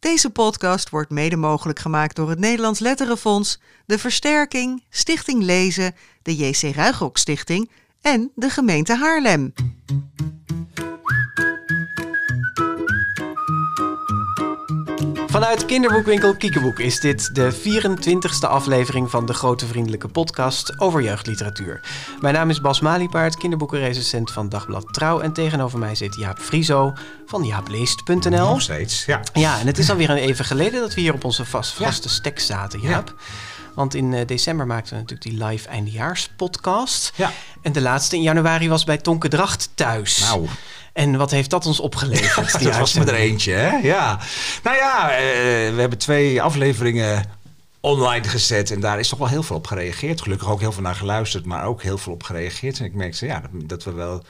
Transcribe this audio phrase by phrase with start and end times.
[0.00, 6.36] Deze podcast wordt mede mogelijk gemaakt door het Nederlands Letterenfonds, de Versterking, Stichting Lezen, de
[6.36, 9.52] JC Ruigrok Stichting en de gemeente Haarlem.
[15.38, 21.80] Vanuit kinderboekwinkel Kiekeboek is dit de 24ste aflevering van de Grote Vriendelijke Podcast over jeugdliteratuur.
[22.20, 25.20] Mijn naam is Bas Maliepaard, kinderboekenrecensent van Dagblad Trouw.
[25.20, 26.92] En tegenover mij zit Jaap Frieso
[27.26, 28.48] van jaapleest.nl.
[28.48, 29.20] Nog steeds, ja.
[29.32, 32.40] Ja, en het is alweer even geleden dat we hier op onze vast, vaste stek
[32.40, 33.14] zaten, Jaap.
[33.74, 37.12] Want in eh, december maakten we natuurlijk die live eindejaarspodcast.
[37.14, 37.32] Ja.
[37.62, 40.18] En de laatste in januari was bij Tonke Dracht thuis.
[40.20, 40.48] Nou,
[40.98, 42.58] En wat heeft dat ons opgeleverd?
[42.58, 43.76] die dat was me er eentje, hè?
[43.76, 44.18] Ja.
[44.62, 45.18] Nou ja, eh,
[45.74, 47.24] we hebben twee afleveringen
[47.80, 50.22] online gezet en daar is toch wel heel veel op gereageerd.
[50.22, 52.78] Gelukkig ook heel veel naar geluisterd, maar ook heel veel op gereageerd.
[52.78, 54.22] En ik merkte ja, dat, dat we wel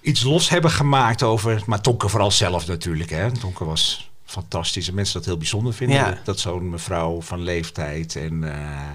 [0.00, 1.62] iets los hebben gemaakt over...
[1.66, 3.32] Maar Tonke vooral zelf natuurlijk, hè?
[3.32, 5.96] Tonke was fantastisch en mensen dat heel bijzonder vinden.
[5.96, 6.08] Ja.
[6.08, 8.44] Dat, dat zo'n mevrouw van leeftijd en...
[8.44, 8.90] eh,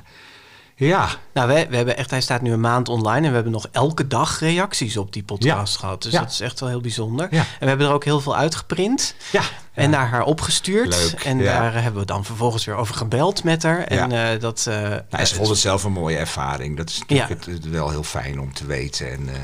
[0.75, 3.51] ja, Nou, we, we hebben echt, hij staat nu een maand online en we hebben
[3.51, 5.79] nog elke dag reacties op die podcast Ja.
[5.79, 6.01] gehad.
[6.01, 6.19] Dus Ja.
[6.19, 7.27] dat is echt wel heel bijzonder.
[7.31, 7.39] Ja.
[7.39, 9.41] En we hebben er ook heel veel uitgeprint ja.
[9.73, 10.87] en naar haar opgestuurd.
[10.87, 13.83] Leuk, en daar hebben we dan vervolgens weer over gebeld met haar.
[13.83, 14.65] En eh, dat.
[14.67, 16.77] eh, Nou, ze vond het zelf een mooie ervaring.
[16.77, 19.11] Dat is natuurlijk het, het wel heel fijn om te weten.
[19.11, 19.35] En, eh,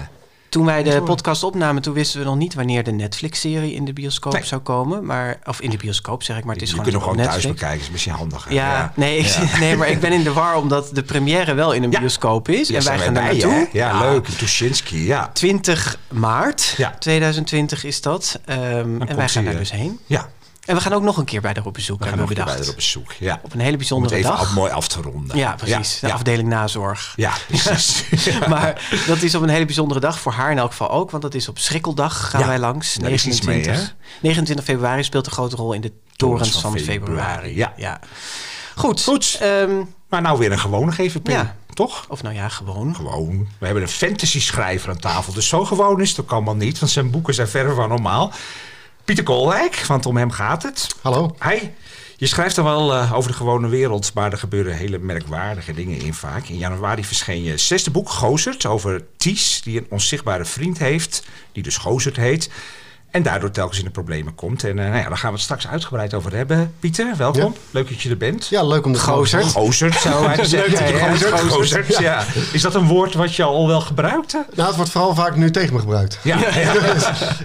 [0.52, 3.94] Toen wij de podcast opnamen, toen wisten we nog niet wanneer de Netflix-serie in de
[3.94, 4.44] bioscoop Nee.
[4.46, 5.06] zou komen.
[5.06, 7.18] Maar, of in de bioscoop zeg ik, maar het is je gewoon, kunt hem op
[7.18, 7.62] gewoon thuis Netflix.
[7.62, 8.54] bekijken, is misschien handiger.
[8.54, 11.84] Ja, Nee, ik, nee, maar ik ben in de war omdat de première wel in
[11.84, 12.00] een Ja.
[12.00, 12.68] bioscoop is.
[12.68, 13.68] Ja, en wij gaan daar je, naartoe.
[13.72, 14.28] Ja, leuk.
[14.28, 15.30] Tuschinski, ja.
[15.34, 16.96] 20 maart Ja.
[17.00, 18.40] 2020 is dat.
[18.46, 20.00] Ehm, en wij gaan daar dus heen.
[20.06, 20.30] Ja,
[20.66, 22.36] En we gaan ook nog een keer bij haar op bezoek, we hebben nog we
[22.40, 22.58] een bedacht.
[22.58, 23.14] bij haar op bezoek.
[23.20, 23.40] Ja.
[23.44, 24.40] Op een hele Om het bijzondere even dag.
[24.40, 25.38] af- mooi af te ronden.
[25.38, 26.00] Ja, precies.
[26.00, 26.14] De ja.
[26.14, 27.14] afdeling nazorg.
[27.16, 28.04] Ja, precies.
[28.50, 30.20] Maar dat is op een hele bijzondere dag.
[30.20, 31.12] Voor haar in elk geval ook.
[31.12, 32.94] Want dat is op Schrikkeldag gaan Ja, wij langs.
[32.94, 33.96] daar is iets 29.
[33.98, 37.56] mee, 29 februari speelt een grote rol in de torens van, februari.
[37.76, 38.00] Ja.
[38.76, 39.04] Goed.
[39.04, 39.38] Goed.
[39.42, 41.56] Ehm, Maar nou weer een gewone geven, Ja.
[41.74, 42.06] Toch?
[42.10, 42.96] of nou ja, gewoon.
[42.96, 43.48] Gewoon.
[43.60, 45.34] We hebben een fantasy schrijver aan tafel.
[45.34, 46.80] Dus zo gewoon is het ook allemaal niet.
[46.80, 48.32] Want zijn boeken zijn verre van normaal.
[49.06, 50.88] Pieter Koolwijk, want om hem gaat het.
[51.02, 51.36] Hallo.
[51.38, 51.74] Hij,
[52.18, 56.00] je schrijft dan wel eh, over de gewone wereld, maar er gebeuren hele merkwaardige dingen
[56.00, 56.48] in vaak.
[56.48, 61.64] In januari verscheen je zesde boek, Gozert, over Ties, die een onzichtbare vriend heeft, die
[61.64, 62.50] dus Gozert heet.
[63.12, 64.64] En daardoor telkens in de problemen komt.
[64.64, 66.74] En eh, nou ja, daar gaan we het straks uitgebreid over hebben.
[66.80, 67.42] Pieter, welkom.
[67.54, 67.60] Ja.
[67.72, 68.48] Leuk dat je er bent.
[68.48, 69.46] Ja, leuk om de Gozerd.
[69.46, 71.12] Gozert, zou hij zeggen.
[71.20, 72.24] Leuk dat je Ja.
[72.54, 74.46] Is dat een woord wat je al wel gebruikte?
[74.56, 76.20] Nou, het wordt vooral vaak nu tegen me gebruikt.
[76.24, 76.50] Ja, ja.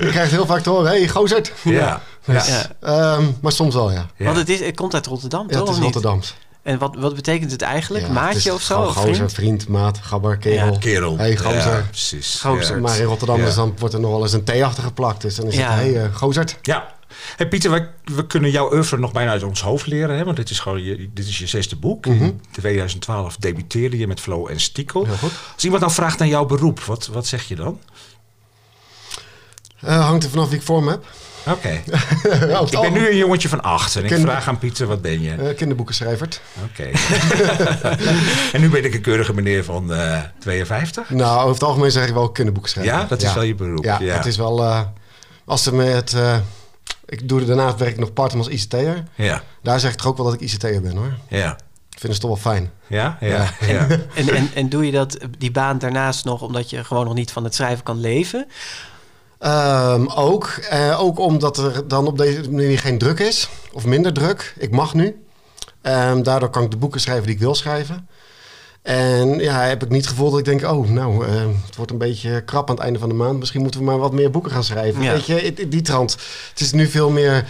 [0.00, 1.52] Je krijgt heel vaak te horen, hé, hey, gozerd.
[1.62, 2.00] ja.
[2.24, 2.42] ja.
[2.46, 2.66] Ja.
[2.80, 4.06] Ehm, maar soms wel, ja.
[4.16, 4.24] Ja.
[4.24, 5.68] Want het, is, het komt uit Rotterdam, Ja, toch?
[5.68, 5.82] het is?
[5.82, 6.34] Rotterdams.
[6.66, 8.04] En wat, wat betekent het eigenlijk?
[8.06, 8.86] Ja, het Maatje is of zo?
[8.86, 9.32] Gozer, vriend?
[9.32, 10.78] vriend, maat, gabber, kerel.
[10.78, 11.16] Kerel.
[11.18, 11.76] Hey, gozer.
[11.76, 12.40] Ja, precies.
[12.40, 12.74] Gozer.
[12.74, 12.80] Ja.
[12.82, 13.46] Maar in Rotterdam Ja.
[13.46, 15.20] is dan, wordt er nog wel eens een T achter geplakt.
[15.22, 15.70] Dus dan is Ja.
[15.70, 16.58] het, hé, hey, gozerd.
[16.62, 16.94] Ja.
[17.36, 20.16] Hey Pieter, wij, we kunnen jouw oeuvre nog bijna uit ons hoofd leren.
[20.16, 20.24] Hè?
[20.24, 22.06] Want dit is, gewoon je, dit is je zesde boek.
[22.06, 25.04] In 2012 debuteerde je met Flow en Stiekel.
[25.04, 25.32] Heel goed.
[25.54, 27.80] Als iemand dan vraagt naar jouw beroep, wat, wat zeg je dan?
[29.80, 31.04] Eh, hangt er vanaf wie ik voor me heb.
[31.48, 31.68] Oké.
[32.70, 35.34] Ik ben nu een jongetje van acht en ik vraag aan Pieter, wat ben je?
[35.36, 36.28] Uh, kinderboekenschrijver.
[36.64, 36.82] Oké.
[38.52, 41.10] en nu ben ik een keurige meneer van eh 52?
[41.10, 42.94] Nou, over het algemeen zeg ik wel kinderboekenschrijver.
[42.94, 44.14] Ja, dat is wel je beroep, Ja, ja.
[44.16, 44.62] het is wel...
[44.62, 44.80] eh,
[45.44, 46.12] als ze met...
[46.14, 46.36] eh,
[47.06, 49.02] ik doe daarnaast werk ik nog part-time als ICT'er.
[49.14, 51.12] Ja, Daar zeg ik toch ook wel dat ik ICT'er ben, hoor.
[51.28, 51.58] ja.
[51.90, 52.70] Ik vind het toch wel fijn.
[52.86, 53.86] Ja, ja, ja.
[54.14, 57.32] En, en, en doe je dat, die baan daarnaast nog omdat je gewoon nog niet
[57.32, 58.46] van het schrijven kan leven?
[59.38, 60.46] Ehm, ook.
[60.70, 63.48] Eh, ook omdat er dan op deze manier geen druk is.
[63.72, 64.54] Of minder druk.
[64.58, 65.24] Ik mag nu.
[65.82, 68.08] Ehm, daardoor kan ik de boeken schrijven die ik wil schrijven.
[68.82, 70.62] En ja, heb ik niet het gevoel dat ik denk...
[70.62, 71.34] oh, nou, eh,
[71.66, 73.38] het wordt een beetje krap aan het einde van de maand.
[73.38, 75.02] Misschien moeten we maar wat meer boeken gaan schrijven.
[75.02, 75.12] Ja.
[75.12, 76.12] Weet je, die trant.
[76.50, 77.46] Het is nu veel meer...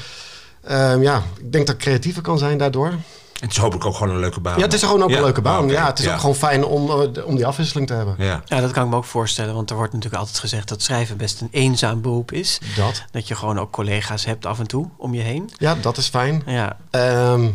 [0.65, 2.95] ehm, ja, ik denk dat ik creatiever kan zijn daardoor.
[3.41, 4.57] Het is hopelijk ook gewoon een leuke baan.
[4.59, 5.65] Ja, het is gewoon ook Ja, een leuke baan.
[5.65, 6.13] oké, Ja, het is ja.
[6.13, 8.15] ook gewoon fijn om, eh, om die afwisseling te hebben.
[8.19, 8.43] Ja.
[8.45, 11.17] Ja, dat kan ik me ook voorstellen, want er wordt natuurlijk altijd gezegd dat schrijven
[11.17, 12.59] best een eenzaam beroep is.
[12.77, 13.03] Dat.
[13.11, 15.51] Dat je gewoon ook collega's hebt af en toe om je heen.
[15.59, 16.43] Ja, dat is fijn.
[16.47, 17.49] Ja, Ehm,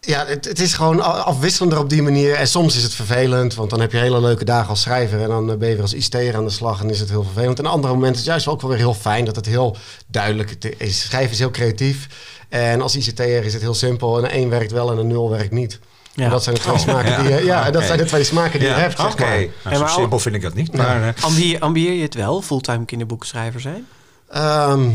[0.00, 2.34] ja, het, het is gewoon afwisselender op die manier.
[2.34, 5.22] En soms is het vervelend, want dan heb je hele leuke dagen als schrijver.
[5.22, 7.22] En dan eh, ben je weer als ICT'er aan de slag en is het heel
[7.24, 7.58] vervelend.
[7.58, 9.76] En andere momenten is het juist ook wel weer heel fijn dat het heel
[10.06, 11.00] duidelijk is.
[11.00, 12.08] Schrijven is heel creatief.
[12.50, 14.18] En als ICT'er is het heel simpel.
[14.18, 15.78] En een 1 werkt wel en een 0 werkt niet.
[16.14, 16.24] Ja.
[16.24, 17.22] En dat zijn de twee Oh, smaken ja.
[17.22, 18.98] die je, ja, dat zijn de twee smaken die je hebt.
[19.00, 19.38] Zeg Oké, maar.
[19.38, 20.76] Nou, En zo simpel vind ik dat niet.
[20.76, 23.86] Maar, eh, ambieer, ambieer je het wel, fulltime kinderboekschrijver zijn?
[24.28, 24.92] Ehm, nou,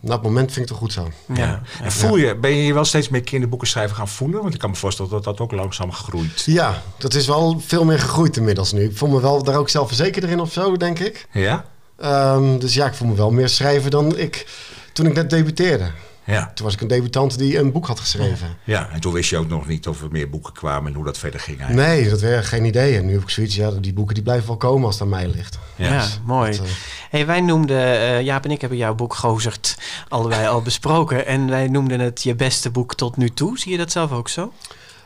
[0.00, 1.34] op het moment vind ik het wel goed zo.
[1.34, 1.62] ja.
[1.82, 4.42] En voel je, ben je je wel steeds meer kinderboeken schrijven gaan voelen?
[4.42, 6.42] Want ik kan me voorstellen dat dat ook langzaam groeit.
[6.46, 8.84] Ja, dat is wel veel meer gegroeid inmiddels nu.
[8.84, 11.26] Ik voel me wel daar ook zelfverzekerder in of zo, denk ik.
[11.32, 11.64] Ja?
[11.98, 14.46] Ehm, dus ja, ik voel me wel meer schrijver dan ik
[14.92, 15.90] toen ik net debuteerde.
[16.26, 16.50] Ja.
[16.54, 18.56] Toen was ik een debutant die een boek had geschreven.
[18.64, 21.04] ja, en toen wist je ook nog niet of er meer boeken kwamen en hoe
[21.04, 21.88] dat verder ging eigenlijk.
[21.88, 22.96] Nee, dat werd geen idee.
[22.96, 25.08] En nu heb ik zoiets, ja, die boeken die blijven wel komen als het aan
[25.08, 25.58] mij ligt.
[25.76, 25.92] Ja.
[25.92, 26.50] Ja, mooi.
[26.50, 26.72] dat, eh,
[27.10, 29.76] hey, wij noemden, eh, Jaap en ik hebben jouw boek Gozert
[30.08, 31.26] allebei al besproken.
[31.26, 33.58] En wij noemden het je beste boek tot nu toe.
[33.58, 34.52] Zie je dat zelf ook zo?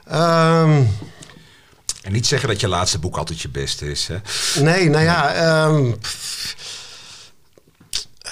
[0.07, 0.83] ehm,
[2.03, 4.09] En niet zeggen dat je laatste boek altijd je beste is.
[4.09, 4.17] Hè?
[4.63, 5.33] nee, nou ja...
[5.33, 6.57] ehm, pff,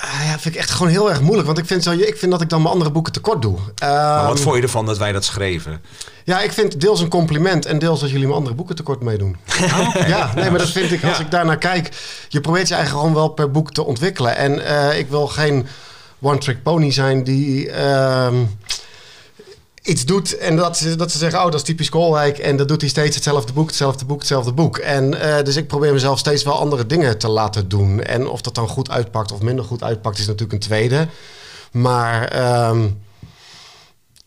[0.00, 1.46] ah, ja, vind ik echt gewoon heel erg moeilijk.
[1.46, 3.58] Want ik vind, zo, ik vind dat ik dan mijn andere boeken tekort doe.
[3.80, 5.80] Maar wat Ehm, vond je ervan dat wij dat schreven?
[6.24, 9.36] Ja, ik vind deels een compliment en deels dat jullie mijn andere boeken tekort meedoen.
[10.06, 11.24] Ja, nee, maar dat vind ik, als Ja.
[11.24, 11.88] ik daarnaar kijk,
[12.28, 14.36] je probeert je eigen gewoon wel per boek te ontwikkelen.
[14.36, 15.66] En eh, ik wil geen
[16.20, 18.34] one-trick pony zijn die ehm,
[19.88, 22.38] iets doet en dat ze, dat ze zeggen, oh, dat is typisch Koolwijk.
[22.38, 24.78] En dat doet hij steeds hetzelfde boek, hetzelfde boek, hetzelfde boek.
[24.78, 28.02] En eh, dus ik probeer mezelf steeds wel andere dingen te laten doen.
[28.02, 31.08] En of dat dan goed uitpakt of minder goed uitpakt, is natuurlijk een tweede.
[31.72, 32.82] Maar ehm,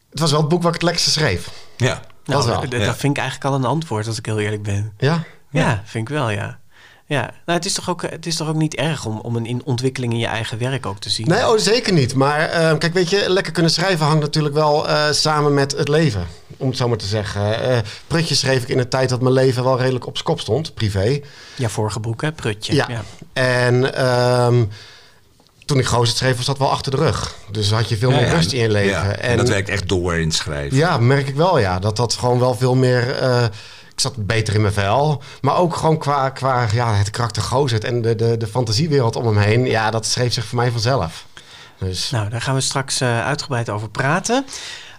[0.10, 1.52] het was wel het boek wat ik het lekkerste schreef.
[1.78, 2.02] Ja.
[2.26, 2.96] Nou, wel, dat ja.
[2.96, 4.94] vind ik eigenlijk al een antwoord, als ik heel eerlijk ben.
[4.98, 5.24] Ja?
[5.50, 6.61] Ja, vind ik wel, ja.
[7.12, 9.46] Ja, nou, het, is toch ook, het is toch ook niet erg om, om een
[9.46, 11.28] in ontwikkeling in je eigen werk ook te zien?
[11.28, 12.16] Nee, oh, zeker niet.
[12.16, 15.88] Maar eh, kijk, weet je, lekker kunnen schrijven hangt natuurlijk wel eh, samen met het
[15.88, 16.28] leven.
[16.58, 17.62] Om het zo maar te zeggen.
[17.62, 17.78] Eh
[18.08, 21.20] Prutje schreef ik in een tijd dat mijn leven wel redelijk op kop stond, privé.
[21.56, 22.32] Ja, vorige boek, hè?
[22.32, 22.74] Prutje.
[22.74, 22.86] Ja.
[22.90, 23.04] ja.
[23.34, 24.64] En ehm,
[25.66, 27.36] toen ik Gozer schreef, was dat wel achter de rug.
[27.52, 28.34] Dus had je veel Ja, meer ja.
[28.34, 28.90] rust in je leven.
[28.90, 30.78] Ja, en, dat werkt echt door in het schrijven.
[30.78, 31.80] Ja, merk ik wel, ja.
[31.80, 33.16] Dat dat gewoon wel veel meer...
[34.02, 35.22] zat beter in mijn vel.
[35.42, 39.26] Maar ook gewoon qua, qua ja, het karakter Gozert en de, de, de fantasiewereld om
[39.26, 39.66] hem heen.
[39.66, 41.26] Ja, dat schreef zich voor mij vanzelf.
[41.80, 42.10] Dus...
[42.10, 44.46] Nou, daar gaan we straks eh, uitgebreid over praten.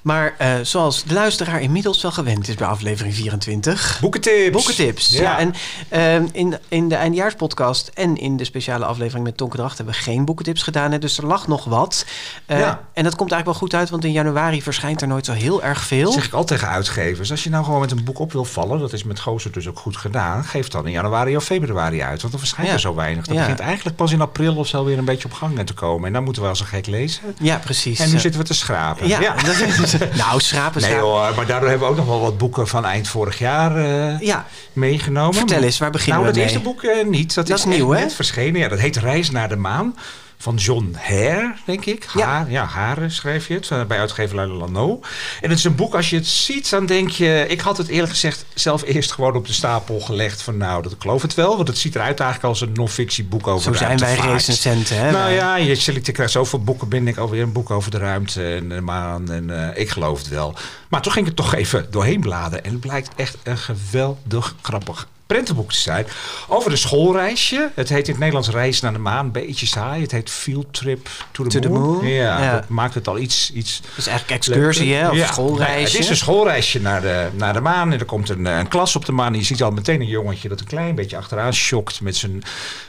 [0.02, 3.99] Maar eh, zoals de luisteraar inmiddels wel gewend is bij aflevering 24...
[4.00, 4.50] Boekentips.
[4.50, 5.10] Boekentips.
[5.10, 5.54] Ja, en
[5.88, 10.00] ehm, in, in de eindejaarspodcast en in de speciale aflevering met Tonke Dracht hebben we
[10.00, 10.93] geen boekentips gedaan.
[10.93, 12.04] Hè, dus er lag nog wat.
[12.46, 12.81] Eh, Ja.
[12.93, 15.62] En dat komt eigenlijk wel goed uit, want in januari verschijnt er nooit zo heel
[15.62, 16.05] erg veel.
[16.05, 17.31] Dat zeg ik altijd tegen uitgevers.
[17.31, 19.69] Als je nou gewoon met een boek op wil vallen, dat is met Gozer dus
[19.69, 20.44] ook goed gedaan.
[20.44, 22.20] Geef dan in januari of februari uit.
[22.20, 22.75] Want dan verschijnt Ja.
[22.75, 23.26] er zo weinig.
[23.26, 26.06] Dat begint eigenlijk pas in april of zo weer een beetje op gang te komen.
[26.06, 27.22] En dan moeten we als een gek lezen.
[27.38, 27.98] Ja, precies.
[28.00, 29.08] En nu zitten we te schrapen.
[29.08, 31.09] Ja, dat is, nou, schrapen, Nee schrapen.
[31.09, 34.21] hoor, maar daardoor hebben we ook nog wel wat boeken van eind vorig jaar eh,
[34.21, 35.35] Ja, meegenomen.
[35.35, 36.55] Vertel eens, waar beginnen nou, we het mee?
[36.56, 37.35] eerste boek eh, niet.
[37.35, 38.00] Dat, Dat is is nieuw, hè?
[38.00, 38.61] net verschenen.
[38.61, 39.97] Ja, dat heet Reis naar de Maan.
[40.43, 42.05] Van John Hare, denk ik.
[42.09, 43.71] Haar, ja, Hare schrijf je het.
[43.71, 45.00] eh, Bij uitgever Lano.
[45.41, 47.44] En het is een boek, als je het ziet, dan denk je...
[47.49, 50.43] Ik had het eerlijk gezegd zelf eerst gewoon op de stapel gelegd.
[50.43, 51.56] Van nou, dat geloof het wel.
[51.56, 54.97] Want het ziet eruit eigenlijk als een non-fictieboek over zo de zijn wij recensenten.
[54.97, 55.11] Hè?
[55.11, 57.12] Nou ja, je selecteert krijgt zoveel boeken binnen.
[57.12, 59.31] Ik alweer een boek over de ruimte en de maan.
[59.31, 60.55] En eh, ik geloof het wel.
[60.89, 62.65] Maar toen ging ik er toch even doorheen bladen.
[62.65, 66.06] En het blijkt echt een geweldig grappig prentenboek te zijn.
[66.49, 67.70] Over een schoolreisje.
[67.75, 69.31] Het heet in het Nederlands Reis naar de maan.
[69.31, 70.02] Beetje saai.
[70.02, 72.06] Het heet Field Trip to the, To the moon.
[72.06, 72.52] Ja, Ja.
[72.52, 73.52] dat maakt het al iets...
[73.52, 75.08] iets Dus eigenlijk excursie, hè?
[75.11, 75.73] Of ja, schoolreisje.
[75.73, 77.93] nou ja, het is een schoolreisje naar de, naar de maan.
[77.93, 79.32] En er komt een, eh, een klas op de maan.
[79.32, 82.43] En je ziet al meteen een jongetje dat een klein beetje achteraan schokt met zijn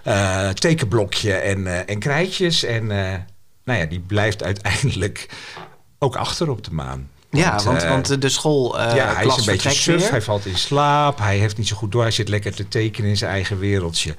[0.03, 2.63] eh, tekenblokje en, eh, en krijtjes.
[2.63, 2.87] En
[3.63, 5.29] nou ja, die blijft uiteindelijk
[5.99, 7.09] ook achter op de maan.
[7.37, 10.01] Ja, want, eh, want de school eh ja, hij is een beetje suf.
[10.01, 10.11] weer.
[10.11, 11.17] Hij valt in slaap.
[11.17, 12.01] Hij heeft niet zo goed door.
[12.01, 14.15] Hij zit lekker te tekenen in zijn eigen wereldje.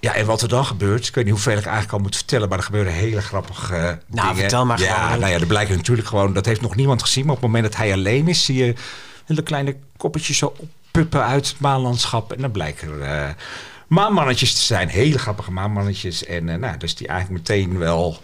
[0.00, 2.48] Ja, en wat er dan gebeurt, ik weet niet hoeveel ik eigenlijk al moet vertellen,
[2.48, 4.36] maar er gebeuren hele grappige eh, dingen.
[4.36, 5.20] vertel maar ja, gewoon.
[5.20, 7.72] Nou ja, er blijken natuurlijk gewoon, dat heeft nog niemand gezien, maar op het moment
[7.72, 8.74] dat hij alleen is, zie je
[9.24, 12.32] hele kleine koppetjes zo oppuppen uit het maanlandschap.
[12.32, 13.36] En dan blijken er
[13.86, 16.24] maanmannetjes te zijn, hele grappige maanmannetjes.
[16.24, 18.22] En nou, dus die eigenlijk meteen wel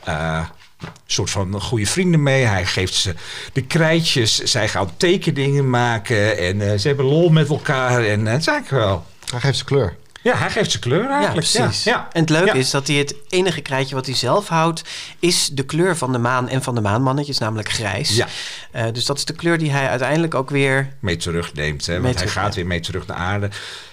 [1.07, 2.45] soort van goede vrienden mee.
[2.45, 3.15] Hij geeft ze
[3.53, 8.05] de krijtjes, zij gaan tekeningen maken en eh, ze hebben lol met elkaar.
[8.05, 9.07] En eh, het is eigenlijk wel...
[9.31, 9.97] Hij geeft ze kleur.
[10.23, 11.51] Ja, hij geeft ze kleur Ja, eigenlijk.
[11.53, 11.85] precies.
[11.85, 12.53] Ja, En het leuke Ja.
[12.55, 14.83] is dat hij het enige krijtje wat hij zelf houdt,
[15.19, 18.17] is de kleur van de maan en van de maanmannetjes, namelijk grijs.
[18.17, 18.27] Ja.
[18.71, 20.93] Eh, dus dat is de kleur die hij uiteindelijk ook weer.
[21.01, 21.87] mee terugneemt.
[21.87, 21.93] Hè?
[21.93, 22.55] Mee Want hij gaat ja.
[22.55, 23.49] weer mee terug naar aarde.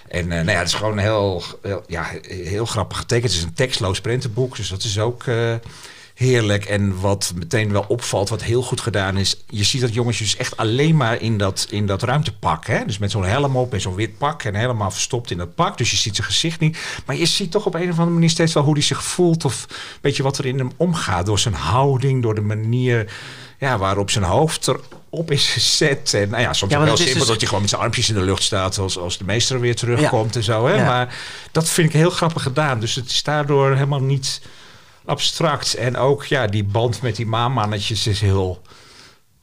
[0.08, 3.30] En eh, nou ja, het is gewoon heel, heel, ja, heel grappig getekend.
[3.32, 5.54] Het is een tekstloos prentenboek, dus dat is ook eh,
[6.16, 6.64] heerlijk.
[6.64, 9.44] En wat meteen wel opvalt, wat heel goed gedaan is...
[9.48, 12.66] je ziet dat jongetje dus echt alleen maar in dat, in dat ruimtepak.
[12.66, 12.84] Hè?
[12.84, 15.78] Dus met zo'n helm op en zo'n wit pak en helemaal verstopt in dat pak.
[15.78, 16.78] Dus je ziet zijn gezicht niet.
[17.06, 19.44] Maar je ziet toch op een of andere manier steeds wel hoe hij zich voelt...
[19.44, 19.66] of
[20.00, 21.26] weet je wat er in hem omgaat.
[21.26, 23.12] Door zijn houding, door de manier
[23.58, 26.14] ja, waarop zijn hoofd erop is gezet.
[26.14, 28.14] En nou ja, soms Ja, wel simpel dus- dat hij gewoon met zijn armpjes in
[28.14, 28.78] de lucht staat...
[28.78, 30.66] als, als de meester weer terugkomt en zo.
[30.66, 30.74] Hè?
[30.74, 30.84] Ja.
[30.84, 31.14] Maar
[31.52, 32.80] dat vind ik heel grappig gedaan.
[32.80, 34.40] Dus het is daardoor helemaal niet
[35.06, 35.74] abstract.
[35.74, 38.62] En ook ja, die band met die maanmannetjes is heel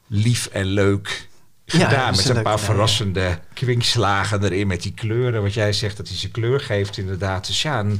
[0.08, 1.28] lief en leuk
[1.66, 2.12] Ja, gedaan.
[2.12, 2.64] is met een leuk paar ja.
[2.64, 5.42] verrassende kwinkslagen erin met die kleuren.
[5.42, 7.48] Wat jij zegt, dat hij zijn kleur geeft inderdaad.
[7.48, 8.00] Dus ja, een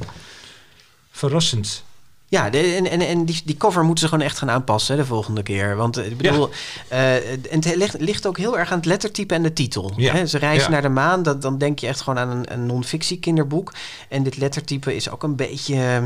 [1.10, 1.84] verrassend
[2.28, 5.00] Ja, de, en, en, en die, die cover moeten ze gewoon echt gaan aanpassen hè,
[5.00, 5.76] de volgende keer.
[5.76, 6.50] Want eh, ik bedoel,
[6.88, 9.92] eh, en het ligt, ligt ook heel erg aan het lettertype en de titel.
[9.96, 10.12] Ja.
[10.12, 10.70] Hè, ze reizen Ja.
[10.70, 13.72] naar de maan, dat, dan denk je echt gewoon aan een, een non-fictie kinderboek.
[14.08, 16.02] En dit lettertype is ook een beetje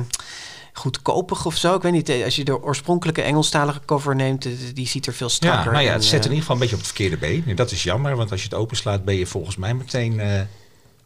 [0.79, 1.75] goedkopig of zo.
[1.75, 5.15] Ik weet niet, eh, als je de oorspronkelijke Engelstalige cover neemt, eh, die ziet er
[5.15, 5.65] veel strakker.
[5.65, 7.45] Ja, nou ja, het zet in eh, ieder geval een beetje op het verkeerde been.
[7.47, 10.21] En dat is jammer, want als je het openslaat ben je volgens mij meteen,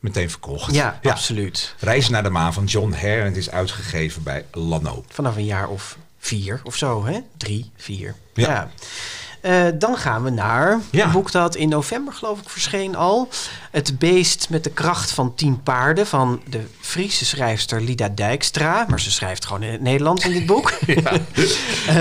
[0.01, 0.75] meteen verkocht.
[0.75, 1.75] ja, absoluut.
[1.79, 5.05] Reis naar de maan van John Hare en het is uitgegeven bij Lano.
[5.09, 7.21] Vanaf een jaar of vier of zo, hè?
[7.37, 8.15] Drie, vier.
[8.35, 8.49] Ja.
[8.49, 8.71] Ja.
[9.43, 11.05] Eh, dan gaan we naar Ja.
[11.05, 13.29] een boek dat in november, geloof ik, verscheen al.
[13.71, 18.85] Het beest met de kracht van tien paarden van de Friese schrijfster Lida Dijkstra.
[18.89, 20.73] Maar ze schrijft gewoon in het Nederlands in dit boek.
[21.89, 21.97] Eh,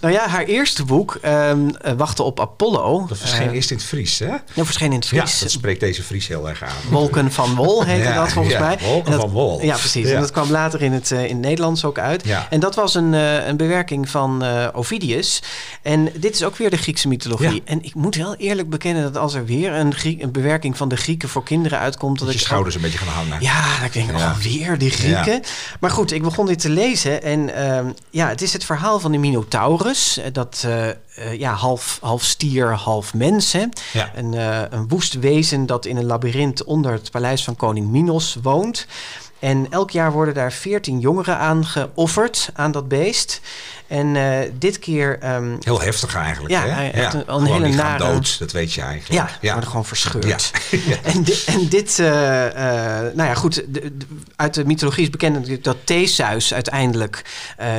[0.00, 1.52] nou ja, haar eerste boek, eh,
[1.96, 3.04] Wachten op Apollo.
[3.08, 4.28] Dat verscheen eerst in het Fries, hè?
[4.54, 5.38] dat verscheen in het Ja, Fries.
[5.40, 6.70] dat spreekt deze Fries heel erg aan.
[6.90, 8.78] Wolken van Wol heette Ja, dat volgens ja, mij.
[8.82, 9.62] Wolken En dat- van Wol.
[9.62, 10.08] Ja, precies.
[10.08, 10.14] Ja.
[10.14, 12.24] En dat kwam later in het, in het Nederlands ook uit.
[12.26, 12.46] Ja.
[12.50, 15.42] En dat was een, een bewerking van Ovidius.
[15.82, 17.54] En dit is ook weer de Griekse mythologie.
[17.54, 17.60] Ja.
[17.64, 20.96] En ik moet heel eerlijk bekennen dat als er weer een, een bewerking van de
[20.96, 22.18] Grieken voor kinderen uitkomt...
[22.18, 23.40] Dat dat je ik schouders een beetje gaan hangen.
[23.42, 24.30] ja, ik denk, Ja.
[24.30, 25.42] oh, weer die Grieken.
[25.80, 27.22] Maar goed, ik begon dit te lezen.
[27.22, 30.18] En ehm, ja, het is het verhaal van de Minotaurus.
[30.18, 30.94] eh, Dat eh, eh,
[31.38, 33.52] ja, half, half stier, half mens.
[33.52, 33.64] Hè?
[33.92, 34.10] Ja.
[34.14, 34.32] Een,
[34.74, 38.86] een woest wezen dat in een labyrint onder het paleis van koning Minos woont.
[39.38, 43.40] En elk jaar worden daar veertien jongeren aan geofferd aan dat beest.
[43.88, 45.18] En eh, dit keer...
[45.18, 46.88] ehm, Heel heftig eigenlijk, Ja, hè?
[46.88, 49.30] echt een- een hele die gaan nare- dood, dat weet je eigenlijk.
[49.40, 50.24] ja, worden gewoon verscheurd.
[50.70, 50.96] Ja.
[51.02, 53.54] En, di- en dit, eh, eh, nou ja, goed.
[53.54, 57.24] de- de- uit de mythologie is bekend natuurlijk dat Theseus uiteindelijk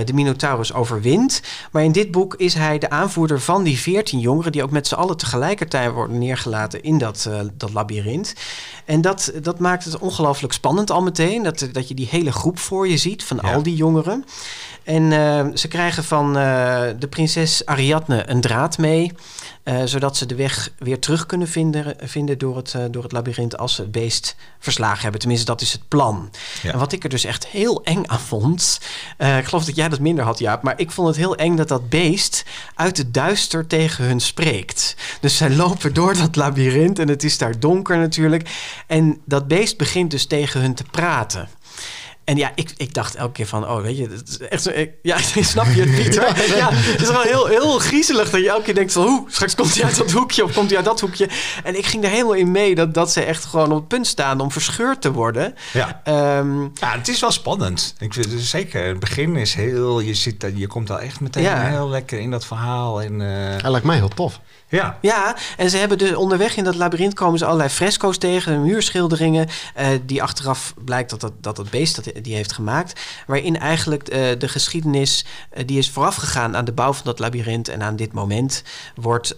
[0.06, 1.42] de Minotaurus overwint.
[1.72, 4.88] Maar in dit boek is hij de aanvoerder van die veertien jongeren, die ook met
[4.88, 8.34] z'n allen tegelijkertijd worden neergelaten in dat, dat labyrint.
[8.86, 11.44] En dat, dat maakt het ongelooflijk spannend al meteen.
[11.44, 13.54] Dat, dat je die hele groep voor je ziet van Ja.
[13.54, 14.26] al die jongeren.
[14.84, 15.12] En
[15.58, 19.12] ze krijgen van eh, de prinses Ariadne een draad mee.
[19.64, 23.12] eh, zodat ze de weg weer terug kunnen vinden, vinden door, het, eh, door het
[23.12, 25.20] labyrint als ze het beest verslagen hebben.
[25.20, 26.32] Tenminste, dat is het plan.
[26.62, 26.72] Ja.
[26.72, 28.80] En wat ik er dus echt heel eng aan vond.
[29.18, 30.64] ik geloof dat jij dat minder had, Jaap.
[30.64, 34.96] Maar ik vond het heel eng dat dat beest uit het duister tegen hun spreekt.
[35.22, 38.50] Dus zij lopen door dat labyrint en het is daar donker natuurlijk.
[38.88, 41.50] En dat beest begint dus tegen hun te praten.
[42.28, 44.70] En ja, ik, ik dacht elke keer van, oh, weet je, het is echt zo,
[44.70, 46.14] ik- ja, snap je het niet?
[46.56, 49.56] Ja, het is wel heel, heel griezelig dat je elke keer denkt van, hoe, straks
[49.56, 51.30] komt hij uit dat hoekje of komt hij uit dat hoekje.
[51.64, 54.08] En ik ging er helemaal in mee dat, dat ze echt gewoon op het punt
[54.08, 55.56] staan om verscheurd te worden.
[55.74, 56.02] Ja.
[56.04, 57.96] Ehm, Ja, het is wel spannend.
[58.00, 58.88] Ik vind het zeker.
[58.88, 60.00] Het begin is heel.
[60.00, 61.68] Je, zit, daar- je komt al echt meteen Ja.
[61.68, 63.02] heel lekker in dat verhaal.
[63.02, 64.40] En, eh, Hij lijkt mij heel tof.
[64.70, 64.98] Ja.
[65.02, 69.48] Ja, en ze hebben dus onderweg in dat labyrint komen ze allerlei fresco's tegen, muurschilderingen,
[69.74, 73.02] eh, die achteraf blijkt dat dat, dat beest dat die heeft gemaakt.
[73.28, 77.68] Waarin eigenlijk eh, de geschiedenis eh, die is voorafgegaan aan de bouw van dat labyrint
[77.68, 78.64] en aan dit moment
[78.96, 79.36] wordt,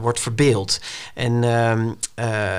[0.00, 0.80] wordt verbeeld.
[1.14, 2.58] En ehm, eh,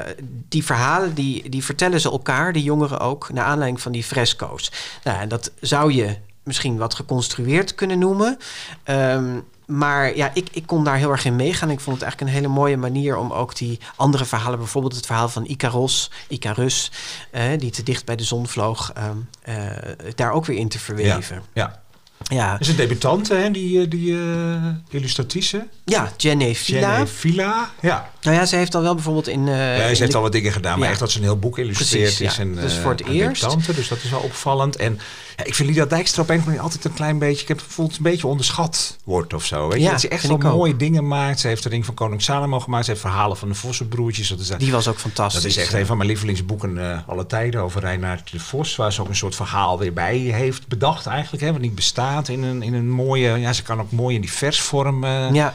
[0.50, 4.72] die verhalen die, die vertellen ze elkaar, die jongeren ook, naar aanleiding van die fresco's.
[5.04, 8.38] Nou, en dat zou je misschien wat geconstrueerd kunnen noemen.
[8.84, 11.70] Ehm, maar ja, ik, ik kon daar heel erg in meegaan.
[11.70, 15.06] Ik vond het eigenlijk een hele mooie manier om ook die andere verhalen, bijvoorbeeld het
[15.06, 16.92] verhaal van Icaros, Icarus,
[17.32, 19.56] eh, die te dicht bij de zon vloog, ehm, eh,
[20.16, 21.36] daar ook weer in te verweven.
[21.36, 21.42] ja.
[21.54, 21.83] Ja,
[22.24, 23.52] Dat is een debutante, hè?
[23.52, 24.20] Die, eh, die eh,
[24.90, 25.68] illustratrice.
[25.86, 26.90] ja Jenny Villa.
[26.92, 27.72] Jenny Villa.
[27.82, 28.10] Ja.
[28.22, 29.48] Nou ja, ze heeft al wel bijvoorbeeld in.
[29.48, 30.92] eh, ja, in ze heeft de- al wat dingen gedaan, maar Ja.
[30.92, 32.36] echt dat ze een heel boek illustreert Precies, is.
[32.36, 32.42] ja.
[32.42, 33.42] En, Dus voor het eerst.
[33.42, 34.76] debutante, dus dat is wel opvallend.
[34.76, 35.00] En
[35.38, 37.42] ja, ik vind Lida Dijkstra op een of altijd een klein beetje...
[37.42, 39.68] Ik heb het gevoel dat het een beetje onderschat wordt of zo.
[39.68, 39.84] Weet je?
[39.84, 40.44] Ja, dat ze echt wel ook.
[40.44, 41.40] mooie dingen maakt.
[41.40, 42.86] Ze heeft de ring van Koning Salomo gemaakt.
[42.86, 44.28] Ze heeft verhalen van de Vossenbroertjes.
[44.28, 45.42] Dat is, Die was ook fantastisch.
[45.42, 48.76] dat is echt een van mijn lievelingsboeken alle tijden over Reinaard de Vos.
[48.76, 51.44] Waar ze ook een soort verhaal weer bij heeft bedacht eigenlijk.
[51.44, 53.38] Hè, wat niet bestaat in een, in een mooie...
[53.38, 55.54] Ja, ze kan ook mooi in die versvorm eh, Ja,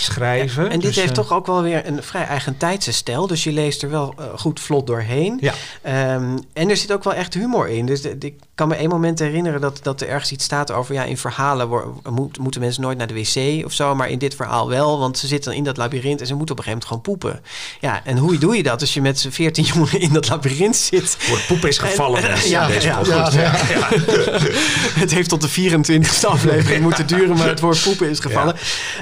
[0.00, 0.64] schrijven.
[0.64, 3.26] en dit Dus, heeft eh, toch ook wel weer een vrij eigen tijdse stijl.
[3.26, 5.38] Dus je leest er wel eh, goed vlot doorheen.
[5.40, 5.52] Ja.
[5.82, 7.86] Ehm, en er zit ook wel echt humor in.
[7.86, 8.34] Dus de- de- ik
[8.66, 10.94] kan me één moment herinneren dat, dat er ergens iets staat over...
[10.94, 13.94] ja, in verhalen wo- moet- moeten mensen nooit naar de wc of zo...
[13.94, 16.20] maar in dit verhaal wel, want ze zitten in dat labyrint...
[16.20, 17.50] en ze moeten op een gegeven moment gewoon poepen.
[17.80, 20.76] Ja, en hoe doe je dat als je met z'n veertien jongeren in dat labyrint
[20.76, 21.16] zit?
[21.18, 22.22] Voor het poep is gevallen.
[22.30, 23.30] En- ja, deze ja, ja,
[25.02, 27.36] het heeft tot de 24e aflevering moeten duren...
[27.36, 28.54] maar het woord poepen is gevallen.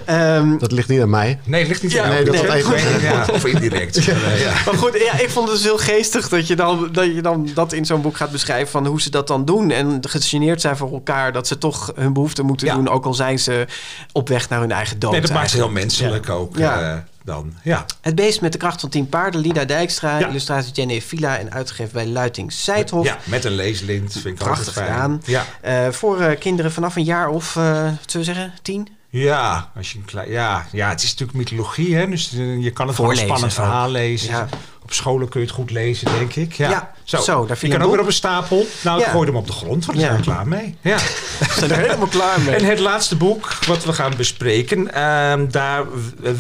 [0.04, 1.38] Ehm, Dat ligt niet aan mij.
[1.44, 4.04] Nee, het ligt niet Ja, aan dat nee, dat even Nee, ja, of indirect.
[4.04, 4.14] Ja.
[4.36, 4.52] Ja.
[4.64, 7.48] Maar goed, ja, ik vond het dus heel geestig dat je dan dat, je dan
[7.54, 9.70] dat in zo'n boek gaat beschrijven van hoe ze dat dan doen.
[9.70, 12.74] En gegeneerd zijn voor elkaar dat ze toch hun behoefte moeten Ja.
[12.74, 13.66] doen, ook al zijn ze
[14.12, 15.12] op weg naar hun eigen dood.
[15.12, 16.56] Nee, dat maakt ze heel menselijk ook.
[16.56, 16.80] Ja.
[16.80, 17.52] eh, dan.
[17.62, 17.84] Ja.
[18.00, 20.28] Het beest met de kracht van 10 paarden, Lida Dijkstra, Ja.
[20.28, 23.04] illustratie Jenny Villa en uitgegeven bij Luiting Seidhof.
[23.04, 24.12] ja, met een leeslint.
[24.12, 24.92] Vind ik Prachtig altijd fijn.
[25.00, 25.22] gedaan.
[25.24, 25.44] Ja.
[25.60, 28.88] Eh, voor eh, kinderen vanaf een jaar of, eh zullen we zeggen, tien?
[29.10, 32.08] Ja, als je een klein, ja, ja, het is natuurlijk mythologie, hè?
[32.08, 33.50] dus eh, je kan het wel een spannend ook.
[33.50, 34.30] verhaal lezen.
[34.30, 34.48] Ja.
[34.82, 36.52] Op scholen kun je het goed lezen, denk ik.
[36.52, 38.66] Ja, Ja, zo, daar je kan ook weer op een stapel.
[38.82, 40.76] Nou, ik gooi hem op de grond, want daar zijn we klaar mee.
[40.80, 40.96] Ja.
[41.38, 42.54] We zijn er helemaal klaar mee.
[42.54, 45.84] En het laatste boek wat we gaan bespreken, ehm, daar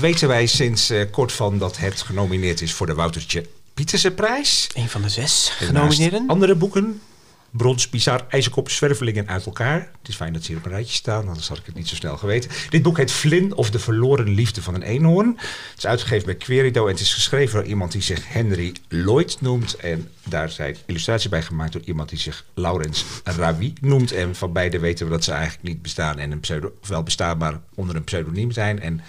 [0.00, 4.68] weten wij sinds eh, kort van dat het genomineerd is voor de Woutertje Pietersenprijs.
[4.74, 6.24] Een van de zes En genomineerden.
[6.26, 7.00] Andere boeken.
[7.58, 9.90] Brons, Bizar, IJzerkop, Zwervelingen uit elkaar.
[9.98, 11.88] Het is fijn dat ze hier op een rijtje staan, anders had ik het niet
[11.88, 12.50] zo snel geweten.
[12.70, 15.36] Dit boek heet Flynn of de verloren liefde van een eenhoorn.
[15.38, 19.40] Het is uitgegeven bij Querido en het is geschreven door iemand die zich Henry Lloyd
[19.40, 19.76] noemt.
[19.76, 24.12] En daar zijn illustraties bij gemaakt door iemand die zich Laurens Ravi noemt.
[24.12, 27.38] En van beide weten we dat ze eigenlijk niet bestaan en een pseudo, wel bestaan,
[27.38, 28.80] maar onder een pseudoniem zijn.
[28.80, 29.00] En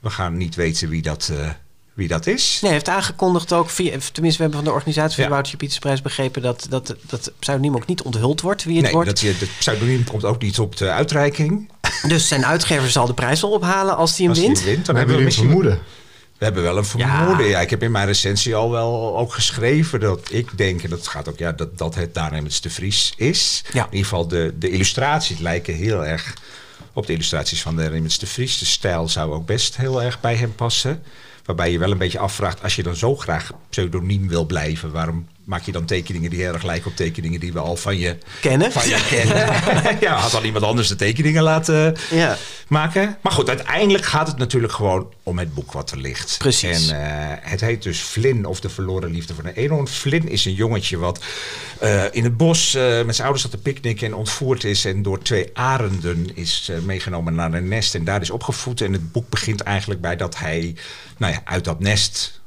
[0.00, 1.50] we gaan niet weten wie dat, eh,
[1.94, 2.50] wie dat is.
[2.60, 5.22] Nee, hij heeft aangekondigd ook, via, tenminste we hebben van de organisatie van Ja.
[5.22, 8.92] de Woutertje Pietersprijs begrepen dat, dat dat pseudoniem ook niet onthuld wordt wie het Nee,
[8.92, 9.08] wordt.
[9.08, 11.70] dat, je- het pseudoniem komt ook niet op de uitreiking.
[12.06, 14.56] Dus zijn uitgever zal de prijs wel ophalen als hij hem Als wint.
[14.62, 15.46] hij wint, dan hebben we een misschien...
[15.46, 15.78] vermoeden.
[16.38, 17.46] We hebben wel een vermoeden.
[17.48, 17.60] Ja.
[17.60, 21.28] ik heb in mijn recensie al wel ook geschreven dat ik denk, en dat gaat
[21.28, 23.62] ook, ja, dat, dat het Daarnemens de Vries is.
[23.72, 23.80] Ja.
[23.84, 26.34] In ieder geval de, de illustraties lijken heel erg
[26.92, 28.58] op de illustraties van de de Vries.
[28.58, 31.02] De stijl zou ook best heel erg bij hem passen.
[31.50, 35.26] Waarbij je wel een beetje afvraagt, als je dan zo graag pseudoniem wil blijven, waarom
[35.50, 38.16] maak je dan tekeningen die heel erg lijken op tekeningen die we al van je,
[38.40, 38.72] Kennen.
[38.72, 39.46] van je kennen?
[40.06, 42.36] ja, had dan iemand anders de tekeningen laten Ja.
[42.68, 43.16] maken.
[43.22, 46.34] Maar goed, uiteindelijk gaat het natuurlijk gewoon om het boek wat er ligt.
[46.38, 46.88] Precies.
[46.88, 49.88] En eh, het heet dus Flynn of de verloren liefde van een eenhoorn.
[49.88, 51.24] Flynn is een jongetje wat
[51.80, 54.84] eh, in het bos eh, met zijn ouders zat te picknicken en ontvoerd is.
[54.84, 58.80] En door twee arenden is meegenomen naar een nest en daar is opgevoed.
[58.80, 60.74] En het boek begint eigenlijk bij dat hij
[61.16, 62.39] nou ja, uit dat nest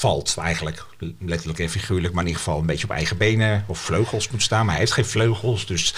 [0.00, 0.86] valt eigenlijk.
[1.18, 4.42] Letterlijk en figuurlijk, maar in ieder geval een beetje op eigen benen of vleugels moet
[4.42, 4.64] staan.
[4.64, 5.94] Maar hij heeft geen vleugels, dus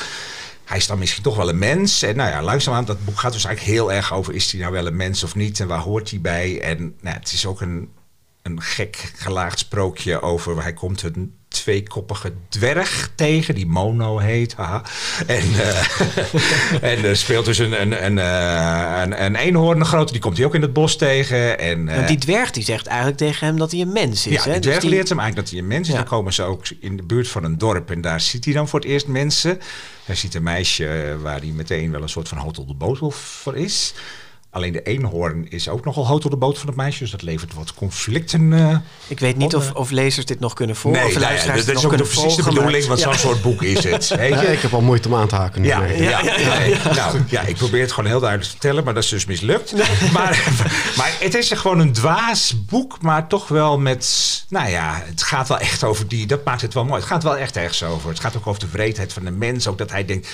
[0.65, 2.03] hij is dan misschien toch wel een mens.
[2.03, 4.35] En nou ja, langzaamaan, dat boek gaat dus eigenlijk heel erg over...
[4.35, 6.61] is hij nou wel een mens of niet en waar hoort hij bij?
[6.61, 7.89] En nou, het is ook een,
[8.43, 10.63] een gek gelaagd sprookje over...
[10.63, 14.55] hij komt een tweekoppige dwerg tegen, die Mono heet.
[14.55, 14.83] Haha.
[15.27, 16.01] En, eh,
[16.93, 20.37] en er speelt dus een, een, een, eh, een, een eenhoorn, een grote, die komt
[20.37, 21.59] hij ook in het bos tegen.
[21.59, 24.33] En, eh, Want die dwerg die zegt eigenlijk tegen hem dat hij een mens is.
[24.45, 24.59] ja, hè?
[24.59, 25.95] die Dus die- leert hem eigenlijk dat hij een mens is.
[25.95, 26.01] Ja.
[26.01, 28.69] Dan komen ze ook in de buurt van een dorp en daar ziet hij dan
[28.69, 29.61] voor het eerst mensen.
[30.05, 33.11] Hij ziet een meisje eh, waar hij meteen wel een soort van hotel de botel
[33.11, 33.95] voor is.
[34.55, 37.55] Alleen de eenhoorn is ook nogal hotel de boot van het meisje, dus dat levert
[37.55, 38.53] wat conflicten.
[38.53, 41.05] eh, Ik weet niet of, of lezers dit nog kunnen volgen.
[41.05, 43.05] of nou luisteraars dat dit is nog ook precies de bedoeling, want Ja.
[43.05, 44.09] zo'n soort boek is het.
[44.17, 45.67] Weet Ja, ik heb al moeite om aan te haken nu.
[45.69, 49.09] Ja, nee, Nou, ja, ik probeer het gewoon heel duidelijk te vertellen, maar dat is
[49.09, 49.73] dus mislukt.
[50.13, 50.53] Maar,
[50.97, 54.45] maar het is gewoon een dwaas boek, maar toch wel met...
[54.49, 56.27] Nou ja, het gaat wel echt over die...
[56.27, 57.01] Dat maakt het wel mooi.
[57.01, 58.09] Het gaat wel echt ergens over.
[58.09, 59.67] Het gaat ook over de vreedheid van de mens.
[59.67, 60.29] Ook dat hij denkt,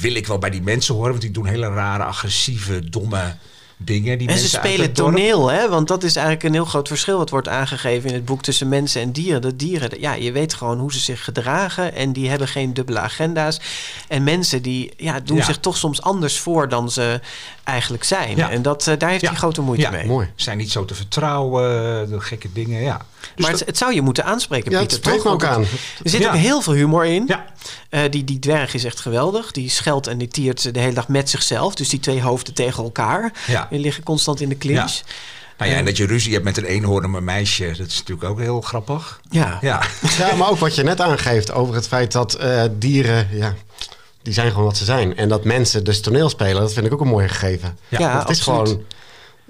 [0.00, 1.10] wil ik wel bij die mensen horen?
[1.10, 3.34] Want die doen hele rare, agressieve, domme
[3.84, 4.18] dingen.
[4.18, 5.68] Die En ze mensen spelen toneel, hè?
[5.68, 8.68] want dat is eigenlijk een heel groot verschil wat wordt aangegeven in het boek tussen
[8.68, 9.42] mensen en dieren.
[9.42, 12.98] De dieren, ja, je weet gewoon hoe ze zich gedragen en die hebben geen dubbele
[12.98, 13.60] agenda's.
[14.08, 15.44] En mensen die ja, doen Ja.
[15.44, 17.20] zich toch soms anders voor dan ze
[17.64, 18.36] eigenlijk zijn.
[18.36, 18.50] Ja.
[18.50, 20.06] En dat, eh, daar heeft hij grote moeite Ja, mee.
[20.06, 20.28] Mooi.
[20.34, 21.62] Zijn niet zo te vertrouwen,
[22.10, 23.00] de gekke dingen, ja.
[23.34, 25.04] Dus maar het, het zou je moeten aanspreken, Ja, het Pieter.
[25.04, 25.40] spreekt toch?
[25.40, 25.60] me ook aan.
[25.60, 25.70] het-
[26.04, 26.28] Er zit Ja.
[26.28, 27.24] ook heel veel humor in.
[27.26, 27.44] ja,
[27.88, 29.50] Eh, die, die dwerg is echt geweldig.
[29.50, 31.74] Die scheldt en die tiert de hele dag met zichzelf.
[31.74, 33.32] Dus die twee hoofden tegen elkaar.
[33.46, 33.66] Ja.
[33.70, 35.00] Die liggen constant in de clinch.
[35.58, 37.98] Nou ja, en dat je ruzie hebt met een eenhoorn en een meisje, dat is
[37.98, 39.20] natuurlijk ook heel grappig.
[39.30, 39.58] Ja.
[39.60, 39.82] Ja,
[40.18, 43.54] Ja, maar ook wat je net aangeeft over het feit dat eh, dieren, ja,
[44.22, 45.16] die zijn gewoon wat ze zijn.
[45.16, 47.78] En dat mensen dus toneel spelen, dat vind ik ook een mooi gegeven.
[47.88, 48.68] Ja, Want het is absoluut.
[48.68, 48.84] gewoon,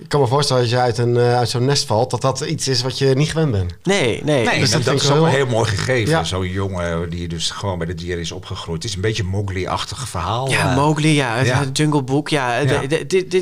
[0.03, 2.41] ik kan me voorstellen als je uit, een, eh, uit zo'n nest valt, dat dat
[2.41, 3.75] iets is wat je niet gewend bent.
[3.83, 4.45] Nee, nee.
[4.45, 6.11] Nee, Dus dat, dat vind is wel- een heel mooi gegeven.
[6.11, 6.25] Ja.
[6.25, 8.83] Zo'n jongen die dus gewoon bij de dieren is opgegroeid.
[8.83, 10.51] Het is een beetje een Mowgli-achtig verhaal.
[10.51, 10.77] Ja, eh.
[10.77, 11.65] Mowgli, ja, het ja.
[11.73, 12.61] Jungle Book, ja.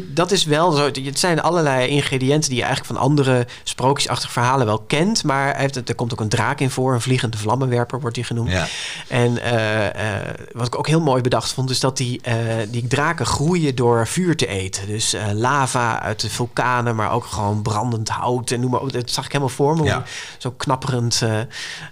[0.07, 0.85] Dat is wel zo.
[0.85, 5.25] Het zijn allerlei ingrediënten die je eigenlijk van andere sprookjesachtige verhalen wel kent.
[5.25, 8.14] Maar hij heeft, het- er komt ook een draak in voor, een vliegende vlammenwerper wordt
[8.14, 8.51] die genoemd.
[8.51, 8.66] Ja.
[9.09, 9.87] En eh,
[10.18, 12.35] eh, wat ik ook heel mooi bedacht vond, is dat die, eh,
[12.68, 14.87] die draken groeien door vuur te eten.
[14.87, 18.50] Dus eh, lava uit de vulkanen, maar ook gewoon brandend hout.
[18.50, 18.92] En noem maar op.
[18.92, 19.84] Dat zag ik helemaal voor me.
[19.84, 20.02] Ja.
[20.38, 21.38] Zo'n knapperend eh,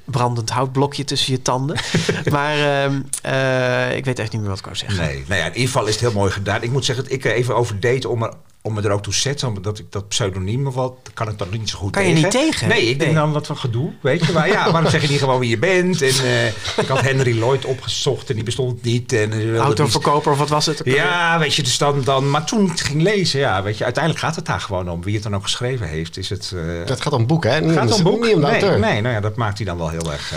[0.04, 1.76] brandend houtblokje tussen je tanden.
[2.30, 5.04] maar ehm, eh, ik weet echt niet meer wat ik wou zeggen.
[5.04, 6.62] Nee, nou ja, in ieder geval is het heel mooi gedaan.
[6.62, 8.32] Ik moet zeggen dat ik er even over deed om er
[8.68, 11.48] om me er ook toe te zetten, omdat ik dat pseudoniem wat kan ik dan
[11.50, 12.22] niet zo goed Kan je tegen.
[12.22, 12.68] niet tegen?
[12.68, 14.32] Nee, ik denk dan wat van gedoe, weet je.
[14.32, 16.02] Maar ja, waarom zeg je niet gewoon wie je bent?
[16.02, 19.12] En eh, ik had Henry Lloyd opgezocht en die bestond niet.
[19.12, 20.80] En, niet- Autoverkoper of wat was het?
[20.84, 22.30] Ja, weet je, dus dan, dan...
[22.30, 25.02] Maar toen ik ging lezen, ja, weet je, uiteindelijk gaat het daar gewoon om.
[25.02, 26.52] Wie het dan ook geschreven heeft, is het...
[26.54, 27.60] eh, Dat gaat om boek, hè?
[27.60, 28.24] Niet gaat om boek?
[28.24, 28.78] Niet om de nee, auteur.
[28.78, 30.32] nee, nou ja, dat maakt hij dan wel heel erg...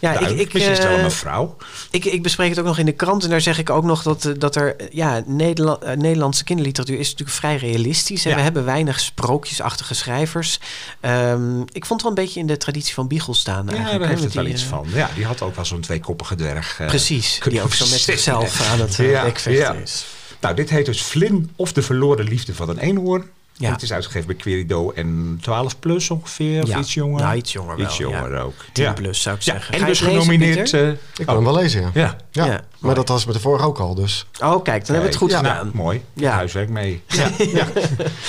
[0.00, 1.56] Ja, ik, ik, is het wel eh, een vrouw.
[1.90, 3.24] ik, ik bespreek het ook nog in de krant.
[3.24, 4.76] En daar zeg ik ook nog dat, eh, dat er...
[4.90, 8.24] Ja, Nederla- eh, Nederlandse kinderliteratuur is natuurlijk vrij realistisch.
[8.24, 8.36] En Ja.
[8.36, 10.60] we hebben weinig sprookjesachtige schrijvers.
[11.00, 14.00] Ehm, ik vond het wel een beetje in de traditie van Biegel staan Ja, eigenlijk.
[14.00, 14.86] daar heeft het wel die, iets van.
[14.92, 16.80] Ja, die had ook wel zo'n tweekoppige dwerg.
[16.86, 19.12] Precies, die ook zo met zichzelf aan het uh,
[19.44, 19.72] ja.
[19.72, 20.06] is.
[20.40, 23.24] Nou, dit heet dus Flynn of de verloren liefde van een eenhoorn.
[23.58, 23.70] Ja.
[23.72, 26.78] Het is uitgegeven bij Querido en 12 plus ongeveer, of Ja.
[26.78, 27.20] iets jonger.
[27.22, 28.40] Nou, iets jonger wel, Iets jonger ja.
[28.40, 28.54] ook.
[28.72, 29.74] 10 plus zou ik Ja, zeggen.
[29.74, 30.72] en Ga dus lezen, genomineerd...
[30.72, 32.16] Eh, Ik kan hem wel lezen, ja.
[32.30, 32.60] ja.
[32.78, 34.26] Maar dat was met de vorige ook al, dus...
[34.40, 35.56] Oh, kijk, dan hebben we het goed Ja, gedaan.
[35.56, 36.02] nou, mooi.
[36.12, 36.32] Ja.
[36.32, 37.02] Huiswerk mee.
[37.06, 37.30] Ja.
[37.58, 37.66] ja.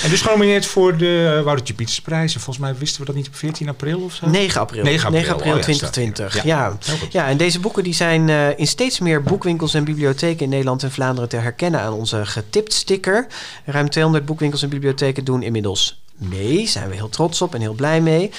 [0.02, 2.34] En dus genomineerd voor de uh, Woutertje Pietersprijs.
[2.34, 4.28] En volgens mij wisten we dat niet op 14 april of zo?
[4.28, 4.82] 9 april.
[4.82, 6.32] 9 april, oh ja, 2020.
[6.32, 6.78] staat Ja,
[7.10, 7.28] ja.
[7.28, 10.90] En deze boeken die zijn eh, in steeds meer boekwinkels en bibliotheken in Nederland en
[10.90, 13.26] Vlaanderen te herkennen aan onze getipt sticker.
[13.64, 16.66] Ruim 200 boekwinkels en bibliotheken doen inmiddels mee.
[16.66, 18.30] Zijn we heel trots op en heel blij mee.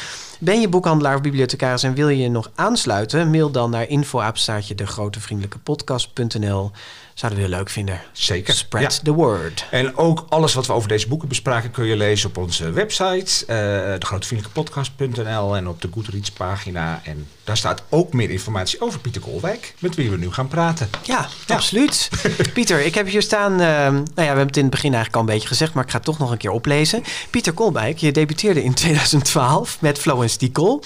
[0.43, 3.29] Ben je boekhandelaar of bibliothecaris en wil je je nog aansluiten?
[3.29, 6.71] Mail dan naar info-apenstaartje degrotevriendelijkepodcast.nl.
[7.13, 8.01] Zouden we leuk vinden.
[8.11, 8.53] Zeker.
[8.53, 8.99] Spread Ja.
[9.03, 9.65] the word.
[9.71, 13.43] En ook alles wat we over deze boeken bespraken kun je lezen op onze website,
[13.47, 17.01] uh, degrotevriendelijkepodcast.nl en op de Goodreads pagina.
[17.03, 20.89] En daar staat ook meer informatie over Pieter Kolwijk, met wie we nu gaan praten.
[21.03, 22.09] Ja, absoluut.
[22.53, 23.51] Pieter, ik heb hier staan.
[23.51, 25.83] Uh, nou ja, we hebben het in het begin eigenlijk al een beetje gezegd, maar
[25.83, 27.03] ik ga het toch nog een keer oplezen.
[27.29, 30.83] Pieter Kolwijk, je debuteerde in 2012 met Florence Diekel.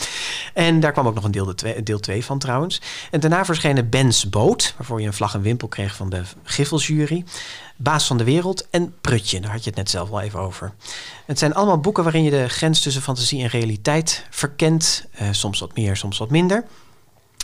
[0.53, 2.81] En daar kwam ook nog een deel 2 deel twee van trouwens.
[3.11, 7.23] En daarna verschenen Ben's Boot, waarvoor je een vlag en wimpel kreeg van de Giffelsjury.
[7.78, 10.73] Baas van de Wereld en Prutje, daar had je het net zelf wel even over.
[11.25, 15.06] Het zijn allemaal boeken waarin je de grens tussen fantasie en realiteit verkent.
[15.21, 16.65] Uh, soms wat meer, soms wat minder.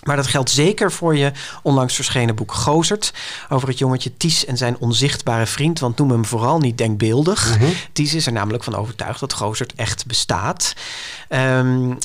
[0.03, 1.31] Maar dat geldt zeker voor je
[1.63, 3.13] onlangs verschenen boek Gozert.
[3.49, 5.79] Over het jongetje Ties en zijn onzichtbare vriend.
[5.79, 7.49] Want noem hem vooral niet denkbeeldig.
[7.49, 7.59] Mhm.
[7.59, 7.75] Mm -hmm.
[7.93, 10.73] Ties is er namelijk van overtuigd dat Gozert echt bestaat.
[11.29, 11.97] Um,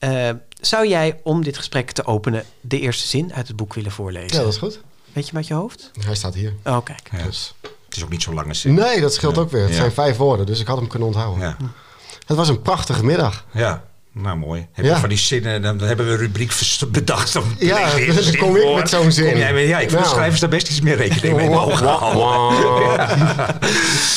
[0.00, 3.92] uh, zou jij, om dit gesprek te openen, de eerste zin uit het boek willen
[3.92, 4.36] voorlezen?
[4.36, 4.80] Ja, dat is goed.
[5.12, 5.90] Weet je met je hoofd?
[6.04, 6.54] Hij staat hier.
[6.64, 7.08] Oh, kijk.
[7.12, 7.22] Ja.
[7.22, 7.54] Dus.
[7.88, 8.74] Het is ook niet zo lang een zin.
[8.74, 9.40] Nee, dat scheelt Ja.
[9.42, 9.60] ook weer.
[9.62, 9.76] Het Ja.
[9.76, 11.42] zijn vijf woorden, dus ik had hem kunnen onthouden.
[11.44, 11.56] Ja.
[12.26, 13.44] Het was een prachtige middag.
[13.52, 13.84] ja.
[14.12, 14.66] Nou, mooi.
[14.72, 14.94] Heb Ja.
[14.94, 16.52] je van die zinnen, dan hebben we een rubriek
[16.88, 17.32] bedacht.
[17.32, 18.76] Dan Ja, je dan kom ik voor.
[18.76, 19.36] met zo'n zin.
[19.38, 20.14] Jij met- ja, ik vind Nou.
[20.14, 23.08] schrijvers daar best iets meer rekening mee mogen houden.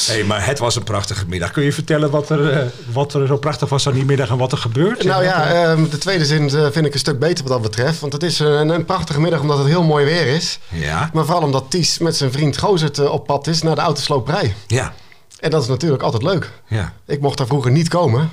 [0.05, 1.51] Hey, maar het was een prachtige middag.
[1.51, 4.37] Kun je vertellen wat er, eh, wat er zo prachtig was aan die middag en
[4.37, 5.03] wat er gebeurt?
[5.03, 7.99] Nou ja, ehm, de tweede zin eh, vind ik een stuk beter wat dat betreft.
[7.99, 10.59] Want het is een, een prachtige middag omdat het heel mooi weer is.
[10.69, 13.81] Ja, Maar vooral omdat Ties met zijn vriend Gozert eh, op pad is naar de
[13.81, 14.53] autosloperij.
[14.67, 14.93] ja,
[15.39, 16.51] En dat is natuurlijk altijd leuk.
[16.67, 16.93] ja.
[17.07, 18.31] Ik mocht daar vroeger niet komen.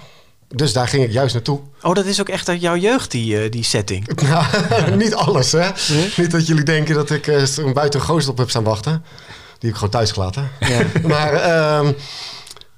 [0.54, 1.60] Dus daar ging ik juist naartoe.
[1.82, 4.08] Oh, dat is ook echt uit jouw jeugd, die, uh, die setting.
[4.28, 5.70] Nou, niet alles, hè.
[6.16, 8.92] Niet dat jullie denken dat ik uh, een buiten Gozert op heb staan wachten.
[8.92, 9.00] Die
[9.60, 10.50] heb ik gewoon thuis gelaten.
[10.60, 10.80] Ja.
[11.08, 11.88] maar ehm,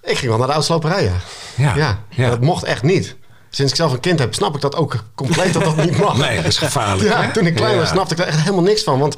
[0.02, 1.12] ik ging wel naar de autosloperij,
[1.56, 1.98] ja.
[2.10, 3.16] Ja, dat mocht echt niet.
[3.50, 6.16] Sinds ik zelf een kind heb, snap ik dat ook compleet dat dat niet mag.
[6.16, 7.08] Nee, dat is gevaarlijk.
[7.08, 7.32] Ja, hè?
[7.32, 8.98] toen ik klein was, snapte ik daar echt helemaal niks van.
[8.98, 9.16] Want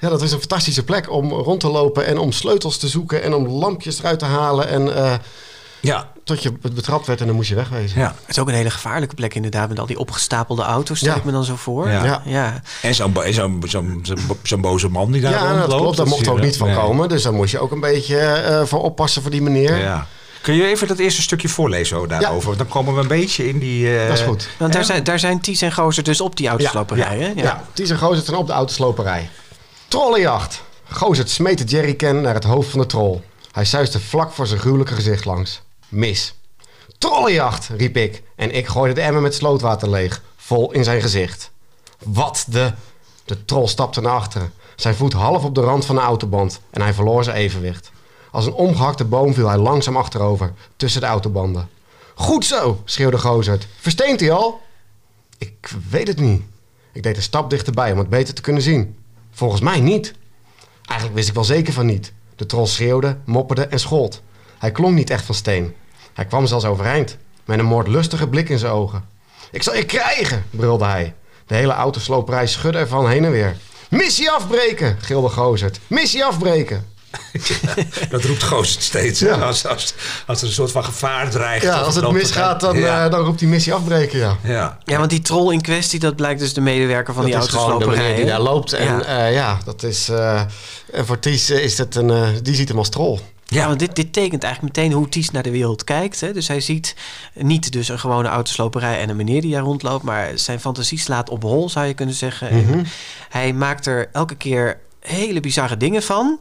[0.00, 3.22] ja, dat is een fantastische plek om rond te lopen en om sleutels te zoeken
[3.22, 4.68] en om lampjes eruit te halen.
[4.68, 5.14] En eh,
[5.82, 8.00] Ja, tot je betrapt werd en dan moest je wegwezen.
[8.00, 8.06] ja.
[8.20, 11.18] Het is ook een hele gevaarlijke plek inderdaad, met al die opgestapelde auto's, stel Ja.
[11.18, 11.88] ik me dan zo voor.
[11.88, 12.04] Ja.
[12.04, 12.22] Ja.
[12.24, 12.60] ja.
[12.82, 14.04] En zo'n
[14.42, 15.68] zo'n boze man die daar Ja, rondloopt.
[15.70, 15.96] dat klopt.
[15.96, 16.66] Daar mocht er ook niet van.
[16.66, 16.76] Nee.
[16.76, 17.08] komen.
[17.08, 19.76] Dus daar moest je ook een beetje eh, voor oppassen voor die meneer.
[19.76, 20.06] Ja.
[20.42, 22.46] Kun je even dat eerste stukje voorlezen oh, daarover?
[22.46, 23.98] Want Dan komen we een beetje in die...
[23.98, 24.48] eh, Dat is goed.
[24.58, 24.86] Want daar Ja.
[24.86, 27.32] zijn, daar zijn Ties en Gozer dus op die autosloperij, hè?
[27.42, 29.30] Ja, Ties en Gozert zijn op de autosloperij.
[29.88, 30.62] Trollenjacht.
[30.90, 33.20] Gozert smeet de jerrycan naar het hoofd van de troll.
[33.52, 35.62] Hij suiste vlak voor zijn gruwelijke gezicht langs.
[35.92, 36.34] Mis.
[36.98, 38.22] Trollenjacht, riep ik.
[38.36, 40.22] En ik gooide de emmer met slootwater leeg.
[40.36, 41.50] Vol in zijn gezicht.
[42.04, 42.72] Wat de...
[43.24, 44.52] De troll stapte naar achteren.
[44.76, 46.60] Zijn voet half op de rand van de autoband.
[46.70, 47.90] En hij verloor zijn evenwicht.
[48.30, 50.52] Als een omgehakte boom viel hij langzaam achterover.
[50.76, 51.68] Tussen de autobanden.
[52.14, 53.66] Goed zo, schreeuwde Gozert.
[53.80, 54.60] Versteent hij al?
[55.38, 56.42] Ik weet het niet.
[56.92, 58.96] Ik deed een stap dichterbij om het beter te kunnen zien.
[59.30, 60.14] Volgens mij niet.
[60.84, 62.12] Eigenlijk wist ik wel zeker van niet.
[62.36, 64.22] De troll schreeuwde, mopperde en schold.
[64.58, 65.74] Hij klonk niet echt van steen.
[66.14, 69.04] Hij kwam zelfs overeind, met een moordlustige blik in zijn ogen.
[69.50, 71.14] Ik zal je krijgen, brulde hij.
[71.46, 73.56] De hele autosloperij schudde ervan heen en weer.
[73.90, 75.80] Missie afbreken, gilde Gozert.
[75.86, 76.90] Missie afbreken.
[78.10, 79.20] Dat roept Goost steeds.
[79.20, 79.34] Ja.
[79.34, 79.94] Als, als,
[80.26, 81.64] als er een soort van gevaar dreigt.
[81.64, 83.04] Ja, als het misgaat, dan, ja.
[83.04, 84.36] eh, dan roept hij missie afbreken, ja.
[84.42, 84.78] ja.
[84.84, 87.48] Ja, want die troll in kwestie, dat blijkt dus de medewerker van die dat is
[87.50, 88.14] gewoon de autosloperij.
[88.16, 88.72] die daar loopt.
[88.72, 89.02] En Ja.
[89.06, 90.08] ja, ja dat is...
[90.08, 90.40] eh,
[90.92, 92.10] en voor Ties eh, is dat een...
[92.10, 93.18] eh, die ziet hem als troll.
[93.52, 96.20] Ja, want dit, dit tekent eigenlijk meteen hoe Ties naar de wereld kijkt.
[96.20, 96.32] Hè?
[96.32, 96.96] Dus hij ziet
[97.34, 101.28] niet dus een gewone autosloperij en een meneer die daar rondloopt, maar zijn fantasie slaat
[101.30, 102.48] op hol, zou je kunnen zeggen.
[102.48, 102.84] En Mhm.
[103.28, 106.38] hij maakt er elke keer hele bizarre dingen van.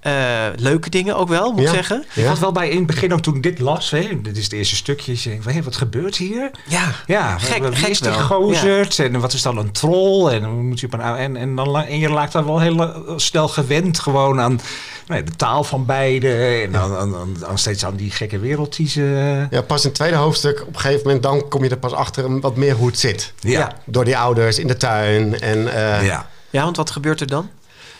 [0.00, 0.12] Eh,
[0.56, 1.72] leuke dingen ook wel, moet ik Ja.
[1.72, 2.04] zeggen.
[2.14, 4.44] Ik had wel bij in het begin ook toen ik dit las, hè, dit is
[4.44, 6.50] het eerste stukje, je denkt, hé, wat gebeurt hier?
[6.68, 8.98] Ja, Ja, Gek- wie gek is die gozerd?
[8.98, 10.32] En wat is dan een troll?
[10.32, 12.80] En, dan moet je op een, en, en, dan, en je raakt dan wel heel
[12.82, 14.60] eh, snel gewend gewoon aan
[15.06, 16.34] nou ja, de taal van beide.
[16.64, 19.46] En dan, aan, aan, aan steeds aan die gekke wereld die ze...
[19.50, 21.92] Ja, pas in het tweede hoofdstuk, op een gegeven moment, dan kom je er pas
[21.92, 23.32] achter een- wat meer hoe het zit.
[23.40, 23.72] Ja, Ja.
[23.84, 25.40] Door die ouders in de tuin.
[25.40, 26.28] En eh, ja.
[26.50, 27.50] ja, want wat gebeurt er dan?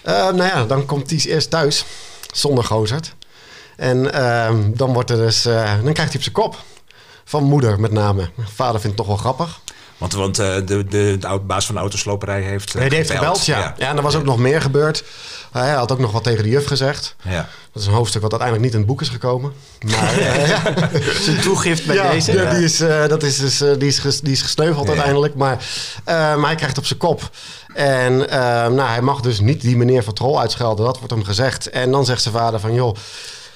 [0.05, 1.85] Eh, nou ja, dan komt Ties eerst thuis,
[2.33, 3.15] zonder gozerd.
[3.77, 6.57] En ehm, dan wordt er dus, eh, dan krijgt hij op zijn kop.
[7.25, 8.31] Van moeder met name.
[8.55, 9.61] Vader vindt het toch wel grappig.
[10.11, 12.69] Want, want eh, de, de, de baas van de autosloperij heeft.
[12.75, 13.75] eh, Nee, die heeft gebeld, ja.
[13.77, 13.89] ja.
[13.89, 15.05] en er was ook nog meer gebeurd.
[15.53, 17.17] Hij had ook nog wat tegen de juf gezegd.
[17.23, 17.49] Ja.
[17.73, 19.53] Dat is een hoofdstuk wat uiteindelijk niet in het boek is gekomen.
[19.87, 20.67] Maar eh,
[21.25, 22.33] Zijn toegift bij deze?
[22.33, 25.35] ja, die, is, eh, dat is, dus, eh, die, is ges- die is gesneuveld uiteindelijk.
[25.35, 25.65] Maar,
[26.05, 27.31] eh, maar hij krijgt op zijn kop.
[27.75, 28.39] En eh,
[28.69, 30.85] nou, hij mag dus niet die meneer van Trol uitschelden.
[30.85, 31.71] Dat wordt hem gezegd.
[31.71, 32.75] En dan zegt zijn vader van...
[32.75, 32.97] joh,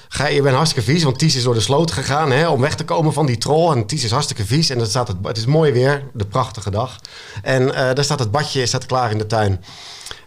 [0.09, 1.03] ga, je bent hartstikke vies.
[1.03, 3.75] Want Ties is door de sloot gegaan hè, om weg te komen van die troll.
[3.75, 4.69] En Ties is hartstikke vies.
[4.69, 6.09] En dan staat het, het is mooi weer.
[6.13, 6.99] De prachtige dag.
[7.43, 9.63] En eh, daar staat het badje staat klaar in de tuin.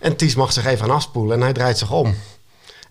[0.00, 1.36] En Ties mag zich even aan afspoelen.
[1.36, 2.14] En hij draait zich om.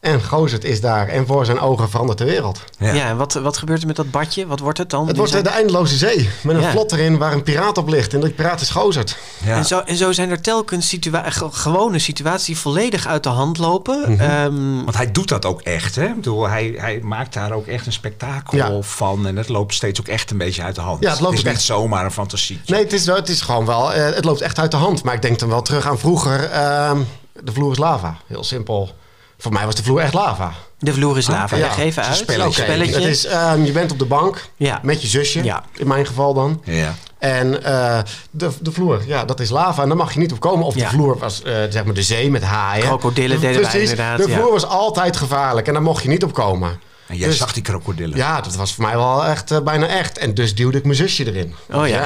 [0.02, 1.08] En Gozert is daar.
[1.08, 2.64] En voor zijn ogen verandert de wereld.
[2.78, 2.94] Ja.
[2.94, 4.48] Ja, en wat, wat gebeurt er met dat badje?
[4.48, 5.08] Wat wordt het dan?
[5.08, 6.30] Het wordt de eindeloze zee.
[6.44, 6.72] Met een Ja.
[6.72, 8.14] vlot erin waar een piraat op ligt.
[8.14, 9.18] En die piraat is Gozert.
[9.46, 9.56] Ja.
[9.58, 13.58] En, zo, en zo zijn er telkens situa gewone situaties die volledig uit de hand
[13.58, 14.12] lopen.
[14.12, 14.22] Mhm.
[14.22, 15.96] Ehm, Want hij doet dat ook echt.
[15.96, 16.06] Hè?
[16.06, 18.82] Ik bedoel, hij, hij maakt daar ook echt een spektakel Ja.
[18.82, 19.28] van.
[19.28, 21.04] En het loopt steeds ook echt een beetje uit de hand.
[21.04, 22.62] Ja, het loopt is niet echt- zomaar een fantasie.
[22.66, 23.94] Nee, het is, wel- het is gewoon wel...
[23.94, 25.04] eh, het loopt echt uit de hand.
[25.04, 26.44] Maar ik denk dan wel terug aan vroeger.
[26.50, 26.98] ehm,
[27.44, 28.18] de vloer is lava.
[28.28, 29.00] Heel simpel.
[29.42, 30.52] Voor mij was de vloer echt lava.
[30.80, 31.56] de vloer is lava.
[31.56, 32.54] Ja, Leg even het is uit.
[32.54, 32.94] Spelletje.
[32.96, 34.80] Het is, ehm, je bent op de bank Ja.
[34.84, 35.44] met je zusje.
[35.44, 35.64] Ja.
[35.78, 36.62] In mijn geval dan.
[36.64, 36.96] Ja.
[37.20, 38.00] En eh,
[38.32, 39.82] de, de vloer, ja, dat is lava.
[39.82, 40.66] En daar mag je niet op komen.
[40.66, 40.90] Of Ja.
[40.90, 42.84] de vloer was, eh, zeg maar, de zee met haaien.
[42.86, 43.90] Krokodillen deden wij Precies.
[43.90, 44.38] inderdaad, De ja.
[44.38, 45.68] vloer was altijd gevaarlijk.
[45.68, 46.80] En daar mocht je niet op komen.
[47.12, 48.18] En jij Dus- zag die krokodillen.
[48.18, 50.18] Ja, dat was voor mij wel echt eh, bijna echt.
[50.18, 51.54] En dus duwde ik mijn zusje erin.
[51.72, 52.06] Oh ja.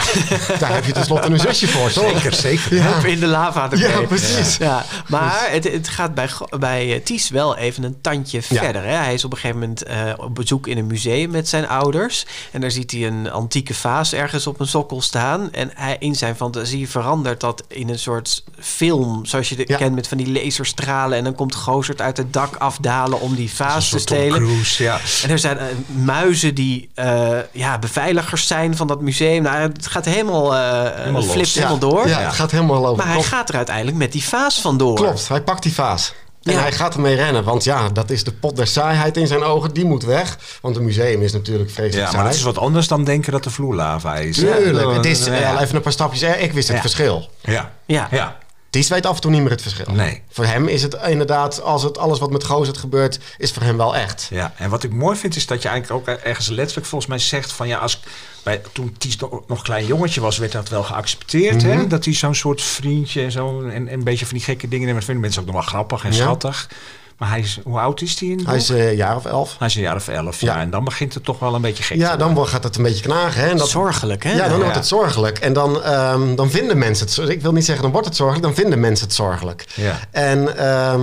[0.60, 2.12] Daar heb je tenslotte een zusje voor, toch?
[2.12, 2.76] Zeker, zeker.
[2.76, 3.04] Ja.
[3.04, 3.80] In de lava erbij.
[3.80, 4.58] Ja, precies.
[4.58, 8.62] Ja, maar het, het gaat bij, bij eh, Ties wel even een tandje Ja.
[8.62, 8.84] verder.
[8.84, 8.96] Hè?
[8.96, 12.26] Hij is op een gegeven moment eh, op bezoek in een museum met zijn ouders.
[12.52, 15.52] En daar ziet hij een antieke vaas ergens op een sokkel staan.
[15.54, 19.26] En hij, in zijn fantasie verandert dat in een soort film.
[19.26, 21.18] Zoals je de, kent met van die laserstralen.
[21.18, 24.18] En dan komt Gozert uit het dak afdalen om die Een vaas te soort Tom
[24.18, 24.40] stelen.
[24.44, 24.95] Cruise, ja.
[25.24, 29.44] En er zijn eh, muizen die eh, ja, beveiligers zijn van dat museum.
[29.44, 31.76] Nou, het gaat helemaal, eh Helemaal Ja.
[31.76, 32.08] door.
[32.08, 32.96] Ja, het gaat helemaal over.
[32.98, 33.30] Maar hij Klopt.
[33.30, 34.96] gaat er uiteindelijk met die vaas vandoor.
[34.96, 36.14] Klopt, hij pakt die vaas.
[36.44, 36.60] En Ja.
[36.60, 39.74] hij gaat ermee rennen, want ja, dat is de pot der saaiheid in zijn ogen.
[39.74, 42.26] Die moet weg, want een museum is natuurlijk vreselijk Ja, maar saai.
[42.26, 44.36] dat is wat anders dan denken dat de vloer lava is.
[44.38, 45.62] Tuurlijk, het is ja.
[45.62, 46.22] even een paar stapjes.
[46.22, 46.82] Ik wist het Ja.
[46.82, 47.30] verschil.
[47.42, 47.72] Ja.
[47.86, 48.08] Ja.
[48.12, 48.36] ja.
[48.76, 49.86] Ties weet af en toe niet meer het verschil.
[49.92, 50.22] Nee.
[50.30, 53.78] Voor hem is het inderdaad, als het alles wat met Gozert gebeurt, is voor hem
[53.78, 54.28] wel echt.
[54.30, 57.20] Ja, en wat ik mooi vind is dat je eigenlijk ook ergens letterlijk volgens mij
[57.20, 58.00] zegt van ja, als
[58.44, 61.64] bij, toen Ties nog, klein jongetje was, werd dat wel geaccepteerd.
[61.64, 61.78] Mhm.
[61.78, 61.88] hè?
[61.88, 64.86] Dat hij zo'n soort vriendje en zo en, en een beetje van die gekke dingen
[64.86, 64.96] neemt.
[64.98, 66.16] Dat vinden mensen ook nog wel grappig en Ja.
[66.18, 66.70] schattig.
[67.18, 69.56] Maar hij is, hoe oud is hij in Hij is eh, een jaar of elf.
[69.60, 70.56] Hij is een jaar of elf, ja.
[70.56, 70.62] Ja.
[70.62, 72.76] En dan begint het toch wel een beetje gek te Ja, dan wordt- gaat het
[72.76, 73.42] een beetje knagen.
[73.42, 73.50] Hè?
[73.50, 74.32] En dat, Zorgelijk, hè?
[74.34, 75.38] Ja, dan wordt het zorgelijk.
[75.40, 78.46] En dan, ehm, dan vinden mensen het Ik wil niet zeggen dan wordt het zorgelijk,
[78.46, 79.66] dan vinden mensen het zorgelijk.
[79.76, 80.00] Ja.
[80.12, 81.02] En ehm,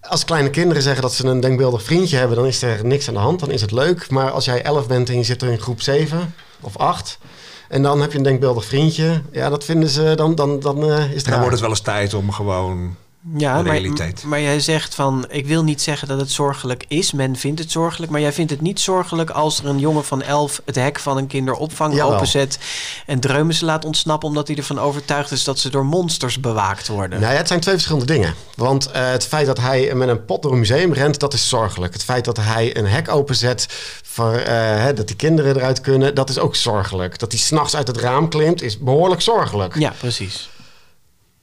[0.00, 3.14] als kleine kinderen zeggen dat ze een denkbeeldig vriendje hebben, dan is er niks aan
[3.14, 3.40] de hand.
[3.40, 4.10] Dan is het leuk.
[4.10, 7.18] Maar als jij elf bent en je zit er in groep 7 of 8.
[7.68, 9.22] En dan heb je een denkbeeldig vriendje.
[9.32, 10.12] Ja, dat vinden ze.
[10.16, 11.38] Dan, dan, dan eh, is het Dan raar.
[11.40, 12.96] wordt het wel eens tijd om gewoon...
[13.34, 13.80] Ja, maar,
[14.26, 17.12] maar jij zegt van, ik wil niet zeggen dat het zorgelijk is.
[17.12, 20.22] Men vindt het zorgelijk, maar jij vindt het niet zorgelijk als er een jongen van
[20.22, 22.14] elf het hek van een kinderopvang Jawel.
[22.14, 22.58] openzet
[23.06, 26.88] en dreumen ze laat ontsnappen omdat hij ervan overtuigd is dat ze door monsters bewaakt
[26.88, 27.20] worden.
[27.20, 28.34] Nou ja, het zijn twee verschillende dingen.
[28.54, 31.48] Want eh, het feit dat hij met een pot door een museum rent, dat is
[31.48, 31.92] zorgelijk.
[31.92, 33.66] Het feit dat hij een hek openzet,
[34.02, 37.18] voor, eh, hè, dat die kinderen eruit kunnen, dat is ook zorgelijk.
[37.18, 39.78] Dat hij s'nachts uit het raam klimt, is behoorlijk zorgelijk.
[39.78, 40.48] Ja, precies.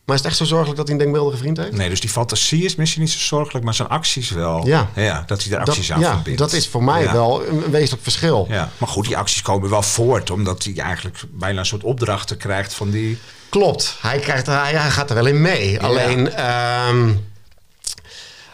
[0.05, 1.71] Maar is het echt zo zorgelijk dat hij een denkbeeldige vriend heeft?
[1.71, 4.67] Nee, dus die fantasie is misschien niet zo zorgelijk, maar zijn acties wel.
[4.67, 4.89] Ja.
[5.25, 6.39] dat hij er dat, acties aan ja, verbindt.
[6.39, 7.11] dat is voor mij Ja.
[7.13, 8.45] wel een wezenlijk verschil.
[8.49, 12.37] Ja, maar goed, die acties komen wel voort, omdat hij eigenlijk bijna een soort opdrachten
[12.37, 13.17] krijgt van die.
[13.49, 15.79] Klopt, hij, krijgt, hij, hij gaat er wel in mee.
[15.81, 17.09] Alleen, ehm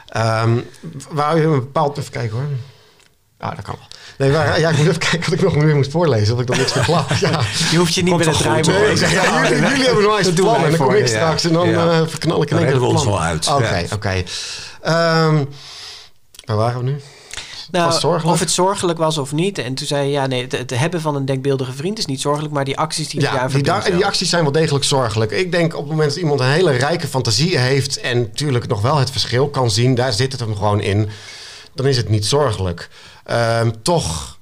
[0.07, 0.59] ehm,
[1.09, 1.97] wou je een bepaald...
[1.97, 2.47] Even kijken hoor.
[3.39, 3.87] Ja, dat kan wel.
[4.19, 6.33] Nee, waar, ja, ik moet even kijken wat ik nog meer moest voorlezen.
[6.35, 7.09] Of ik dan niks verklap.
[7.19, 7.41] Ja.
[7.71, 8.73] Je hoeft je niet Komt met het draaiboek.
[8.73, 10.55] Nee, ik zeg, ja, jullie, jullie hebben nog eens plan.
[10.63, 11.91] En dan kom ik straks en dan Ja.
[11.91, 13.47] eh, verknal ik in één keer we het ons wel uit.
[13.47, 13.83] Oké, Ja.
[13.93, 14.23] oké.
[14.81, 15.43] Ehm,
[16.45, 17.01] waar waren we nu?
[17.71, 18.23] Nou.
[18.23, 19.57] Of het zorgelijk was of niet.
[19.57, 22.21] En toen zei je, ja, nee, het, het hebben van een denkbeeldige vriend is niet
[22.21, 25.31] zorgelijk, maar die acties die Ja, daar die, da- die acties zijn wel degelijk zorgelijk.
[25.31, 28.81] Ik denk op het moment dat iemand een hele rijke fantasie heeft en natuurlijk nog
[28.81, 31.09] wel het verschil kan zien, daar zit het hem gewoon in,
[31.73, 32.89] dan is het niet zorgelijk.
[33.29, 34.37] Ehm, toch,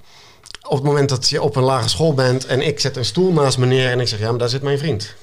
[0.62, 3.32] op het moment dat je op een lagere school bent en ik zet een stoel
[3.32, 5.14] naast me neer en ik zeg, ja, maar daar zit mijn vriend.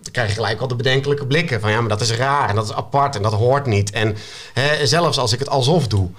[0.00, 2.54] Dan krijg je gelijk al de bedenkelijke blikken van ja, maar dat is raar en
[2.54, 3.90] dat is apart en dat hoort niet.
[3.90, 4.16] En
[4.52, 6.10] hè, zelfs als ik het alsof doe.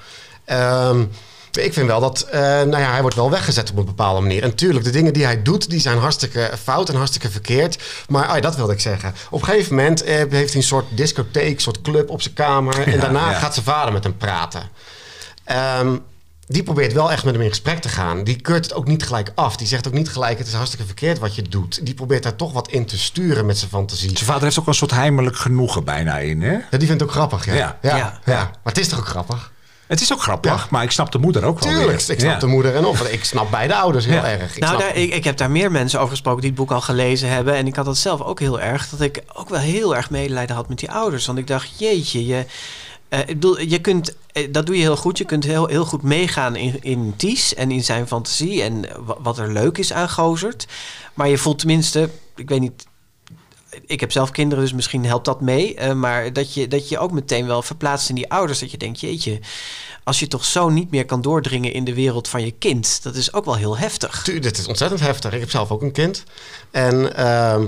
[0.45, 1.05] Ehm,
[1.51, 4.43] ik vind wel dat, eh, nou ja, hij wordt wel weggezet op een bepaalde manier.
[4.43, 7.83] En tuurlijk, de dingen die hij doet, die zijn hartstikke fout en hartstikke verkeerd.
[8.07, 9.13] Maar ja, dat wilde ik zeggen.
[9.29, 12.33] Op een gegeven moment eh, heeft hij een soort discotheek, een soort club op zijn
[12.33, 12.87] kamer.
[12.87, 13.37] En daarna ja.
[13.39, 14.69] gaat zijn vader met hem praten.
[15.43, 15.95] Ehm,
[16.47, 18.23] die probeert wel echt met hem in gesprek te gaan.
[18.23, 19.55] Die keurt het ook niet gelijk af.
[19.57, 21.85] Die zegt ook niet gelijk, het is hartstikke verkeerd wat je doet.
[21.85, 24.09] Die probeert daar toch wat in te sturen met zijn fantasie.
[24.13, 26.51] Zijn vader heeft ook een soort heimelijk genoegen bijna in, hè?
[26.51, 27.53] Ja, die vindt het ook grappig, ja.
[27.53, 27.77] Ja.
[27.81, 28.19] Ja, Ja.
[28.25, 28.33] ja.
[28.43, 29.51] Maar het is toch ook grappig?
[29.87, 30.67] Het is ook grappig, Ja.
[30.69, 32.09] maar ik snap de moeder ook wel Tuurlijk, weer.
[32.11, 32.39] ik snap Ja.
[32.39, 33.07] de moeder en of.
[33.07, 34.25] Ik snap beide ouders heel Ja.
[34.29, 34.55] erg.
[34.55, 36.71] Ik nou, snap- daar, ik, ik heb daar meer mensen over gesproken die het boek
[36.71, 37.53] al gelezen hebben.
[37.55, 38.89] En ik had dat zelf ook heel erg.
[38.89, 41.25] Dat ik ook wel heel erg medelijden had met die ouders.
[41.25, 42.45] Want ik dacht, jeetje, je,
[43.13, 45.17] eh, ik bedoel, je kunt, eh, dat doe je heel goed.
[45.17, 48.61] Je kunt heel, heel goed meegaan in, in Ties en in zijn fantasie.
[48.61, 50.67] En wa- wat er leuk is aan Gozert.
[51.13, 52.85] Maar je voelt tenminste, ik weet niet.
[53.85, 55.75] Ik heb zelf kinderen, dus misschien helpt dat mee.
[55.75, 58.59] eh, maar dat je, dat je ook meteen wel verplaatst in die ouders.
[58.59, 59.39] Dat je denkt, jeetje,
[60.03, 63.03] als je toch zo niet meer kan doordringen in de wereld van je kind.
[63.03, 64.21] Dat is ook wel heel heftig.
[64.23, 65.33] Tu- dit is ontzettend heftig.
[65.33, 66.23] Ik heb zelf ook een kind.
[66.71, 67.67] En ehm,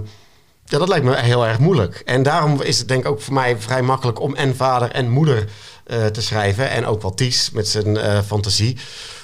[0.66, 2.02] ja, dat lijkt me heel erg moeilijk.
[2.06, 5.10] En daarom is het denk ik ook voor mij vrij makkelijk om en vader en
[5.10, 5.50] moeder
[5.84, 6.70] eh, te schrijven.
[6.70, 8.78] En ook wel Ties met zijn eh, fantasie.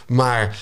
[0.07, 0.57] Maar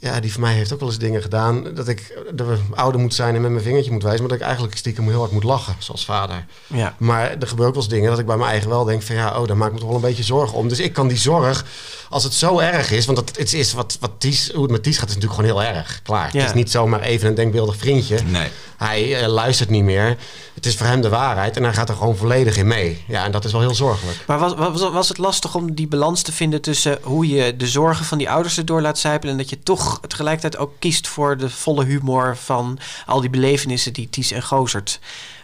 [0.00, 1.74] ja, die van mij heeft ook wel eens dingen gedaan...
[1.74, 4.20] dat ik de ouder moet zijn en met mijn vingertje moet wijzen...
[4.20, 6.46] maar dat ik eigenlijk stiekem heel hard moet lachen, zoals vader.
[6.66, 6.94] Ja.
[6.98, 9.14] Maar er gebeuren ook wel eens dingen dat ik bij mijn eigen wel denk van
[9.14, 10.68] ja, oh, daar maak ik me toch wel een beetje zorgen om.
[10.68, 11.64] Dus ik kan die zorg,
[12.10, 14.82] als het zo erg is, want dat, het is wat, wat Ties, hoe het met
[14.82, 16.00] Ties gaat, is natuurlijk gewoon heel erg.
[16.02, 16.28] Klaar.
[16.32, 16.38] Ja.
[16.38, 18.18] Het is niet zomaar even een denkbeeldig vriendje.
[18.26, 18.48] Nee.
[18.76, 20.16] Hij eh, luistert niet meer.
[20.54, 23.04] Het is voor hem de waarheid en hij gaat er gewoon volledig in mee.
[23.06, 24.18] Ja, en dat is wel heel zorgelijk.
[24.26, 27.66] Maar was, was, was het lastig om die balans te vinden tussen hoe je de
[27.66, 31.36] zorgen van die ouders erdoor laat sijpelen en dat je toch tegelijkertijd ook kiest voor
[31.36, 35.00] de volle humor van al die belevenissen die Ties en Gozert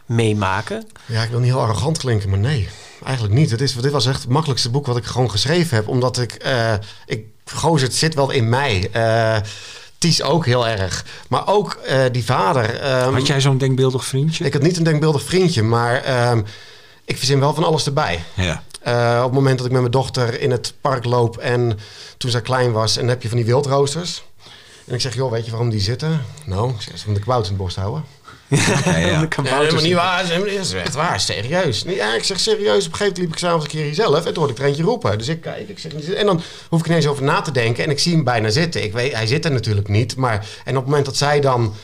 [0.07, 0.87] meemaken?
[1.07, 2.69] Ja, ik wil niet heel arrogant klinken, maar nee.
[3.05, 3.51] Eigenlijk niet.
[3.51, 5.89] Het is, dit was echt het makkelijkste boek wat ik gewoon geschreven heb.
[5.89, 6.33] Omdat ik...
[6.33, 6.73] eh
[7.07, 8.89] ik Gozert zit wel in mij.
[8.93, 9.37] Eh
[9.99, 11.05] Ties ook heel erg.
[11.29, 12.81] Maar ook eh, die vader.
[12.81, 14.45] ehm, Had jij zo'n denkbeeldig vriendje?
[14.45, 16.43] Ik had niet een denkbeeldig vriendje, maar ehm,
[17.05, 18.25] ik verzin wel van alles erbij.
[18.35, 18.63] Ja.
[18.81, 21.79] Eh, op het moment dat ik met mijn dochter in het park loop en
[22.17, 24.25] toen zij klein was, en dan heb je van die wildroosters.
[24.87, 26.25] En ik zeg, joh, weet je waarom die zitten?
[26.45, 28.05] Nou, ze van de kwaad in het borst houden.
[28.49, 28.97] Ja, ja.
[28.97, 30.29] Ja, helemaal niet waar.
[30.29, 31.85] Dat is echt waar, serieus.
[31.85, 32.87] Nee, Ja, ik zeg serieus.
[32.87, 34.59] Op een gegeven moment liep ik s'avonds een keer hier zelf en toen hoorde ik
[34.59, 35.19] er eentje roepen.
[35.19, 37.91] Dus ik kijk, ik zeg, en dan hoef ik ineens over na te denken en
[37.91, 38.83] ik zie hem bijna zitten.
[38.85, 41.75] Ik weet, hij zit er natuurlijk niet, maar en op het moment dat zij dan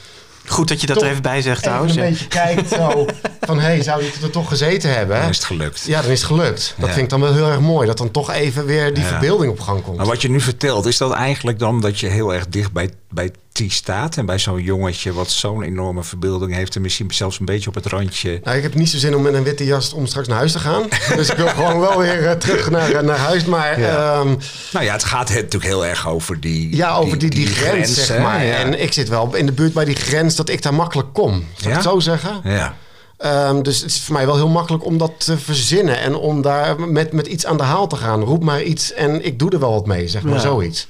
[0.47, 1.97] Goed dat je dat er even bij zegt even trouwens.
[1.97, 2.09] een ja.
[2.09, 3.07] beetje kijkt zo
[3.41, 5.21] van, hé, hey, zou die er toch gezeten hebben?
[5.21, 5.83] Dan is het gelukt.
[5.87, 6.75] Ja, dan is het gelukt.
[6.79, 6.93] Dat Ja.
[6.95, 7.87] vind ik dan wel heel erg mooi.
[7.87, 9.09] Dat dan toch even weer die Ja.
[9.09, 9.97] verbeelding op gang komt.
[9.97, 12.91] Maar wat je nu vertelt, is dat eigenlijk dan dat je heel erg dicht bij,
[13.13, 17.39] bij T staat en bij zo'n jongetje wat zo'n enorme verbeelding heeft en misschien zelfs
[17.39, 18.41] een beetje op het randje.
[18.45, 20.53] Nou, ik heb niet zo zin om met een witte jas om straks naar huis
[20.53, 20.83] te gaan.
[21.17, 23.45] dus ik wil gewoon wel weer eh, terug naar, naar huis.
[23.45, 23.89] Maar Ja.
[23.89, 24.25] ja,
[24.73, 28.07] Nou ja, het gaat het natuurlijk heel erg over die, ja over die, die, grens,
[28.07, 28.45] zeg maar.
[28.45, 28.55] Ja.
[28.55, 31.45] En ik zit wel in de buurt bij die grens dat ik daar makkelijk kom.
[31.57, 32.41] Zal ik het zo zeggen?
[32.45, 32.77] ja.
[33.23, 36.01] Ehm, dus het is voor mij wel heel makkelijk om dat te verzinnen.
[36.01, 38.21] En om daar met, met iets aan de haal te gaan.
[38.23, 40.41] Roep maar iets en ik doe er wel wat mee, zeg maar Ja.
[40.41, 40.89] zoiets.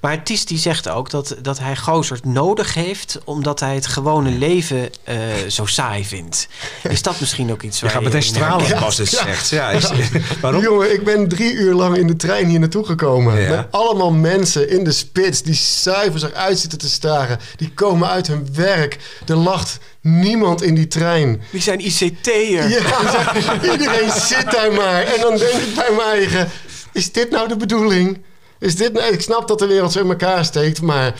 [0.00, 4.30] Maar Ties die zegt ook dat, dat hij Gozert nodig heeft omdat hij het gewone
[4.30, 5.16] leven eh,
[5.48, 6.48] zo saai vindt.
[6.88, 8.84] Is dat misschien ook iets Je waar gaat meteen stralen herkent?
[8.84, 9.48] als het zegt.
[9.48, 9.90] Ja, is,
[10.40, 10.62] waarom?
[10.62, 13.40] Jongen, ik ben drie uur lang in de trein hier naartoe gekomen.
[13.40, 13.48] Ja.
[13.56, 17.38] Met allemaal mensen in de spits die zuiver eruit zitten te staren.
[17.56, 18.98] Die komen uit hun werk.
[19.26, 21.42] Er lacht niemand in die trein.
[21.50, 22.68] Die zijn ICT'er.
[22.68, 23.34] Ja,
[23.72, 25.02] iedereen zit daar maar.
[25.02, 26.48] En dan denk ik bij mijn eigen,
[26.92, 28.22] is dit nou de bedoeling?
[28.58, 31.14] Is dit nou, ik snap dat de wereld zo in elkaar steekt, maar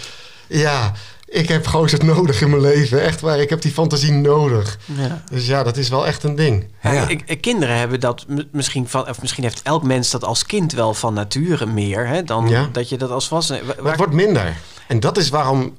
[0.46, 0.92] ja,
[1.28, 3.02] ik heb gozer nodig in mijn leven.
[3.02, 4.78] Echt waar, ik heb die fantasie nodig.
[4.84, 5.22] Ja.
[5.30, 6.66] Dus ja, dat is wel echt een ding.
[6.82, 7.08] Ja, Ja.
[7.08, 10.72] ik- ik- kinderen hebben dat misschien van, of misschien heeft elk mens dat als kind
[10.72, 12.68] wel van nature meer hè, dan Ja.
[12.72, 13.58] dat je dat als volwassene.
[13.58, 14.56] Wa- Maar waar- het wordt minder.
[14.88, 15.76] En dat is waarom,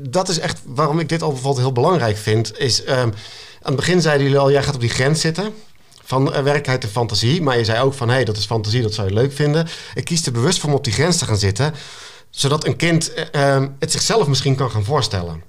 [0.00, 2.58] dat is echt waarom ik dit al heel belangrijk vind.
[2.58, 3.12] Is, ehm, aan
[3.62, 5.54] het begin zeiden jullie al, jij gaat op die grens zitten.
[6.04, 7.42] Van eh, werkelijkheid en fantasie.
[7.42, 9.68] Maar je zei ook van, hé, hey, dat is fantasie, dat zou je leuk vinden.
[9.94, 11.74] Ik kies er bewust voor om op die grens te gaan zitten.
[12.30, 15.42] Zodat een kind eh, ehm, het zichzelf misschien kan gaan voorstellen.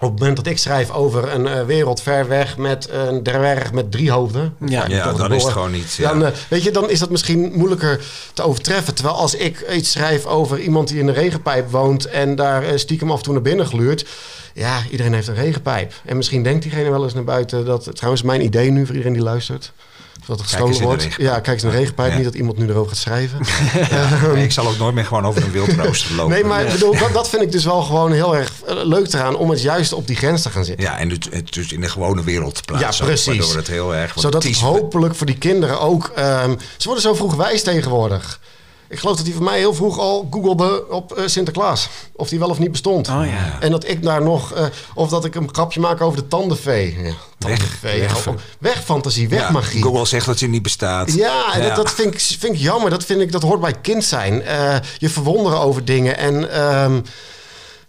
[0.00, 3.72] Op het moment dat ik schrijf over een uh, wereld ver weg met een dwerg
[3.72, 4.54] met drie hoofden.
[4.66, 5.94] Ja, ja dan is het gewoon niet.
[5.94, 6.08] Ja.
[6.08, 8.00] Dan, uh, weet je, dan is dat misschien moeilijker
[8.32, 8.94] te overtreffen.
[8.94, 12.70] Terwijl als ik iets schrijf over iemand die in een regenpijp woont en daar uh,
[12.74, 14.06] stiekem af en toe naar binnen gluurt.
[14.54, 15.92] Ja, iedereen heeft een regenpijp.
[16.04, 17.88] En misschien denkt diegene wel eens naar buiten dat.
[17.96, 19.72] Trouwens, mijn idee nu voor iedereen die luistert.
[20.28, 21.08] Dat het gestolen wordt.
[21.16, 22.10] Ja, kijk eens naar de regenpijp.
[22.10, 22.16] Ja.
[22.16, 23.38] Niet dat iemand nu erover gaat schrijven.
[23.90, 26.32] ja, nee, ik zal ook nooit meer gewoon over een wildrooster lopen.
[26.32, 29.50] Nee, maar bedoel, dat, dat, vind ik dus wel gewoon heel erg leuk eraan om
[29.50, 30.84] het juist op die grens te gaan zitten.
[30.84, 33.04] Ja, en het, het dus in de gewone wereld te plaatsen.
[33.04, 33.36] Ja, precies.
[33.36, 34.12] Waardoor het heel erg.
[34.16, 36.12] Zodat het hopelijk voor die kinderen ook.
[36.18, 38.40] Um, ze worden zo vroeg wijs tegenwoordig.
[38.88, 41.88] Ik geloof dat hij voor mij heel vroeg al googelde op uh, Sinterklaas.
[42.12, 43.08] Of die wel of niet bestond.
[43.08, 43.56] Oh, ja.
[43.60, 44.56] En dat ik daar nog...
[44.56, 44.64] Uh,
[44.94, 46.96] of dat ik een grapje maak over de tandenvee.
[47.02, 48.00] Ja, tandenvee.
[48.00, 49.82] Weg, weg, weg fantasie, weg ja, magie.
[49.82, 51.12] Google zegt dat je niet bestaat.
[51.12, 51.62] Ja, en.
[51.62, 52.90] Dat, dat vind, ik, vind ik jammer.
[52.90, 54.42] Dat, vind ik, dat hoort bij kind zijn.
[54.42, 56.18] Uh, je verwonderen over dingen.
[56.18, 57.02] En, um,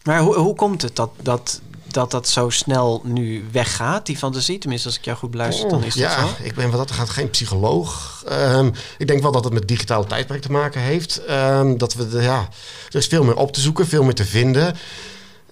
[0.04, 1.10] maar hoe, hoe komt het dat...
[1.22, 1.62] dat
[1.94, 4.58] dat dat zo snel nu weggaat, die fantasie?
[4.58, 6.34] Tenminste, als ik jou goed beluister, dan is dat ja, zo.
[6.44, 8.24] ik ben wat dat gaat geen psycholoog.
[8.32, 11.22] Um, ik denk wel dat het met digitale tijdperk te maken heeft.
[11.30, 12.50] Um, dat we, de, ja,
[12.90, 14.78] er is veel meer op te zoeken, veel meer te vinden.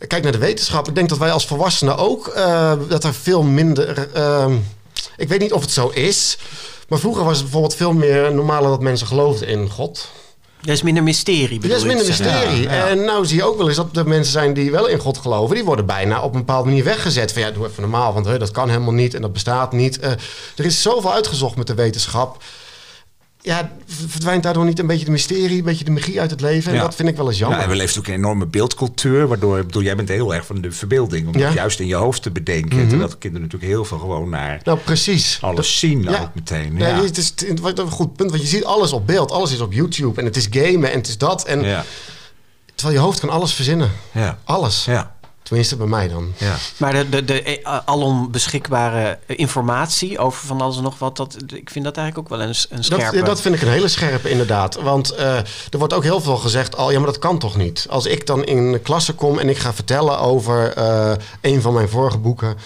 [0.07, 0.87] Kijk naar de wetenschap.
[0.87, 4.07] Ik denk dat wij als volwassenen ook, uh, dat er veel minder...
[4.15, 4.53] Uh,
[5.17, 6.37] ik weet niet of het zo is,
[6.87, 10.09] maar vroeger was het bijvoorbeeld veel meer normaal dat mensen geloofden in God.
[10.63, 11.61] Er is minder mysterie.
[11.61, 12.61] Er is minder mysterie.
[12.61, 12.87] Ja, ja.
[12.87, 15.17] En nou zie je ook wel eens dat er mensen zijn die wel in God
[15.17, 15.55] geloven.
[15.55, 17.33] Die worden bijna op een bepaalde manier weggezet.
[17.33, 19.99] Van ja, doe even normaal, want he, dat kan helemaal niet en dat bestaat niet.
[20.03, 20.09] Uh,
[20.55, 22.43] er is zoveel uitgezocht met de wetenschap.
[23.47, 26.71] Ja, verdwijnt daardoor niet een beetje de mysterie, een beetje de magie uit het leven?
[26.71, 26.83] En ja.
[26.83, 27.57] dat vind ik wel eens jammer.
[27.57, 30.61] Ja, en we leven ook een enorme beeldcultuur, waardoor, bedoel, jij bent heel erg van
[30.61, 31.27] de verbeelding.
[31.27, 31.45] Om ja.
[31.45, 32.73] het juist in je hoofd te bedenken.
[32.73, 32.89] Mm -hmm.
[32.89, 35.37] Terwijl de kinderen natuurlijk heel veel gewoon naar nou, precies.
[35.41, 36.21] alles dat, zien ja.
[36.21, 36.77] ook meteen.
[36.77, 36.95] Ja.
[36.95, 37.33] Nee, het is
[37.75, 39.31] een goed punt, want je ziet alles op beeld.
[39.31, 41.45] Alles is op YouTube en het is gamen en het is dat.
[41.45, 41.85] En
[42.77, 43.91] Terwijl je hoofd kan alles verzinnen.
[44.43, 44.85] Alles.
[44.85, 45.15] Ja.
[45.47, 46.33] Tenminste, bij mij dan.
[46.37, 46.55] Ja.
[46.77, 51.69] Maar de, de, de alom beschikbare informatie over van alles en nog wat, dat, ik
[51.69, 53.17] vind dat eigenlijk ook wel een, een scherpe.
[53.17, 54.75] Dat, dat vind ik een hele scherpe, inderdaad.
[54.81, 57.85] Want uh, er wordt ook heel veel gezegd al, ja, maar dat kan toch niet?
[57.89, 61.73] Als ik dan in de klasse kom en ik ga vertellen over uh, een van
[61.73, 62.57] mijn vorige boeken.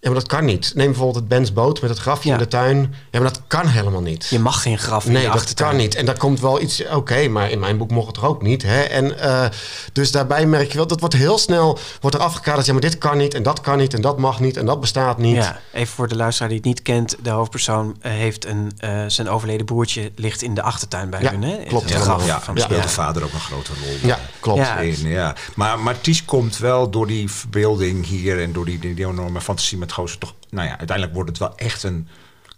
[0.00, 0.72] Ja, maar dat kan niet.
[0.74, 2.34] Neem bijvoorbeeld het Bens boot met het grafje Ja.
[2.34, 2.94] in de tuin.
[3.10, 4.26] Ja, maar dat kan helemaal niet.
[4.30, 5.94] Je mag geen graf in Nee, dat kan niet.
[5.94, 6.82] En daar komt wel iets...
[6.94, 8.62] Oké, maar in mijn boek mocht het er ook niet.
[8.62, 8.80] Hè?
[8.82, 9.44] En eh,
[9.92, 10.86] dus daarbij merk je wel...
[10.86, 12.66] Dat wordt heel snel wordt er afgekaderd.
[12.66, 14.80] Ja, maar dit kan niet en dat kan niet en dat mag niet en dat
[14.80, 15.36] bestaat niet.
[15.36, 17.16] Ja, even voor de luisteraar die het niet kent.
[17.22, 21.30] De hoofdpersoon eh, heeft een, eh, zijn overleden broertje ligt in de achtertuin bij Ja,
[21.30, 21.42] hun.
[21.42, 21.56] Hè?
[21.68, 22.86] klopt Het graf Ja, van daar speelt ja.
[22.86, 24.08] de vader ook een grote rol.
[24.08, 24.58] Ja, klopt.
[24.58, 24.78] Ja.
[24.78, 25.08] in.
[25.08, 25.34] Ja.
[25.54, 29.40] Maar, maar Ties komt wel door die verbeelding hier en door die, die, die enorme
[29.40, 30.34] fantasie met gozer toch.
[30.50, 32.08] Nou ja, uiteindelijk wordt het wel echt een,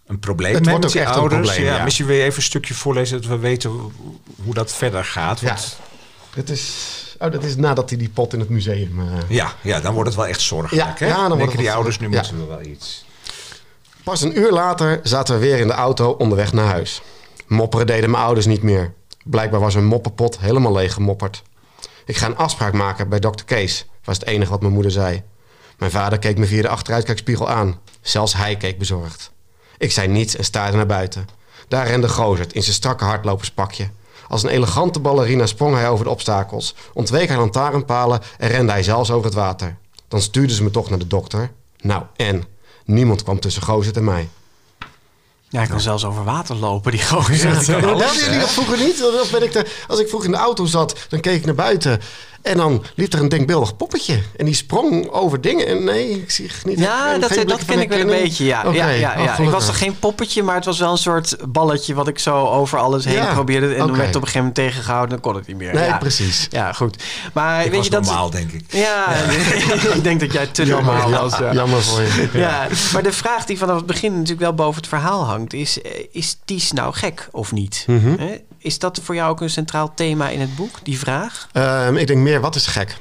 [0.05, 0.53] een probleem.
[0.53, 1.47] Het wordt met die echt een ouders.
[1.47, 1.83] probleem, ja.
[1.83, 3.69] Misschien wil je even een stukje voorlezen dat we weten
[4.43, 5.39] hoe, dat verder gaat.
[5.39, 5.47] Ja.
[5.47, 5.77] Want,
[6.33, 8.99] Het is, oh, dat is nadat hij die pot in het museum...
[8.99, 10.99] eh, ja, ja, dan wordt het wel echt zorgelijk.
[10.99, 11.11] Ja, hè?
[11.11, 12.15] ja, dan denken die ouders, nu ja.
[12.15, 13.05] moeten we wel iets.
[14.03, 17.01] Pas een uur later zaten we weer in de auto onderweg naar huis.
[17.47, 18.93] Mopperen deden mijn ouders niet meer.
[19.23, 21.43] Blijkbaar was hun moppenpot helemaal leeg gemopperd.
[22.05, 25.23] Ik ga een afspraak maken bij dokter Kees, was het enige wat mijn moeder zei.
[25.81, 27.79] Mijn vader keek me via de achteruitkijkspiegel aan.
[28.01, 29.31] Zelfs hij keek bezorgd.
[29.77, 31.27] Ik zei niets en staarde naar buiten.
[31.67, 33.89] Daar rende Gozert in zijn strakke hardloperspakje.
[34.27, 38.83] Als een elegante ballerina sprong hij over de obstakels, ontweek hij lantaarnpalen en rende hij
[38.83, 39.77] zelfs over het water.
[40.07, 41.51] Dan stuurden ze me toch naar de dokter.
[41.79, 42.43] Nou, en?
[42.85, 44.29] Niemand kwam tussen Gozert en mij.
[45.51, 47.49] Ja, hij kan zelfs over water lopen, die gozer.
[47.49, 48.99] Ja, hadden jullie dat vroeger niet?
[48.99, 51.55] Dan ben ik de, als ik vroeg in de auto zat, dan keek ik naar
[51.55, 51.99] buiten.
[52.41, 54.21] En dan liep er een denkbeeldig poppetje.
[54.37, 55.67] En die sprong over dingen.
[55.67, 56.79] En nee, ik zie niet.
[56.79, 58.63] Ja, dat, dat ken ik wel een beetje, ja.
[58.65, 59.37] Oké, ja, ja, oh, ja.
[59.37, 61.93] ik was er geen poppetje, maar het was wel een soort balletje...
[61.93, 63.73] wat ik zo over alles heen Ja, probeerde.
[63.75, 65.09] En toen werd het op een gegeven moment tegengehouden.
[65.09, 65.73] Dan kon het niet meer.
[65.73, 65.97] Nee, ja.
[65.97, 66.47] precies.
[66.49, 67.03] Ja, goed.
[67.33, 68.05] Maar Ik weet was je dat...
[68.05, 68.63] normaal, denk ik.
[68.67, 69.13] Ja,
[69.95, 71.37] ik denk dat jij te normaal was.
[71.37, 71.53] Ja.
[71.53, 72.29] Jammer voor je.
[72.33, 75.40] Ja, maar de vraag die vanaf het begin natuurlijk wel boven het verhaal hangt...
[75.47, 77.83] is, eh, is Ties nou gek of niet?
[77.87, 78.15] Mhm.
[78.17, 78.35] Hè?
[78.57, 81.47] Is dat voor jou ook een centraal thema in het boek, die vraag?
[81.51, 82.97] Ehm, ik denk meer, wat is gek?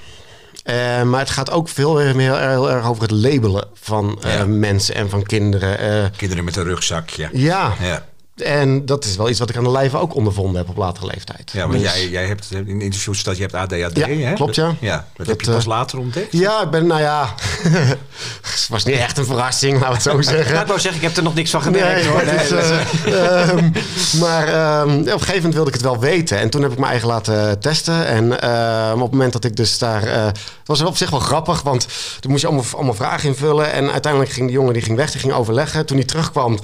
[0.64, 4.34] Eh, maar het gaat ook veel meer heel, heel erg over het labelen van eh,
[4.34, 4.44] Ja.
[4.46, 5.78] mensen en van kinderen.
[5.78, 7.28] Eh, Kinderen met een rugzakje.
[7.32, 8.06] ja, Ja.
[8.40, 11.06] En dat is wel iets wat ik aan de lijve ook ondervonden heb op latere
[11.06, 11.50] leeftijd.
[11.52, 14.32] Ja, want Dus- jij, jij hebt in interviews dat je hebt ADHD, Ja, hè?
[14.34, 14.74] klopt, ja.
[14.80, 16.32] Ja, dat, Dat, heb je pas eh, later ontdekt.
[16.32, 17.34] Ja, ik ben, nou ja,
[18.42, 20.54] het was niet echt een verrassing, laten we het zo zeggen.
[20.54, 22.22] Ja, ik wou zeggen, ik heb er nog niks van gemerkt hoor.
[22.42, 23.70] is, eh, ehm,
[24.18, 24.42] maar
[24.82, 26.38] op een gegeven moment wilde ik het wel weten.
[26.38, 28.06] En toen heb ik mijn eigen laten testen.
[28.06, 30.02] En ehm, op het moment dat ik dus daar...
[30.02, 31.86] eh, het was op zich wel grappig, want
[32.20, 33.72] toen moest je allemaal, allemaal vragen invullen.
[33.72, 35.86] En uiteindelijk ging die jongen die ging weg, die ging overleggen.
[35.86, 36.58] Toen hij terugkwam,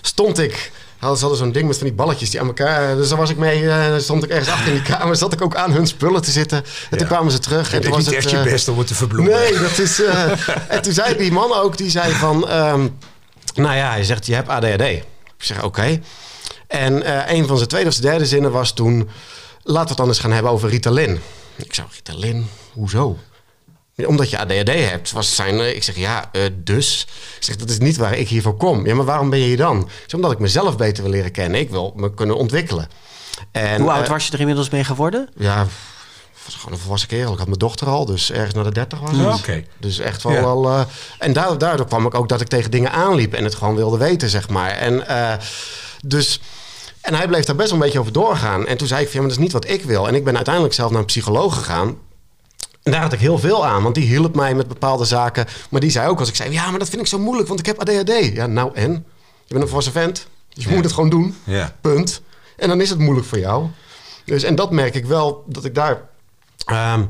[0.00, 2.96] stond ik hadden, ze hadden zo'n ding met van die balletjes die aan elkaar...
[2.96, 5.16] Dus daar was ik mee, uh, stond ik ergens achter in die kamer.
[5.16, 6.58] Zat ik ook aan hun spullen te zitten.
[6.58, 6.96] En ja.
[6.96, 7.72] toen kwamen ze terug.
[7.72, 9.32] en toen was niet het, echt je best om het te verbloemen.
[9.32, 10.02] Nee, dat is...
[10.68, 12.52] en toen zei die man ook, die zei van...
[12.52, 12.98] Um,
[13.54, 14.80] nou ja, hij zegt, je hebt ADHD.
[14.80, 15.04] Ik
[15.38, 16.00] zeg, oké.
[16.66, 19.08] En uh, een van zijn tweede of zijn derde zinnen was toen...
[19.62, 21.20] Laten we het dan eens gaan hebben over Ritalin.
[21.56, 22.48] Ik zei, Ritalin?
[22.72, 23.16] Hoezo?
[24.04, 25.12] Omdat je ADHD hebt.
[25.12, 27.06] Was zijn, ik zeg, ja, uh, dus.
[27.36, 28.86] Ik zeg, dat is niet waar ik hiervoor kom.
[28.86, 29.80] Ja, maar waarom ben je hier dan?
[29.80, 31.60] Ik zeg, omdat ik mezelf beter wil leren kennen.
[31.60, 32.88] Ik wil me kunnen ontwikkelen.
[33.50, 35.28] En, Hoe oud uh, was je er inmiddels mee geworden?
[35.36, 35.66] Ja,
[36.44, 37.32] was gewoon een volwassen kerel.
[37.32, 39.38] Ik had mijn dochter al, dus ergens naar de 30 was.
[39.38, 39.64] Oké.
[39.78, 40.40] Dus echt wel ja.
[40.40, 40.64] wel.
[40.64, 40.80] Uh,
[41.18, 43.98] en daardoor, daardoor kwam ik ook dat ik tegen dingen aanliep en het gewoon wilde
[43.98, 44.70] weten, zeg maar.
[44.70, 45.04] En
[46.04, 46.40] dus.
[47.00, 48.66] En hij bleef daar best wel een beetje over doorgaan.
[48.66, 50.08] En toen zei ik, van, ja, maar dat is niet wat ik wil.
[50.08, 51.96] En ik ben uiteindelijk zelf naar een psycholoog gegaan.
[52.86, 55.46] En daar had ik heel veel aan, want die hielp mij met bepaalde zaken.
[55.70, 57.60] Maar die zei ook als ik zei, ja, maar dat vind ik zo moeilijk, want
[57.60, 58.34] ik heb ADHD.
[58.34, 58.92] Ja, nou en?
[59.44, 61.36] Je bent een volwassen vent, dus je moet het gewoon doen.
[61.44, 61.74] Ja.
[61.80, 62.22] Punt.
[62.56, 63.66] En dan is het moeilijk voor jou.
[64.24, 66.02] Dus, en dat merk ik wel, dat ik daar...
[66.72, 67.08] Um,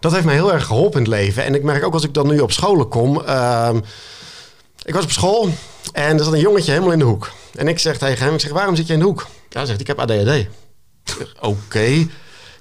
[0.00, 1.44] dat heeft mij heel erg geholpen in het leven.
[1.44, 3.16] En ik merk ook als ik dan nu op scholen kom...
[3.28, 3.82] Um,
[4.84, 5.48] ik was op school
[5.92, 7.32] en er zat een jongetje helemaal in de hoek.
[7.54, 9.26] En ik zeg tegen hem, ik zeg, waarom zit je in de hoek?
[9.48, 10.46] Ja, hij zegt, ik heb ADHD.
[11.40, 11.46] Oké.
[11.46, 12.08] Okay.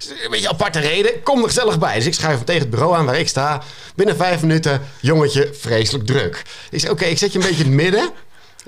[0.05, 1.23] Een beetje aparte reden.
[1.23, 1.95] Kom er gezellig bij.
[1.95, 3.61] Dus ik schrijf hem tegen het bureau aan waar ik sta.
[3.95, 6.41] Binnen vijf minuten, jongetje, vreselijk druk.
[6.69, 8.09] Ik zeg, oké, ik zet je een beetje in het midden.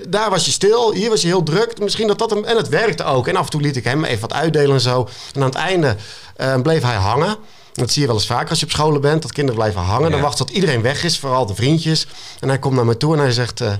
[0.08, 1.78] Daar was je stil, hier was je heel druk.
[1.78, 2.44] Misschien dat dat hem...
[2.44, 3.28] En het werkte ook.
[3.28, 5.08] En af en toe liet ik hem even wat uitdelen en zo.
[5.34, 5.96] En aan het einde
[6.36, 7.36] uh, bleef hij hangen.
[7.72, 9.22] Dat zie je wel eens vaker als je op scholen bent.
[9.22, 10.04] Dat kinderen blijven hangen.
[10.04, 10.10] Ja.
[10.10, 12.06] Dan wacht tot iedereen weg is, vooral de vriendjes.
[12.40, 13.60] En hij komt naar me toe en hij zegt...
[13.60, 13.72] Uh,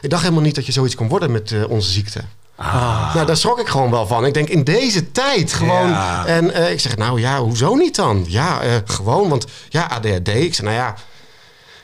[0.00, 2.20] ik dacht helemaal niet dat je zoiets kon worden met uh, onze ziekte.
[2.62, 3.14] Ah.
[3.14, 4.26] Nou, daar schrok ik gewoon wel van.
[4.26, 5.88] Ik denk in deze tijd gewoon.
[5.88, 6.26] Ja.
[6.26, 8.24] En uh, ik zeg, nou ja, hoezo niet dan?
[8.28, 10.28] Ja, uh, gewoon, want ja, ADHD.
[10.28, 10.94] Ik zeg, nou ja.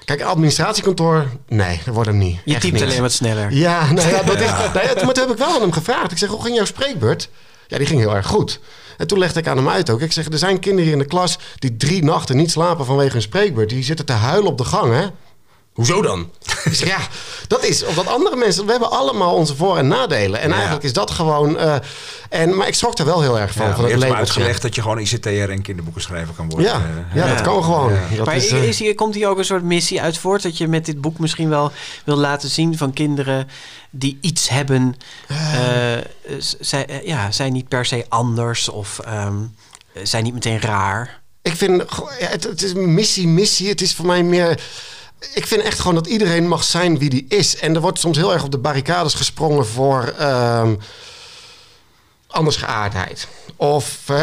[0.05, 2.41] Kijk, administratiekantoor, nee, dat wordt hem niet.
[2.45, 3.53] Je typt alleen wat sneller.
[3.53, 4.71] Ja, nou ja, dat ja.
[4.75, 6.13] Nou ja, maar toen heb ik wel aan hem gevraagd.
[6.13, 7.29] Ik zeg, hoe ging jouw spreekbeurt?
[7.67, 8.61] Ja, die ging heel erg goed.
[8.97, 10.01] En toen legde ik aan hem uit ook.
[10.01, 13.17] Ik zeg, er zijn kinderen hier in de klas die drie nachten niet slapen vanwege
[13.17, 13.69] een spreekbeurt.
[13.69, 15.07] Die zitten te huilen op de gang, hè?
[15.77, 16.31] Hoezo dan?
[16.65, 16.99] zeg, ja,
[17.47, 18.65] dat is omdat andere mensen.
[18.65, 20.41] We hebben allemaal onze voor- en nadelen.
[20.41, 20.55] En ja.
[20.55, 21.55] eigenlijk is dat gewoon.
[21.55, 21.75] Uh,
[22.29, 23.67] en, maar ik schrok er wel heel erg van.
[23.67, 26.71] Ja, van het je hebt uitgelegd dat je gewoon ICT'er en kinderboekenschrijver kan worden.
[26.71, 26.83] Ja,
[27.15, 27.93] ja, dat kan gewoon.
[28.17, 30.43] Dat maar is, uh, is hier, komt hier ook een soort missie uit voort?
[30.43, 31.73] Dat je met dit boek misschien wel
[32.05, 33.49] wil laten zien van kinderen
[33.91, 34.97] die iets hebben.
[35.31, 35.37] Uh,
[36.61, 39.55] zij, ja, zijn niet per se anders of um,
[40.03, 41.21] zijn niet meteen raar.
[41.43, 41.85] Ik vind,
[42.19, 43.69] ja, het, het is een missie, missie.
[43.69, 44.61] Het is voor mij meer
[45.35, 47.57] ik vind echt gewoon dat iedereen mag zijn wie die is.
[47.57, 50.69] En er wordt soms heel erg op de barricades gesprongen voor uh,
[52.27, 53.29] andersgeaardheid.
[53.57, 54.17] Of uh,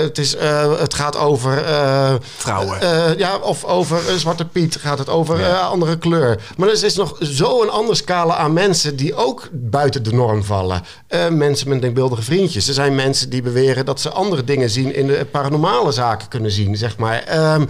[0.00, 1.68] het, is, uh, het gaat over...
[1.68, 2.78] Uh, Vrouwen.
[3.18, 5.60] ja, of over Zwarte Piet gaat het over ja.
[5.60, 6.42] andere kleur.
[6.56, 10.84] Maar er is nog zo'n andere scala aan mensen die ook buiten de norm vallen.
[11.30, 12.68] mensen met denkbeeldige vriendjes.
[12.68, 14.94] Er zijn mensen die beweren dat ze andere dingen zien...
[14.94, 17.22] in de paranormale zaken kunnen zien, zeg maar.
[17.22, 17.64] Ehm,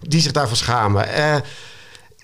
[0.00, 1.06] die zich daarvoor schamen.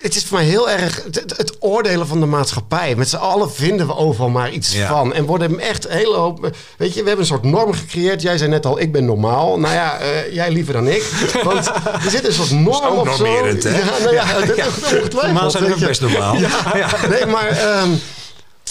[0.01, 2.95] Het is voor mij heel erg het, het, oordelen van de maatschappij.
[2.95, 4.87] Met z'n allen vinden we overal maar iets ja.
[4.87, 5.13] van.
[5.13, 6.49] En worden echt een hele hoop...
[6.77, 8.21] Weet je, we hebben een soort norm gecreëerd.
[8.21, 9.59] Jij zei net al, ik ben normaal.
[9.59, 11.03] Nou ja, uh, jij liever dan ik.
[11.43, 11.67] Want
[12.05, 13.25] er zit een soort norm op zo.
[13.25, 13.47] Hè?
[13.47, 15.13] Ja, nou ja, dat.
[15.13, 16.35] Normaal zijn we ook best normaal.
[16.35, 16.87] Ja.
[17.09, 17.81] Nee, maar...
[17.81, 17.99] Um,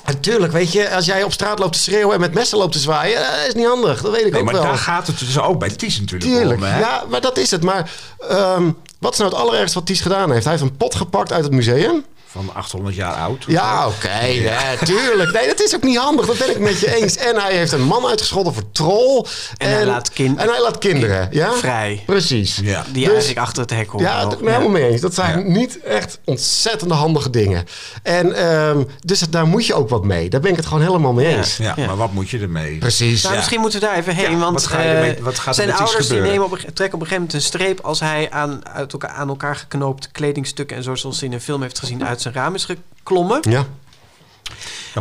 [0.07, 2.79] Natuurlijk, weet je, als jij op straat loopt te schreeuwen en met messen loopt te
[2.79, 4.03] zwaaien, dat is niet handig.
[4.03, 4.63] Dat weet ik nee, ook maar wel.
[4.63, 6.67] daar gaat het dus ook bij Ties natuurlijk Tuurlijk, om.
[6.67, 6.79] Hè?
[6.79, 7.63] Ja, maar dat is het.
[7.63, 7.91] Maar
[8.31, 10.45] um, wat is nou het allerergste wat Ties gedaan heeft?
[10.45, 12.05] Hij heeft een pot gepakt uit het museum.
[12.33, 13.45] Van 800 jaar oud.
[13.47, 13.95] Ja, oké.
[13.97, 14.71] Okay, ja.
[14.71, 15.33] ja, tuurlijk.
[15.33, 16.27] Nee, dat is ook niet handig.
[16.27, 17.17] Dat ben ik met je eens.
[17.17, 19.25] En hij heeft een man uitgescholden voor troll.
[19.57, 21.29] En, en hij laat, kind en hij laat kinderen.
[21.31, 21.53] Ja?
[21.53, 22.03] Vrij.
[22.07, 22.61] Precies.
[22.63, 22.85] Ja.
[22.93, 24.07] Die dus, eigenlijk achter het hek horen.
[24.07, 25.01] Ja, dat ben ik helemaal mee eens.
[25.01, 25.45] Dat zijn ja.
[25.45, 27.65] niet echt ontzettende handige dingen.
[28.03, 30.31] En um, dus daar moet je ook wat mee.
[30.31, 31.57] Daar ben ik het gewoon helemaal mee eens.
[31.57, 32.79] Ja, maar wat moet je ermee?
[32.79, 33.23] Precies.
[33.23, 34.39] Nou, misschien moeten we daar even heen.
[34.39, 36.83] want wat ga je ermee, wat gaat zijn er ouders die nemen op, trekken op
[36.83, 37.81] een gegeven moment een streep...
[37.81, 40.77] als hij aan, uit elkaar, aan elkaar geknoopte kledingstukken...
[40.77, 43.41] en zoals hij in een film heeft gezien uit zijn raam is geklommen.
[43.49, 43.67] Ja.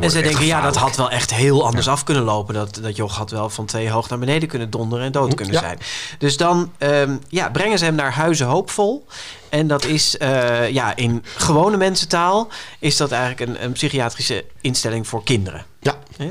[0.02, 1.92] En zij denken, ja, dat had wel echt heel anders ja.
[1.92, 2.54] af kunnen lopen.
[2.54, 5.54] Dat, dat joch had wel van twee hoog naar beneden kunnen donderen en dood kunnen
[5.54, 5.60] Ja.
[5.60, 5.80] zijn.
[6.18, 9.06] Dus dan um, ja, brengen ze hem naar Huizen Hoopvol.
[9.50, 12.48] En dat is, uh, ja, in gewone mensentaal...
[12.80, 15.66] is dat eigenlijk een, een psychiatrische instelling voor kinderen.
[15.80, 15.96] Ja.
[16.18, 16.28] Uh,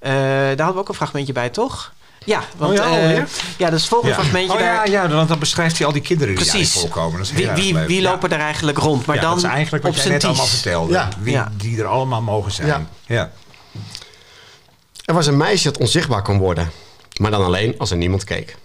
[0.00, 1.92] daar hadden we ook een fragmentje bij, toch?
[2.24, 3.28] Ja, want Oh ja, uh, alweer?
[3.58, 4.20] ja, dat is het volgende Ja.
[4.20, 4.52] fragmentje.
[4.54, 6.72] Oh ja, daar, ja, want dan beschrijft hij al die kinderen die Precies.
[6.72, 7.18] voorkomen.
[7.18, 8.10] Dat is wie wie, wie Ja.
[8.10, 9.06] lopen er eigenlijk rond?
[9.06, 10.92] Maar ja, dan dat is eigenlijk op wat jij zijn net allemaal vertelde.
[10.92, 11.08] Ja.
[11.20, 11.52] Wie Ja.
[11.56, 12.68] die er allemaal mogen zijn.
[12.68, 12.86] Ja.
[13.06, 13.30] Ja.
[15.04, 16.70] Er was een meisje dat onzichtbaar kon worden.
[17.20, 18.56] Maar dan alleen als er niemand keek.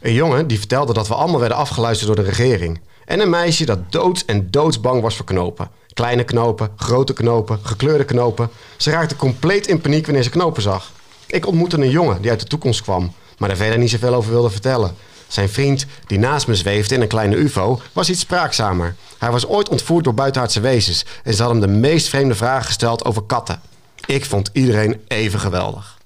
[0.00, 2.80] Een jongen die vertelde dat we allemaal werden afgeluisterd door de regering.
[3.04, 5.70] En een meisje dat doods en doodsbang was voor knopen.
[5.94, 8.50] Kleine knopen, grote knopen, gekleurde knopen.
[8.76, 10.90] Ze raakte compleet in paniek wanneer ze knopen zag.
[11.26, 14.30] Ik ontmoette een jongen die uit de toekomst kwam, maar daar verder niet zoveel over
[14.30, 14.94] wilde vertellen.
[15.28, 18.94] Zijn vriend, die naast me zweefde in een kleine ufo, was iets spraakzamer.
[19.18, 22.64] Hij was ooit ontvoerd door buitenaardse wezens en ze hadden hem de meest vreemde vragen
[22.64, 23.60] gesteld over katten.
[24.06, 25.98] Ik vond iedereen even geweldig.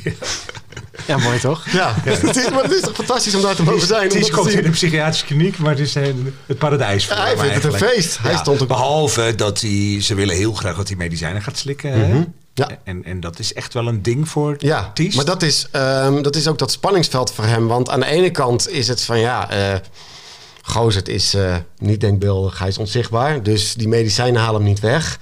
[1.06, 1.68] Ja, mooi toch?
[1.70, 4.08] Ja, Het, is, maar het is toch fantastisch om daar te mogen zijn.
[4.08, 6.04] te komt in een psychiatrische kliniek, maar het is eh,
[6.46, 8.18] het paradijs voor Ja, hij vindt het een feest.
[8.18, 11.98] Hij stond ook- Behalve dat hij, ze willen heel graag dat hij medicijnen gaat slikken.
[12.08, 12.22] Mhm.
[12.68, 12.78] Ja.
[12.84, 15.14] En, en dat is echt wel een ding voor Ja, Ties.
[15.14, 17.66] maar dat is, ehm, dat is ook dat spanningsveld voor hem.
[17.66, 19.78] Want aan de ene kant is het van ja, eh
[20.62, 23.42] Gozert is eh, niet denkbeeldig, hij is onzichtbaar.
[23.42, 25.18] Dus die medicijnen halen hem niet weg.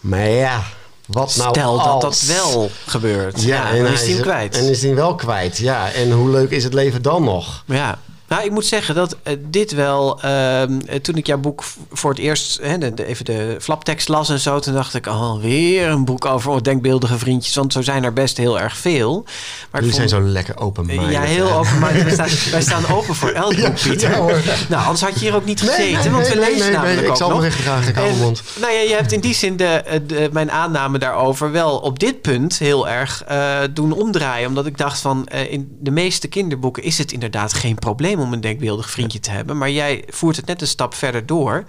[0.00, 0.62] Maar ja,
[1.06, 3.42] wat nou Stel dat dat wel gebeurt.
[3.42, 4.56] Ja, Ja, en is hij hem kwijt.
[4.56, 5.92] En is hij wel kwijt, ja.
[5.92, 7.62] En hoe leuk is het leven dan nog?
[7.66, 7.98] Ja.
[8.34, 10.20] Nou, ik moet zeggen dat eh, dit wel...
[10.22, 12.58] ehm, eh, toen ik jouw boek voor het eerst...
[12.62, 14.58] Hè, de, de- even de flaptekst las en zo...
[14.58, 17.54] toen dacht ik, oh, weer een boek over denkbeeldige vriendjes.
[17.54, 19.22] Want zo zijn er best heel erg veel.
[19.70, 21.80] Maar ik Jullie zijn zo lekker open Ja, heel open.
[21.80, 24.10] Wij staan, wij staan open voor elk boek, Pieter.
[24.10, 25.84] ja, nou, anders had je hier ook niet gezeten.
[26.02, 27.38] nee, want we nee, lezen namelijk ik ook zal nog.
[27.38, 28.42] me recht graag, ik En, mond.
[28.60, 32.20] Nou ja, je hebt in die zin de, de, mijn aanname daarover wel op dit
[32.20, 34.48] punt heel erg eh, doen omdraaien.
[34.48, 38.32] Omdat ik dacht van, eh, in de meeste kinderboeken is het inderdaad geen probleem om
[38.32, 39.58] een denkbeeldig vriendje te hebben.
[39.58, 41.64] Maar jij voert het net een stap verder door.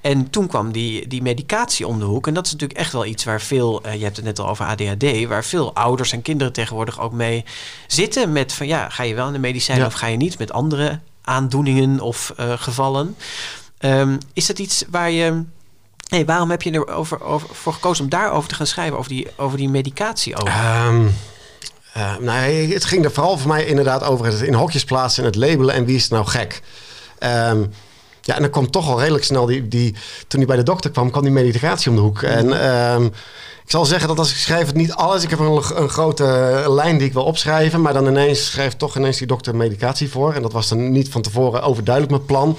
[0.00, 2.26] En toen kwam die, die medicatie om de hoek.
[2.26, 4.48] En dat is natuurlijk echt wel iets waar veel, eh, je hebt het net al
[4.48, 7.44] over ADHD, waar veel ouders en kinderen tegenwoordig ook mee
[7.86, 8.32] zitten.
[8.32, 9.90] Met van ja, ga je wel in de medicijnen Ja.
[9.90, 10.38] of ga je niet?
[10.38, 13.16] Met andere aandoeningen of eh, gevallen.
[13.78, 15.42] Ehm, is dat iets waar je.
[16.08, 19.10] Hey, waarom heb je er over, over, voor gekozen om daarover te gaan schrijven, over
[19.10, 20.34] die, over die medicatie?
[20.34, 21.06] Ehm,
[21.96, 25.28] eh, nee, het ging er vooral voor mij inderdaad over het in hokjes plaatsen en
[25.28, 26.62] het labelen en wie is nou gek.
[27.18, 27.64] Ehm,
[28.26, 29.94] ja, en dan kwam toch al redelijk snel die, die...
[30.28, 32.22] Toen hij bij de dokter kwam, kwam die medicatie om de hoek.
[32.22, 33.04] En ehm,
[33.64, 35.22] ik zal zeggen dat als ik schrijf het niet alles...
[35.22, 36.24] Ik heb een, een grote
[36.68, 37.80] lijn die ik wil opschrijven...
[37.80, 40.34] maar dan ineens schrijft toch ineens die dokter medicatie voor.
[40.34, 42.58] En dat was dan niet van tevoren overduidelijk mijn plan.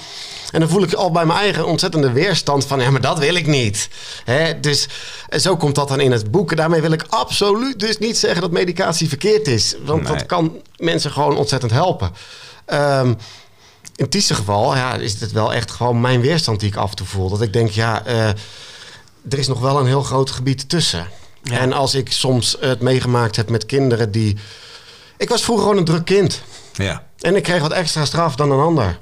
[0.52, 2.80] En dan voel ik al bij mijn eigen ontzettende weerstand van...
[2.80, 3.90] ja, maar dat wil ik niet.
[4.24, 4.60] Hè?
[4.60, 4.88] Dus
[5.30, 6.56] en zo komt dat dan in het boek.
[6.56, 9.76] Daarmee wil ik absoluut dus niet zeggen dat medicatie verkeerd is.
[9.86, 10.12] Want Nee.
[10.12, 12.12] dat kan mensen gewoon ontzettend helpen.
[12.66, 13.14] Ehm,
[13.98, 16.96] in Ties' geval ja, is het wel echt gewoon mijn weerstand die ik af en
[16.96, 17.30] toe voel.
[17.30, 18.28] Dat ik denk, ja, eh,
[19.30, 21.08] er is nog wel een heel groot gebied tussen.
[21.44, 21.60] Ja.
[21.60, 24.38] En als ik soms het meegemaakt heb met kinderen die...
[25.18, 26.42] Ik was vroeger gewoon een druk kind.
[26.74, 27.08] Ja.
[27.20, 29.00] En ik kreeg wat extra straf dan een ander.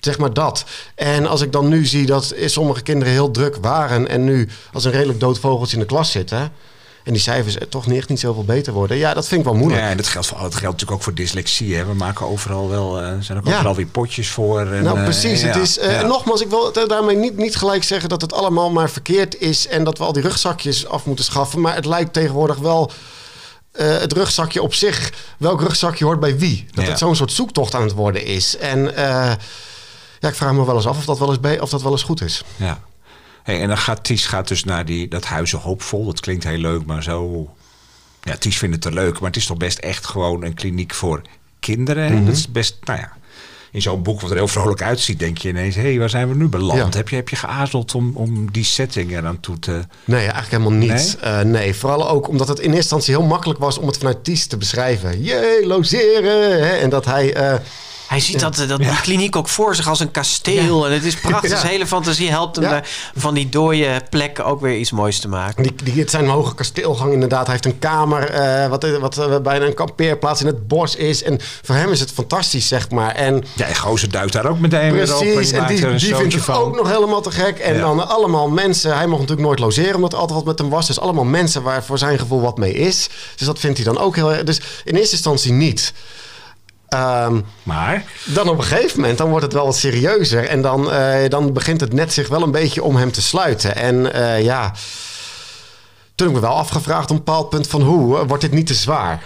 [0.00, 0.64] Zeg maar dat.
[0.94, 4.08] En als ik dan nu zie dat sommige kinderen heel druk waren...
[4.08, 6.52] en nu als een redelijk dood vogeltje in de klas zitten...
[7.06, 8.96] en die cijfers toch niet, echt niet zoveel beter worden...
[8.96, 9.82] ja, dat vind ik wel moeilijk.
[9.82, 11.76] Ja, en dat geldt, voor, dat geldt natuurlijk ook voor dyslexie.
[11.76, 11.84] Hè.
[11.84, 13.52] We maken overal wel, eh, er zijn ook Ja.
[13.52, 14.60] overal weer potjes voor.
[14.60, 15.40] En, nou, eh, precies.
[15.40, 16.02] ja, het is, eh.
[16.02, 19.84] Nogmaals, ik wil daarmee niet, niet gelijk zeggen dat het allemaal maar verkeerd is en
[19.84, 21.60] dat we al die rugzakjes af moeten schaffen.
[21.60, 22.90] Maar het lijkt tegenwoordig wel
[23.72, 25.12] eh, het rugzakje op zich.
[25.38, 26.66] Welk rugzakje hoort bij wie?
[26.74, 26.90] Dat Ja.
[26.90, 28.56] het zo'n soort zoektocht aan het worden is.
[28.56, 29.32] En eh,
[30.20, 31.92] ja, ik vraag me wel eens af of dat wel eens, be- of dat wel
[31.92, 32.42] eens goed is.
[32.56, 32.80] Ja.
[33.46, 36.04] Hey, en dan gaat Ties gaat dus naar die, dat huizen hoopvol.
[36.04, 37.48] Dat klinkt heel leuk, maar zo...
[38.22, 40.94] Ja, Ties vindt het er leuk, maar het is toch best echt gewoon een kliniek
[40.94, 41.22] voor
[41.60, 42.14] kinderen.
[42.14, 42.24] Mhm.
[42.24, 43.12] Dat is best, nou ja...
[43.70, 45.74] In zo'n boek wat er heel vrolijk uitziet, denk je ineens...
[45.74, 46.78] hé, hey, waar zijn we nu beland?
[46.78, 46.98] Ja.
[46.98, 49.82] Heb, je, heb je geaarzeld om, om die setting eraan toe te...
[50.04, 51.18] Nee, eigenlijk helemaal niet.
[51.22, 51.34] Nee?
[51.34, 51.44] Nee?
[51.44, 54.46] nee, vooral ook omdat het in eerste instantie heel makkelijk was om het vanuit Ties
[54.46, 55.22] te beschrijven.
[55.22, 56.62] Jee, logeren!
[56.66, 56.76] Hè?
[56.76, 57.34] En dat hij...
[57.34, 57.54] eh,
[58.08, 60.86] Hij ziet dat, dat, die kliniek ook voor zich als een kasteel.
[60.86, 61.50] En het is prachtig.
[61.50, 61.56] Ja.
[61.58, 65.28] Zijn hele fantasie helpt hem daar van die dode plekken ook weer iets moois te
[65.28, 65.62] maken.
[65.62, 67.42] Die, die, het zijn een hoge kasteelgang inderdaad.
[67.46, 71.22] Hij heeft een kamer eh, wat, wat eh, bijna een kampeerplaats in het bos is.
[71.22, 73.14] En voor hem is het fantastisch, zeg maar.
[73.14, 75.20] En Ja, en Gozer duikt daar ook meteen weer op.
[75.20, 76.54] precies, en die, die vindt het van.
[76.54, 77.58] ook nog helemaal te gek.
[77.58, 77.80] En Ja.
[77.80, 78.96] dan allemaal mensen.
[78.96, 80.86] Hij mocht natuurlijk nooit logeren, omdat er altijd wat met hem was.
[80.86, 83.08] Dus allemaal mensen waar voor zijn gevoel wat mee is.
[83.36, 84.42] Dus dat vindt hij dan ook heel erg.
[84.42, 85.92] Dus in eerste instantie niet.
[86.88, 88.04] Ehm, Maar...
[88.24, 90.44] dan op een gegeven moment, dan wordt het wel wat serieuzer.
[90.48, 93.76] En dan, eh, dan begint het net zich wel een beetje om hem te sluiten.
[93.76, 94.72] En eh, ja,
[96.14, 98.52] toen heb ik me wel afgevraagd op een bepaald punt van hoe, eh, wordt dit
[98.52, 99.22] niet te zwaar?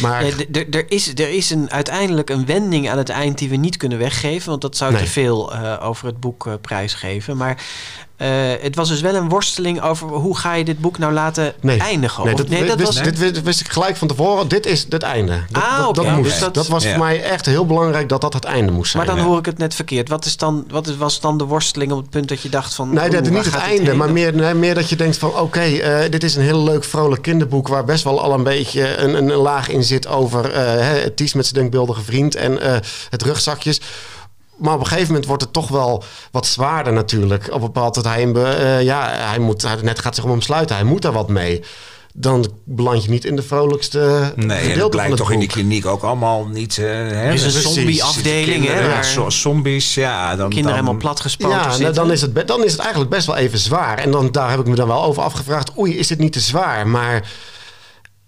[0.00, 0.24] Maar
[0.70, 3.98] er is, er is een, uiteindelijk een wending aan het eind die we niet kunnen
[3.98, 4.48] weggeven.
[4.48, 5.02] Want dat zou Nee.
[5.02, 7.36] te veel eh, over het boek prijsgeven.
[7.36, 7.62] Maar
[8.20, 8.28] eh,
[8.60, 11.78] het was dus wel een worsteling over hoe ga je dit boek nou laten nee,
[11.78, 12.24] eindigen.
[12.24, 14.48] nee, dat, nee, dat wist, was, dit wist, wist ik gelijk van tevoren.
[14.48, 15.40] Dit is het einde.
[15.50, 16.30] Dat, Ah, dat, oké, dat, moest.
[16.30, 16.90] dus dat- dat, was Ja.
[16.90, 19.04] voor mij echt heel belangrijk dat dat het einde moest zijn.
[19.06, 19.28] maar dan ja.
[19.30, 20.08] hoor ik het net verkeerd.
[20.08, 22.74] Wat, is dan, wat is, was dan de worsteling op het punt dat je dacht
[22.74, 22.94] van...
[22.94, 23.96] Nee, dat, niet het einde, heen?
[23.96, 25.36] maar meer, nee, meer dat je denkt van...
[25.38, 27.68] oké, eh, dit is een heel leuk, vrolijk kinderboek...
[27.68, 30.50] waar best wel al een beetje een, een, een laag in zit over...
[30.52, 32.76] eh, hè, het Ties met zijn denkbeeldige vriend en eh,
[33.10, 33.80] het rugzakjes.
[34.60, 37.46] Maar op een gegeven moment wordt het toch wel wat zwaarder natuurlijk.
[37.46, 40.42] Op een bepaald dat hij, uh, ja, hij moet, hij, net gaat zich om hem
[40.42, 40.76] sluiten.
[40.76, 41.62] Hij moet daar wat mee
[42.14, 45.86] dan beland je niet in de vrolijkste Nee, en dat blijkt toch in die kliniek
[45.86, 46.76] ook allemaal niet...
[46.76, 47.32] Uh, hè?
[47.32, 48.88] is een zombie-afdeling, hè?
[48.88, 50.36] Waar zombies, ja.
[50.36, 53.26] Dan, kinderen dan, helemaal platgespoten Ja, nou, dan, is het, dan is het eigenlijk best
[53.26, 53.98] wel even zwaar.
[53.98, 55.78] En dan, daar heb ik me dan wel over afgevraagd.
[55.78, 56.88] Oei, is het niet te zwaar?
[56.88, 57.30] Maar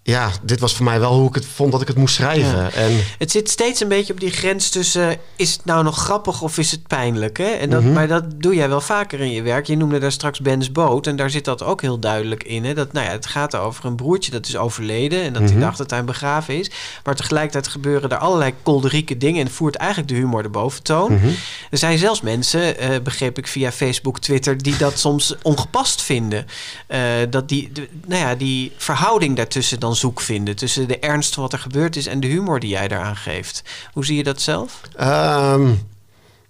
[0.04, 2.72] ja, dit was voor mij wel hoe ik het vond dat ik het moest schrijven.
[2.72, 3.04] En...
[3.18, 5.16] Het zit steeds een beetje op die grens tussen...
[5.36, 7.38] is het nou nog grappig of is het pijnlijk?
[7.38, 7.44] Hè?
[7.44, 7.92] En dat, mhm.
[7.92, 9.66] Maar dat doe jij wel vaker in je werk.
[9.66, 11.06] Je noemde daar straks Ben's Boot.
[11.06, 12.64] En daar zit dat ook heel duidelijk in.
[12.64, 12.74] Hè?
[12.74, 15.22] Dat, nou ja, het gaat over een broertje dat is overleden...
[15.22, 15.60] en dat hij mhm.
[15.60, 16.70] dacht dat hij begraven is.
[17.04, 19.44] Maar tegelijkertijd gebeuren er allerlei kolderieke dingen...
[19.44, 21.12] en voert eigenlijk de humor de boventoon.
[21.12, 21.28] Mhm.
[21.70, 24.62] Er zijn zelfs mensen, uh, begreep ik via Facebook, Twitter...
[24.62, 26.46] die dat soms ongepast vinden.
[26.88, 26.98] Uh,
[27.30, 27.72] dat die,
[28.06, 32.06] nou ja, die verhouding daartussen dan zoek vinden tussen de ernst wat er gebeurd is
[32.06, 33.62] en de humor die jij daaraan geeft.
[33.92, 34.80] Hoe zie je dat zelf?
[34.96, 35.70] Ehm,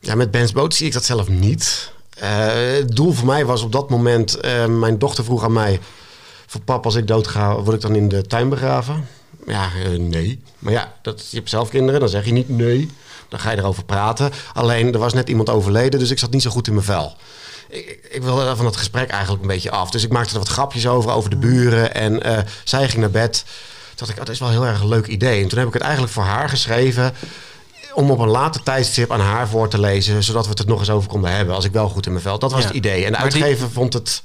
[0.01, 1.93] ja, met Ben's Boot zie ik dat zelf niet.
[2.23, 5.81] Uh, het doel voor mij was op dat moment, uh, mijn dochter vroeg aan mij:
[6.47, 9.07] voor pap, als ik dood ga, word ik dan in de tuin begraven?
[9.47, 10.41] Ja, uh, nee.
[10.59, 12.91] Maar ja, dat, je hebt zelf kinderen, dan zeg je niet nee.
[13.29, 14.31] Dan ga je erover praten.
[14.53, 17.17] Alleen, er was net iemand overleden, dus ik zat niet zo goed in mijn vel
[17.73, 19.91] ik, ik wilde van het gesprek eigenlijk een beetje af.
[19.91, 21.95] Dus ik maakte er wat grapjes over, over de buren.
[21.95, 23.45] En uh, zij ging naar bed.
[23.45, 25.43] Toen dacht ik, oh, dat is wel heel erg een leuk idee.
[25.43, 27.15] En toen heb ik het eigenlijk voor haar geschreven
[27.95, 30.79] om op een later tijdstip aan haar voor te lezen, zodat we het er nog
[30.79, 31.55] eens over konden hebben.
[31.55, 32.41] Als ik wel goed in mijn veld.
[32.41, 33.05] Dat was het idee.
[33.05, 34.23] En de uitgever vond het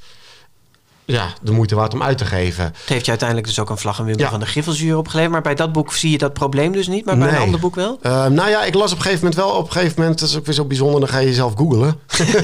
[1.09, 2.63] ja, de moeite waard om uit te geven.
[2.63, 5.31] Het heeft je uiteindelijk dus ook een vlag en wimpel van de Griffelsjuur opgeleverd.
[5.31, 7.75] Maar bij dat boek zie je dat probleem dus niet, maar bij een ander boek
[7.75, 7.99] wel?
[8.03, 9.49] Uh, nou ja, ik las op een gegeven moment wel.
[9.49, 11.99] Op een gegeven moment, dat is ook weer zo bijzonder, dan ga je jezelf googlen.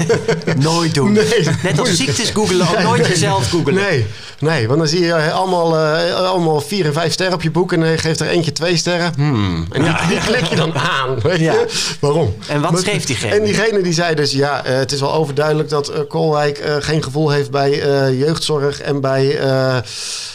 [0.58, 1.12] nooit doen.
[1.12, 3.82] Nee, Net als ziektes googelen, ook nooit jezelf googelen.
[3.82, 4.06] Nee,
[4.38, 7.72] nee, want dan zie je allemaal, uh, allemaal vier en vijf sterren op je boek
[7.72, 9.12] en dan geeft er eentje twee sterren.
[9.16, 9.66] Hmm.
[9.72, 11.20] En die, die, klik je dan aan.
[11.22, 11.66] Weet je?
[12.00, 12.34] Waarom?
[12.46, 13.34] En wat schreef diegene?
[13.34, 17.30] En diegene die zei dus, ja, uh, het is wel overduidelijk dat Kolwijk geen gevoel
[17.30, 17.70] heeft bij
[18.16, 19.40] jeugdzorg en bij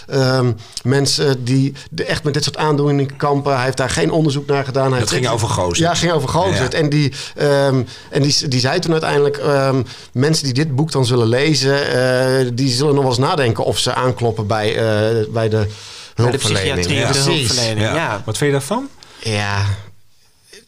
[0.09, 0.47] uh,
[0.83, 3.55] mensen die de, echt met dit soort aandoeningen kampen.
[3.55, 4.91] Hij heeft daar geen onderzoek naar gedaan.
[4.91, 5.77] Hij dat ging over Gozert.
[5.77, 6.73] Ja, ging over Gozert.
[6.73, 9.37] En, die, um, en die, die zei toen uiteindelijk...
[9.37, 11.95] Um, mensen die dit boek dan zullen lezen...
[12.43, 15.67] Uh, die zullen nog wel eens nadenken of ze aankloppen bij, uh, bij de
[16.15, 16.75] hulpverlening.
[16.75, 17.95] Bij de psychiatrie, de hulpverlening.
[17.95, 18.21] Ja.
[18.25, 18.89] Wat vind je daarvan?
[19.19, 19.65] Ja,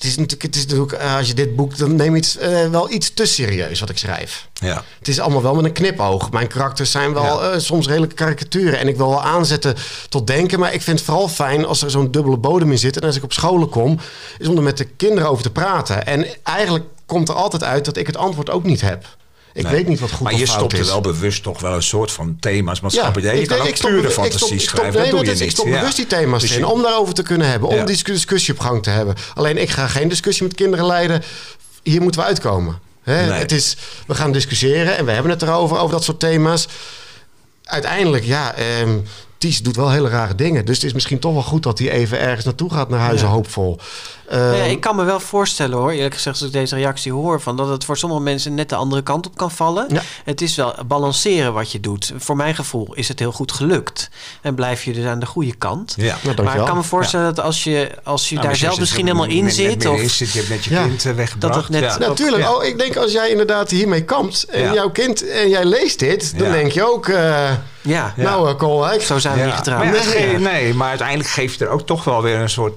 [0.01, 2.69] het is natuurlijk, het is natuurlijk eh, als je dit boek, dan neem het uh,
[2.69, 4.47] wel iets te serieus wat ik schrijf.
[4.53, 4.83] Ja.
[4.99, 6.31] Het is allemaal wel met een knipoog.
[6.31, 7.53] Mijn karakters zijn wel ja.
[7.53, 8.79] uh, soms redelijke karikaturen.
[8.79, 9.75] En ik wil wel aanzetten
[10.09, 10.59] tot denken.
[10.59, 12.97] Maar ik vind het vooral fijn als er zo'n dubbele bodem in zit.
[12.97, 13.99] En als ik op scholen kom,
[14.37, 16.05] is om er met de kinderen over te praten.
[16.05, 19.05] En eigenlijk komt er altijd uit dat ik het antwoord ook niet heb.
[19.53, 22.11] Ik weet niet wat goed Maar je stopt er wel bewust toch wel een soort
[22.11, 23.21] van thema's, maatschappij.
[23.21, 25.01] Ja, je kan pure fantasie schrijven.
[25.01, 25.39] dat doe je niet.
[25.41, 27.69] Ik stop bewust die thema's dus in om daarover te kunnen hebben.
[27.69, 29.15] Om die discussie op gang te hebben.
[29.33, 31.23] Alleen ik ga geen discussie met kinderen leiden.
[31.83, 32.79] Hier moeten we uitkomen.
[33.03, 33.77] Het is,
[34.07, 36.67] we gaan discussiëren en we hebben het erover, over dat soort thema's.
[37.63, 38.87] Uiteindelijk, ja, eh,
[39.41, 40.65] Ties doet wel hele rare dingen.
[40.65, 43.27] Dus het is misschien toch wel goed dat hij even ergens naartoe gaat naar huizen,
[43.27, 43.79] hoopvol.
[44.29, 47.41] Nou ja, ik kan me wel voorstellen hoor, eerlijk gezegd, als ik deze reactie hoor,
[47.41, 49.87] van dat het voor sommige mensen net de andere kant op kan vallen.
[50.23, 52.13] Het is wel balanceren wat je doet.
[52.17, 54.09] Voor mijn gevoel is het heel goed gelukt.
[54.41, 55.93] En blijf je dus aan de goede kant.
[55.97, 56.17] Ja.
[56.43, 59.25] maar ik kan me voorstellen dat als je, als je nou, daar zelf misschien helemaal
[59.25, 59.85] in zit.
[59.85, 61.53] Of zit, je hebt net je kind eh, weggebracht.
[61.53, 62.49] Dat het net, Natuurlijk.
[62.49, 66.39] Oh, ik denk als jij inderdaad hiermee kampt en jouw kind en jij leest dit,
[66.39, 67.07] dan denk je ook.
[67.07, 67.51] Uh,
[67.81, 68.13] ja.
[68.15, 70.13] Nou, uh, Zo zijn we niet getrouwd.
[70.13, 72.73] nee, nee, maar uiteindelijk geeft er ook toch wel weer een soort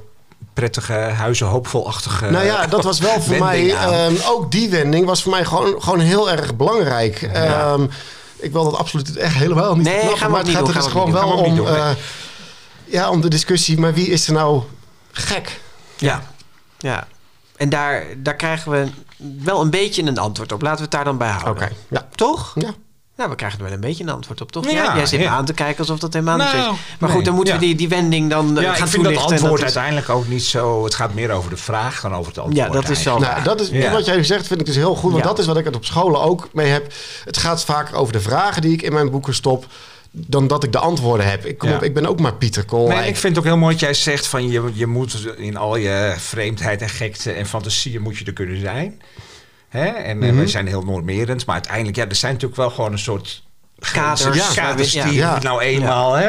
[0.52, 2.30] prettige, huizen hoopvolachtige.
[2.30, 3.70] Nou ja, dat was wel voor mij.
[4.06, 7.30] Um, ook die wending was voor mij gewoon, gewoon heel erg belangrijk.
[7.32, 7.72] Ja.
[7.72, 7.90] Um,
[8.36, 9.84] ik wil dat absoluut echt helemaal niet.
[9.84, 11.58] Nee, gaan maar het gaat er dus gewoon wel om.
[11.58, 11.90] Uh,
[12.84, 13.78] ja, om de discussie.
[13.78, 14.62] Maar wie is er nou
[15.12, 15.60] gek?
[15.96, 16.22] Ja,
[16.78, 17.06] ja.
[17.56, 18.88] En daar, daar krijgen we
[19.42, 20.62] wel een beetje een antwoord op.
[20.62, 21.64] Laten we het daar dan bij houden.
[21.64, 21.72] Oké.
[21.88, 22.08] Ja.
[22.14, 22.52] Toch?
[22.54, 22.70] Ja.
[23.16, 24.70] Nou, we krijgen er wel een beetje een antwoord op, toch?
[24.70, 26.78] Ja, jij zit me aan te kijken alsof dat helemaal niet nou, is.
[26.98, 29.62] Maar goed, dan moeten we die, die wending dan ja, gaan ik vind dat antwoord
[29.62, 30.84] uiteindelijk ook niet zo...
[30.84, 32.66] Het gaat meer over de vraag dan over het antwoord.
[32.66, 35.12] Ja, dat is wel nou, dat is, Wat jij zegt vind ik dus heel goed.
[35.12, 36.92] Want dat is wat ik het op scholen ook mee heb.
[37.24, 39.66] Het gaat vaker over de vragen die ik in mijn boeken stop
[40.10, 41.46] dan dat ik de antwoorden heb.
[41.46, 42.88] Ik, kom op, ik ben ook maar Pieter Kool.
[42.88, 45.56] Nee, ik vind het ook heel mooi dat jij zegt van je, je moet in
[45.56, 49.00] al je vreemdheid en gekte en fantasieën moet je er kunnen zijn.
[49.74, 49.86] Hè?
[49.86, 52.98] En, mm we zijn heel normerend, maar uiteindelijk, ja, er zijn natuurlijk wel gewoon een
[52.98, 53.42] soort
[53.78, 55.38] kaders, ja, kaders die ja.
[55.42, 56.28] nou eenmaal, hè,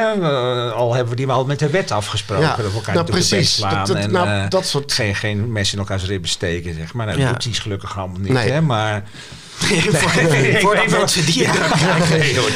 [0.71, 2.45] al hebben we die wel met de wet afgesproken.
[2.45, 2.55] Ja.
[2.55, 3.55] Dat we elkaar nou, precies.
[3.55, 4.93] slaan dat, en nou, uh, dat soort...
[4.93, 7.05] geen, geen mes in elkaars ribben steken, zeg maar.
[7.05, 8.51] Nou, dat doet hij gelukkig allemaal niet, nee.
[8.51, 9.03] hè, maar...
[9.57, 10.11] voor,
[10.61, 12.19] voordat mensen die indruk krijgen.
[12.19, 12.49] Nee, hoor,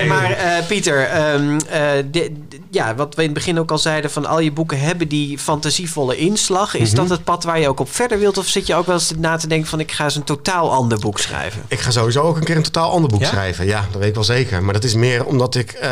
[0.00, 1.80] een- maar eh, Pieter, ehm, eh,
[2.10, 4.10] de- de- ja, wat we in het begin ook al zeiden...
[4.10, 6.74] van al je boeken hebben die fantasievolle inslag.
[6.74, 8.38] Is dat het pad waar je ook op verder wilt?
[8.38, 9.80] Of zit je ook wel eens na te denken van...
[9.80, 11.62] ik ga eens een totaal ander boek schrijven?
[11.68, 13.26] Ik ga sowieso ook een keer een totaal ander boek Ja?
[13.26, 13.66] schrijven.
[13.66, 14.62] Ja, dat weet ik wel zeker.
[14.62, 15.70] Maar dat is meer omdat ik...
[15.72, 15.88] eh,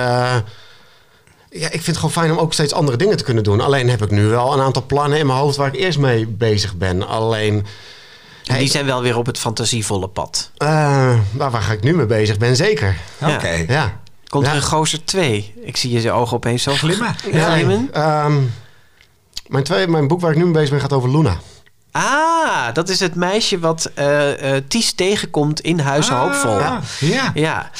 [1.50, 3.60] ja, ik vind het gewoon fijn om ook steeds andere dingen te kunnen doen.
[3.60, 6.26] Alleen heb ik nu wel een aantal plannen in mijn hoofd waar ik eerst mee
[6.26, 7.06] bezig ben.
[7.08, 7.66] Alleen...
[8.46, 10.50] En die zijn wel weer op het fantasievolle pad.
[10.56, 10.68] eh,
[11.32, 12.96] waar, waar ga ik nu mee bezig ben, zeker.
[13.20, 13.64] Oké.
[13.68, 14.00] Ja.
[14.28, 14.56] Komt er Ja.
[14.56, 15.54] een Gozer 2?
[15.64, 17.14] Ik zie je zijn ogen opeens zo Glimmen.
[17.32, 17.50] Ja.
[17.50, 17.88] Glimmen.
[17.92, 18.36] Ehm,
[19.46, 21.36] mijn, twee, mijn boek waar ik nu mee bezig ben gaat over Luna.
[21.90, 26.58] Ah, dat is het meisje wat eh eh, Ties tegenkomt in Huis Hoopvol.
[26.60, 27.30] Ah, ja.
[27.34, 27.70] Ja.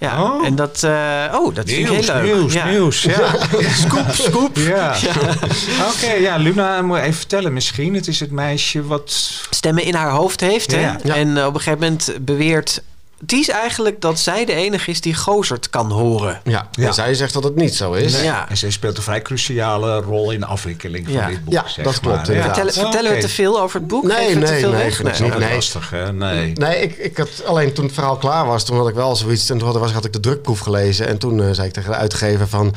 [0.00, 0.46] Ja, Oh.
[0.46, 2.34] en dat, eh, oh, dat vind ik Nieuws, heel leuk.
[2.34, 2.66] nieuws, ja.
[2.68, 3.02] nieuws.
[3.02, 3.34] Ja.
[3.84, 4.56] Scoop, scoop.
[4.56, 4.94] Ja.
[5.94, 7.94] Oké, ja, Luna moet even vertellen misschien.
[7.94, 9.30] Het is het meisje wat...
[9.50, 10.72] Stemmen in haar hoofd heeft.
[10.72, 10.90] Hè?
[11.12, 12.82] En eh, op een gegeven moment beweert
[13.26, 16.40] Ties eigenlijk dat zij de enige is die Gozert kan horen.
[16.44, 16.86] Ja, Ja.
[16.86, 18.12] en zij zegt dat het niet zo is.
[18.12, 18.22] Nee.
[18.24, 18.48] Ja.
[18.48, 21.26] En zij speelt een vrij cruciale rol in de afwikkeling van Ja.
[21.26, 21.52] dit boek.
[21.52, 22.26] Ja, zeg dat klopt, maar.
[22.28, 22.44] inderdaad.
[22.46, 24.02] Vertellen, vertellen we te veel over het boek?
[24.02, 25.02] Nee, Geven we te nee, veel nee, weg?
[25.02, 25.38] Dat is niet.
[25.38, 25.54] Nee.
[25.54, 26.12] lastig, hè?
[26.12, 26.52] Nee.
[26.52, 29.50] Nee, ik, ik had alleen toen het verhaal klaar was, toen had ik wel zoiets.
[29.50, 31.06] En toen had, was, had ik de drukproef gelezen.
[31.08, 32.74] En toen eh, zei ik tegen de uitgever van,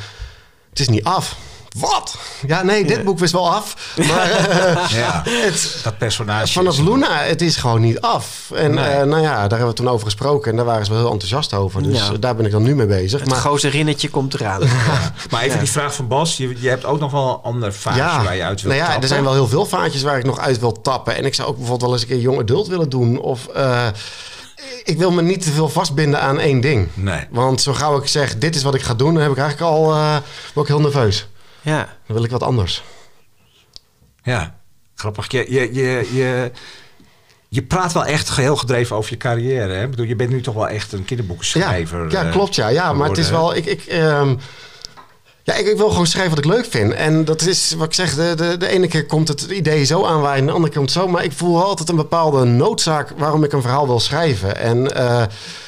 [0.70, 1.36] het is niet af.
[1.74, 2.16] Wat?
[2.46, 3.94] Ja, nee, dit boek is wel af.
[4.08, 6.52] Maar eh, Ja, het, dat personage.
[6.52, 8.50] vanaf Luna, het is gewoon niet af.
[8.54, 8.84] En Nee.
[8.84, 10.50] eh, nou ja, daar hebben we toen over gesproken.
[10.50, 11.82] En daar waren ze wel heel enthousiast over.
[11.82, 12.12] Dus Ja.
[12.20, 13.20] daar ben ik dan nu mee bezig.
[13.20, 14.60] Het maar gozerinnetje komt eraan.
[15.30, 16.36] Maar even die vraag van Bas.
[16.36, 18.84] Je, je hebt ook nog wel een ander vaasje waar je uit wilt nou ja,
[18.84, 19.02] tappen.
[19.02, 21.16] er zijn wel heel veel vaatjes waar ik nog uit wil tappen.
[21.16, 23.18] En ik zou ook bijvoorbeeld wel eens een keer jong adult willen doen.
[23.20, 23.86] Of eh,
[24.84, 26.88] ik wil me niet te veel vastbinden aan één ding.
[26.94, 27.26] Nee.
[27.30, 29.70] Want zo gauw ik zeg, dit is wat ik ga doen, dan heb ik eigenlijk
[29.72, 30.16] al eh
[30.54, 31.26] word ik heel nerveus.
[31.64, 31.78] Ja.
[32.06, 32.82] Dan wil ik wat anders.
[34.22, 34.58] Ja,
[34.94, 35.30] grappig.
[35.30, 36.50] Je, je, je, je,
[37.48, 39.72] je praat wel echt heel gedreven over je carrière.
[39.72, 39.82] Hè?
[39.82, 42.10] Ik bedoel, je bent nu toch wel echt een kinderboekenschrijver.
[42.10, 42.68] ja, ja, eh, klopt ja.
[42.68, 43.54] Ja, maar het is wel...
[43.54, 44.36] Ik, ik, ehm,
[45.42, 46.92] ja, ik, ik wil gewoon schrijven wat ik leuk vind.
[46.92, 50.04] En dat is wat ik zeg, de, de, de ene keer komt het idee zo
[50.04, 51.08] aanwaaien, de andere keer komt het zo.
[51.08, 54.56] Maar ik voel altijd een bepaalde noodzaak waarom ik een verhaal wil schrijven.
[54.56, 55.20] En eh,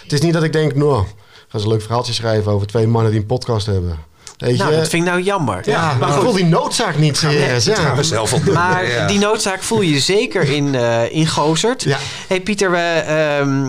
[0.02, 1.06] het is niet dat ik denk, nou, ik
[1.48, 3.98] ga eens een leuk verhaaltje schrijven over twee mannen die een podcast hebben.
[4.38, 4.76] Weet Nou, je?
[4.76, 5.68] dat vind ik nou jammer.
[5.68, 7.64] ja, maar ik voel die noodzaak niet serieus.
[7.64, 8.02] Dat gaan Ja.
[8.02, 8.44] zelf op.
[8.44, 9.06] Maar Ja.
[9.06, 11.82] die noodzaak voel je zeker in, eh in Gozert.
[11.82, 11.98] Ja.
[12.28, 12.76] hey Pieter, we,
[13.06, 13.60] ehm,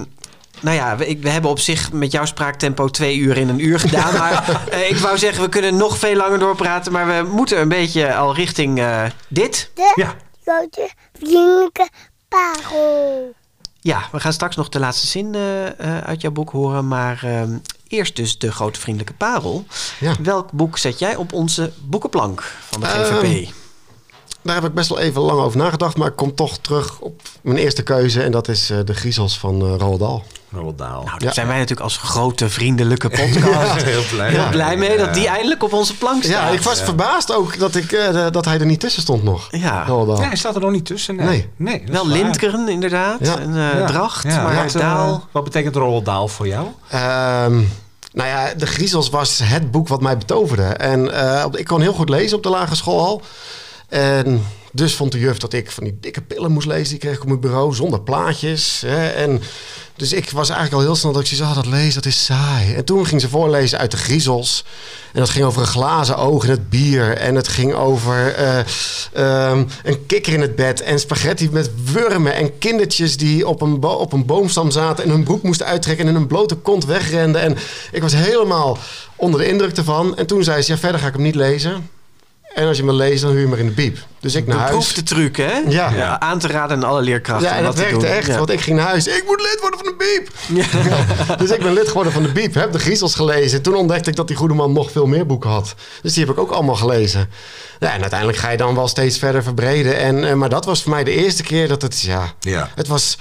[0.60, 3.80] nou ja, we, we hebben op zich met jouw spraaktempo twee uur in een uur
[3.80, 4.14] gedaan.
[4.14, 6.92] maar eh, ik wou zeggen, we kunnen nog veel langer doorpraten.
[6.92, 9.72] Maar we moeten een beetje al richting eh, dit.
[9.76, 10.16] De Ja.
[10.46, 10.90] grote
[11.20, 11.90] vriendelijke
[12.30, 13.34] parel.
[13.80, 16.88] Ja, we gaan straks nog de laatste zin eh, eh, uit jouw boek horen.
[16.88, 17.50] Maar ehm,
[17.88, 19.66] eerst dus de grote vriendelijke parel.
[20.00, 20.16] Ja.
[20.22, 23.54] Welk boek zet jij op onze boekenplank van de Ehm, GVP?
[24.48, 25.98] Daar heb ik best wel even lang over nagedacht.
[25.98, 28.22] Maar ik kom toch terug op mijn eerste keuze.
[28.24, 30.24] En dat is eh, De Griezels van eh Roald Dahl.
[30.52, 30.92] Roald Dahl.
[30.92, 31.32] nou, daar ja.
[31.34, 34.30] zijn wij natuurlijk als grote vriendelijke podcast heel blij.
[34.30, 34.50] heel Ja.
[34.50, 36.34] blij mee dat die eindelijk op onze plank staat.
[36.34, 39.48] Ja, ik was verbaasd ook dat, ik, eh, dat hij er niet tussen stond nog.
[39.52, 39.86] Ja.
[39.86, 40.22] Roald Dahl.
[40.22, 41.16] Ja, hij staat er nog niet tussen.
[41.16, 41.50] Nee.
[41.56, 41.84] Nee.
[41.88, 42.18] Wel waar.
[42.18, 43.18] Lindgren inderdaad.
[43.20, 43.38] Ja.
[43.40, 43.86] En eh, Ja.
[43.86, 45.28] Dracht, Ja, maar wat, Daal...
[45.32, 46.68] wat betekent Roald Dahl voor jou?
[46.90, 47.56] Ehm,
[48.14, 50.64] nou ja, De Griezels was het boek wat mij betoverde.
[50.64, 53.22] En eh, ik kon heel goed lezen op de lagere school al.
[53.88, 56.90] En dus vond de juf dat ik van die dikke pillen moest lezen.
[56.90, 58.84] Die kreeg ik op mijn bureau zonder plaatjes.
[58.86, 59.08] Hè.
[59.08, 59.42] En
[59.96, 62.26] dus ik was eigenlijk al heel snel dat ik zei, ah, dat lezen, dat is
[62.26, 62.76] saai.
[62.76, 64.66] En toen ging ze voorlezen uit De Griezels.
[65.14, 67.18] En dat ging over een glazen oog in het bier.
[67.18, 68.60] En het ging over eh,
[69.14, 70.82] ehm, een kikker in het bed.
[70.82, 72.34] En spaghetti met wurmen.
[72.34, 75.04] En kindertjes die op een, op een boomstam zaten.
[75.04, 76.06] En hun broek moesten uittrekken.
[76.06, 77.42] En in hun blote kont wegrenden.
[77.42, 77.58] En
[77.92, 78.78] ik was helemaal
[79.16, 80.18] onder de indruk ervan.
[80.18, 81.97] En toen zei ze, ja, verder ga ik hem niet lezen.
[82.58, 83.98] En als je me leest, dan huur je maar in de biep.
[84.20, 84.70] Dus ik naar huis.
[84.70, 85.58] Beproefde truc, hè?
[85.68, 85.90] Ja.
[85.96, 88.16] Ja, Aan te raden aan alle leerkrachten Ja, en dat dat te werkte doen.
[88.18, 88.28] echt.
[88.28, 88.38] Ja.
[88.38, 89.08] Want ik ging naar huis.
[89.08, 91.38] Ik moet lid worden van de Biep.
[91.40, 92.54] dus ik ben lid geworden van de Biep.
[92.54, 93.62] Heb de Griezels gelezen.
[93.62, 95.76] Toen ontdekte ik dat die goede man nog veel meer boeken had.
[96.02, 97.30] Dus die heb ik ook allemaal gelezen.
[97.80, 99.98] Ja, en uiteindelijk ga je dan wel steeds verder verbreden.
[99.98, 102.02] En, eh, maar dat was voor mij de eerste keer dat het...
[102.02, 102.70] Ja, Ja.
[102.76, 103.18] het was...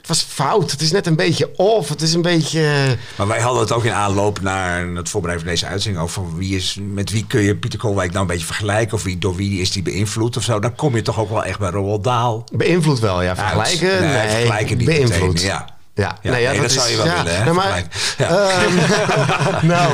[0.00, 0.70] Het was fout.
[0.70, 1.88] Het is net een beetje off.
[1.88, 2.96] Het is een beetje...
[3.16, 6.56] Maar wij hadden het ook in aanloop naar het voorbereiden van deze uitzending over wie
[6.56, 9.60] is, met wie kun je Pieter Koolwijk nou een beetje vergelijken of wie, door wie
[9.60, 10.58] is die beïnvloed of zo.
[10.58, 12.44] Dan kom je toch ook wel echt bij Roald Dahl.
[12.52, 13.36] Beïnvloed wel, ja.
[13.36, 14.00] Vergelijken?
[14.00, 15.32] Nee, vergelijken niet Beïnvloed.
[15.32, 15.78] meteen, ja.
[15.94, 19.58] Ja, Ja, nee, ja, nee, dat zou je wel willen, hè, nou, maar, vergelijken.
[19.58, 19.92] ehm, nou,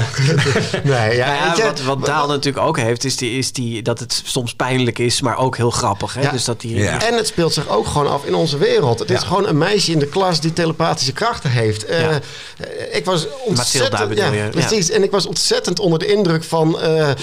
[0.85, 3.99] nee, ja, Nou ja, wat, wat Daal natuurlijk ook heeft, is, die, is die, dat
[3.99, 6.15] het soms pijnlijk is, maar ook heel grappig.
[6.15, 6.21] Hè?
[6.21, 6.31] Ja.
[6.31, 7.03] Dus dat die, Ja.
[7.03, 8.99] En het speelt zich ook gewoon af in onze wereld.
[8.99, 9.27] Het is Ja.
[9.27, 11.85] gewoon een meisje in de klas die telepathische krachten heeft.
[11.85, 12.09] Eh, Ja.
[12.11, 13.91] eh, ik was ontzettend...
[13.93, 14.49] Mathilda bedoel je, ja.
[14.49, 14.91] Precies.
[14.91, 17.17] En ik was ontzettend onder de indruk van eh, eh,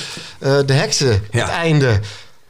[0.65, 1.23] de heksen.
[1.31, 1.39] Ja.
[1.39, 1.99] Het einde.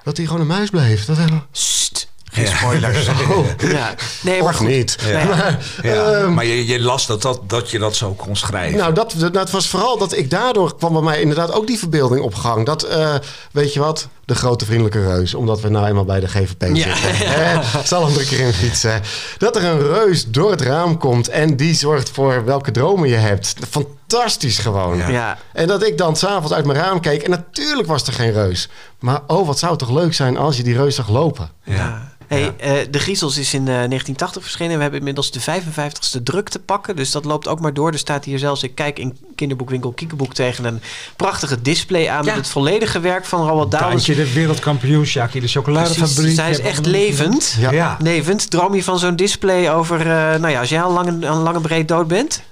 [0.04, 1.06] Dat hij gewoon een muis bleef.
[1.06, 1.18] Dat,
[1.52, 2.03] Sst,
[2.34, 3.08] Geen spoilers.
[3.58, 3.96] Ja.
[4.22, 4.68] Nee, maar Of goed.
[4.68, 4.98] niet.
[5.06, 5.24] Ja.
[5.26, 8.78] Maar, Ja, ehm, maar je, je las dat, dat, dat je dat zo kon schrijven.
[8.78, 11.78] Nou, dat, dat, dat was vooral dat ik daardoor kwam bij mij inderdaad ook die
[11.80, 12.66] verbeelding op gang.
[12.66, 13.14] Dat, eh,
[13.52, 15.34] weet je wat, de grote vriendelijke reus.
[15.34, 16.96] Omdat we nou eenmaal bij de GVP Ja.
[16.96, 17.16] zitten.
[17.30, 17.62] Hè?
[17.84, 19.02] zal hem er een keer in fietsen.
[19.38, 23.16] Dat er een reus door het raam komt en die zorgt voor welke dromen je
[23.16, 23.56] hebt.
[23.70, 24.98] Fantastisch gewoon.
[24.98, 25.08] Ja.
[25.10, 25.38] Ja.
[25.54, 28.70] En dat ik dan s'avonds uit mijn raam keek en natuurlijk was er geen reus.
[29.00, 31.50] Maar oh, wat zou het toch leuk zijn als je die reus zag lopen.
[31.64, 32.12] ja.
[32.28, 34.76] Hey, eh, de Griezels is in eh, 1980 verschenen.
[34.76, 36.96] We hebben inmiddels de 55ste druk te pakken.
[36.96, 37.92] Dus dat loopt ook maar door.
[37.92, 40.82] Er staat hier zelfs, ik kijk in kinderboekwinkel Kiekeboek tegen een
[41.16, 42.26] prachtige display aan.
[42.26, 43.84] Met het volledige werk van Roald Dahl.
[44.16, 46.16] De wereldkampioen, Jackie, de chocoladefabriek.
[46.16, 47.56] Precies, zij is echt levend.
[47.60, 47.72] Ja.
[47.72, 47.98] Ja.
[48.00, 48.50] Levend.
[48.50, 50.06] Droom je van zo'n display over, eh,
[50.40, 52.44] nou ja, als jij al lang, een lange breed dood bent?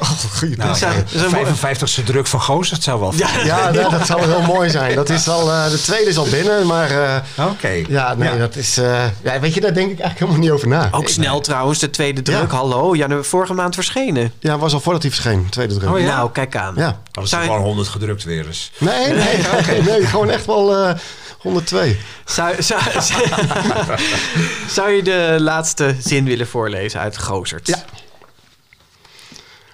[0.00, 3.00] Oh, goeie Nou, Dat zou- dat is een mooi- 55ste druk van Goos, dat zou
[3.00, 3.12] wel...
[3.44, 4.94] Ja, dat, dat zal heel mooi zijn.
[4.94, 6.90] Dat is al, eh, de tweede is al binnen, maar...
[7.36, 7.68] eh, Oké.
[7.88, 8.36] Ja, nee, Ja.
[8.36, 8.76] dat is.
[8.78, 10.88] eh, ja, weet je, daar denk ik eigenlijk helemaal niet over na.
[10.90, 12.50] Ook snel trouwens, de tweede druk.
[12.50, 12.56] Ja.
[12.56, 14.32] Hallo, ja, nu- vorige maand verschenen.
[14.38, 15.90] Ja, was al voordat hij verscheen, tweede druk.
[15.90, 16.06] Oh, ja?
[16.06, 16.74] Nou, kijk aan.
[16.76, 17.00] Ja.
[17.12, 18.70] Dat is Zou je- gewoon 100 gedrukt weer eens.
[18.78, 20.94] Nee, nee, nee, nee, gewoon echt wel eh
[21.38, 21.98] 102.
[22.24, 22.80] Zou, zou,
[24.76, 27.66] zou je de laatste zin willen voorlezen uit Gozert?
[27.66, 27.78] Ja.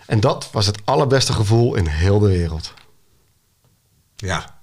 [0.07, 2.73] En dat was het allerbeste gevoel in heel de wereld.
[4.17, 4.59] Ja.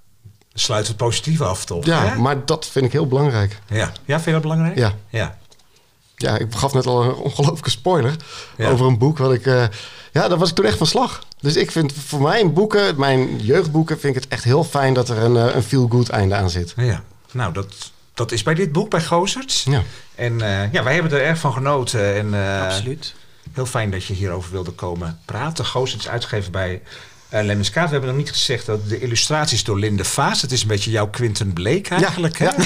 [0.53, 1.85] Sluit het positief af, toch?
[1.85, 2.15] Ja, Hè?
[2.15, 3.59] maar dat vind ik heel belangrijk.
[3.67, 3.91] Ja.
[4.05, 4.77] ja, vind je dat belangrijk?
[4.77, 4.93] Ja.
[5.09, 5.37] Ja.
[6.15, 8.15] Ja, ik gaf net al een ongelooflijke spoiler
[8.57, 8.69] Ja.
[8.69, 9.45] over een boek wat ik...
[9.45, 9.63] eh,
[10.11, 11.23] ja, daar was ik toen echt van slag.
[11.39, 15.09] Dus ik vind voor mijn boeken, mijn jeugdboeken, vind ik het echt heel fijn dat
[15.09, 16.73] er een, eh, een feel-good einde aan zit.
[16.75, 17.03] ja.
[17.31, 19.63] Nou, dat, dat is bij dit boek, bij Gozerts.
[19.63, 19.81] Ja.
[20.15, 22.15] En eh, ja, wij hebben er erg van genoten.
[22.15, 23.13] En, eh, Absoluut.
[23.53, 25.65] Heel fijn dat je hierover wilde komen praten.
[25.65, 26.81] Gozerts is uitgegeven bij
[27.33, 27.85] uh, Lemmiskaat.
[27.85, 30.41] We hebben nog niet gezegd dat de illustraties door Linde Vaas.
[30.41, 32.37] Het is een beetje jouw Quinten Blake eigenlijk.
[32.39, 32.47] hè?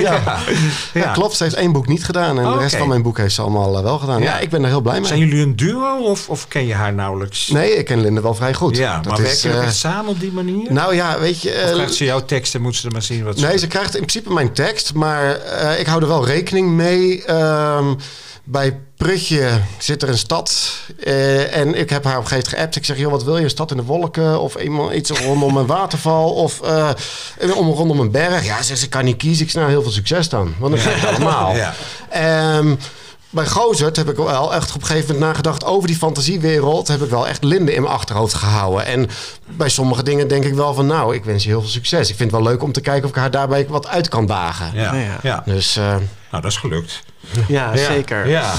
[0.00, 0.38] ja.
[0.94, 1.36] Ja, klopt.
[1.36, 3.42] Ze heeft één boek niet gedaan en Oh, de rest van mijn boek heeft ze
[3.42, 4.22] allemaal eh, wel gedaan.
[4.22, 4.38] Ja, Ja.
[4.38, 5.06] ik ben er heel blij mee.
[5.08, 7.48] Zijn jullie een duo of, of ken je haar nauwelijks?
[7.48, 8.76] Nee, ik ken Linde wel vrij goed.
[8.76, 10.72] Ja, Dat maar is, werken echt samen op die manier?
[10.72, 11.48] Nou ja, weet je...
[11.48, 13.46] of eh, krijgt ze jouw tekst en moet ze er maar zien wat ze...
[13.46, 15.36] nee, ze krijgt in principe mijn tekst, maar
[15.78, 17.24] ik hou er wel rekening mee.
[17.24, 17.94] Ehm,
[18.50, 20.72] bij Prutje zit er een stad
[21.04, 22.76] eh, en ik heb haar op een gegeven moment geappt.
[22.76, 23.44] Ik zeg, joh, wat wil je?
[23.44, 26.90] Een stad in de wolken of iemand, iets rondom een waterval of eh,
[27.56, 28.44] om, rondom een berg?
[28.44, 29.44] Ja, ze, ze kan niet kiezen.
[29.44, 31.56] Ik zeg, nou, heel veel succes dan, want dat krijg je allemaal.
[31.60, 31.74] Ja.
[32.10, 32.74] Ehm,
[33.30, 36.88] bij Gozert heb ik wel echt op een gegeven moment nagedacht over die fantasiewereld.
[36.88, 38.86] Heb ik wel echt Linde in mijn achterhoofd gehouden.
[38.86, 39.08] En
[39.46, 42.10] bij sommige dingen denk ik wel van nou, ik wens je heel veel succes.
[42.10, 44.26] Ik vind het wel leuk om te kijken of ik haar daarbij wat uit kan
[44.26, 44.70] dagen.
[44.74, 45.18] Ja, Ja, ja.
[45.22, 45.42] ja.
[45.44, 45.94] Dus eh,
[46.30, 47.02] Nou, dat is gelukt.
[47.48, 48.28] Ja, zeker.
[48.28, 48.54] Ja.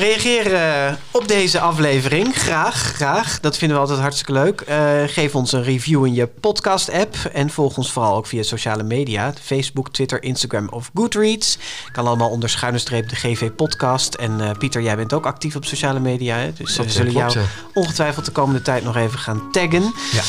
[0.00, 2.36] Reageer eh, op deze aflevering.
[2.36, 3.40] Graag, graag.
[3.40, 4.60] Dat vinden we altijd hartstikke leuk.
[4.60, 7.14] Eh, geef ons een review in je podcast-app.
[7.32, 9.32] En volg ons vooral ook via sociale media.
[9.42, 11.58] Facebook, Twitter, Instagram of Goodreads.
[11.92, 14.14] Kan allemaal onder schuine streep de GV-podcast.
[14.14, 16.36] En eh, Pieter, jij bent ook actief op sociale media.
[16.36, 16.52] Hè?
[16.52, 19.94] Dus we zullen klopt, jou ongetwijfeld de komende tijd nog even gaan taggen.
[20.12, 20.22] Ja.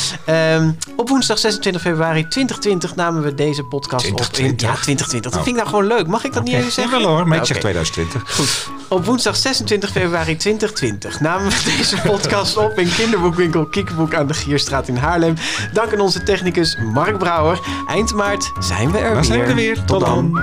[0.55, 4.25] Ehm, op woensdag 26 februari 2020 namen we deze podcast op in...
[4.31, 4.67] 2020?
[4.67, 5.31] Ja, 2020.
[5.31, 5.45] Dat Oh.
[5.45, 6.07] vind ik nou gewoon leuk.
[6.07, 6.99] Mag ik dat niet even zeggen?
[6.99, 8.35] Jawel hoor, maar ik zeg 2020.
[8.35, 8.67] Goed.
[8.87, 9.35] Op woensdag
[9.67, 14.95] 26 februari 2020 namen we deze podcast op in kinderboekwinkel Kiekeboek aan de Gierstraat in
[14.95, 15.33] Haarlem.
[15.73, 17.59] Dank aan onze technicus Mark Brouwer.
[17.87, 19.23] Eind maart zijn we er Dan weer.
[19.23, 19.83] zijn we er weer.
[19.85, 20.41] Tot dan.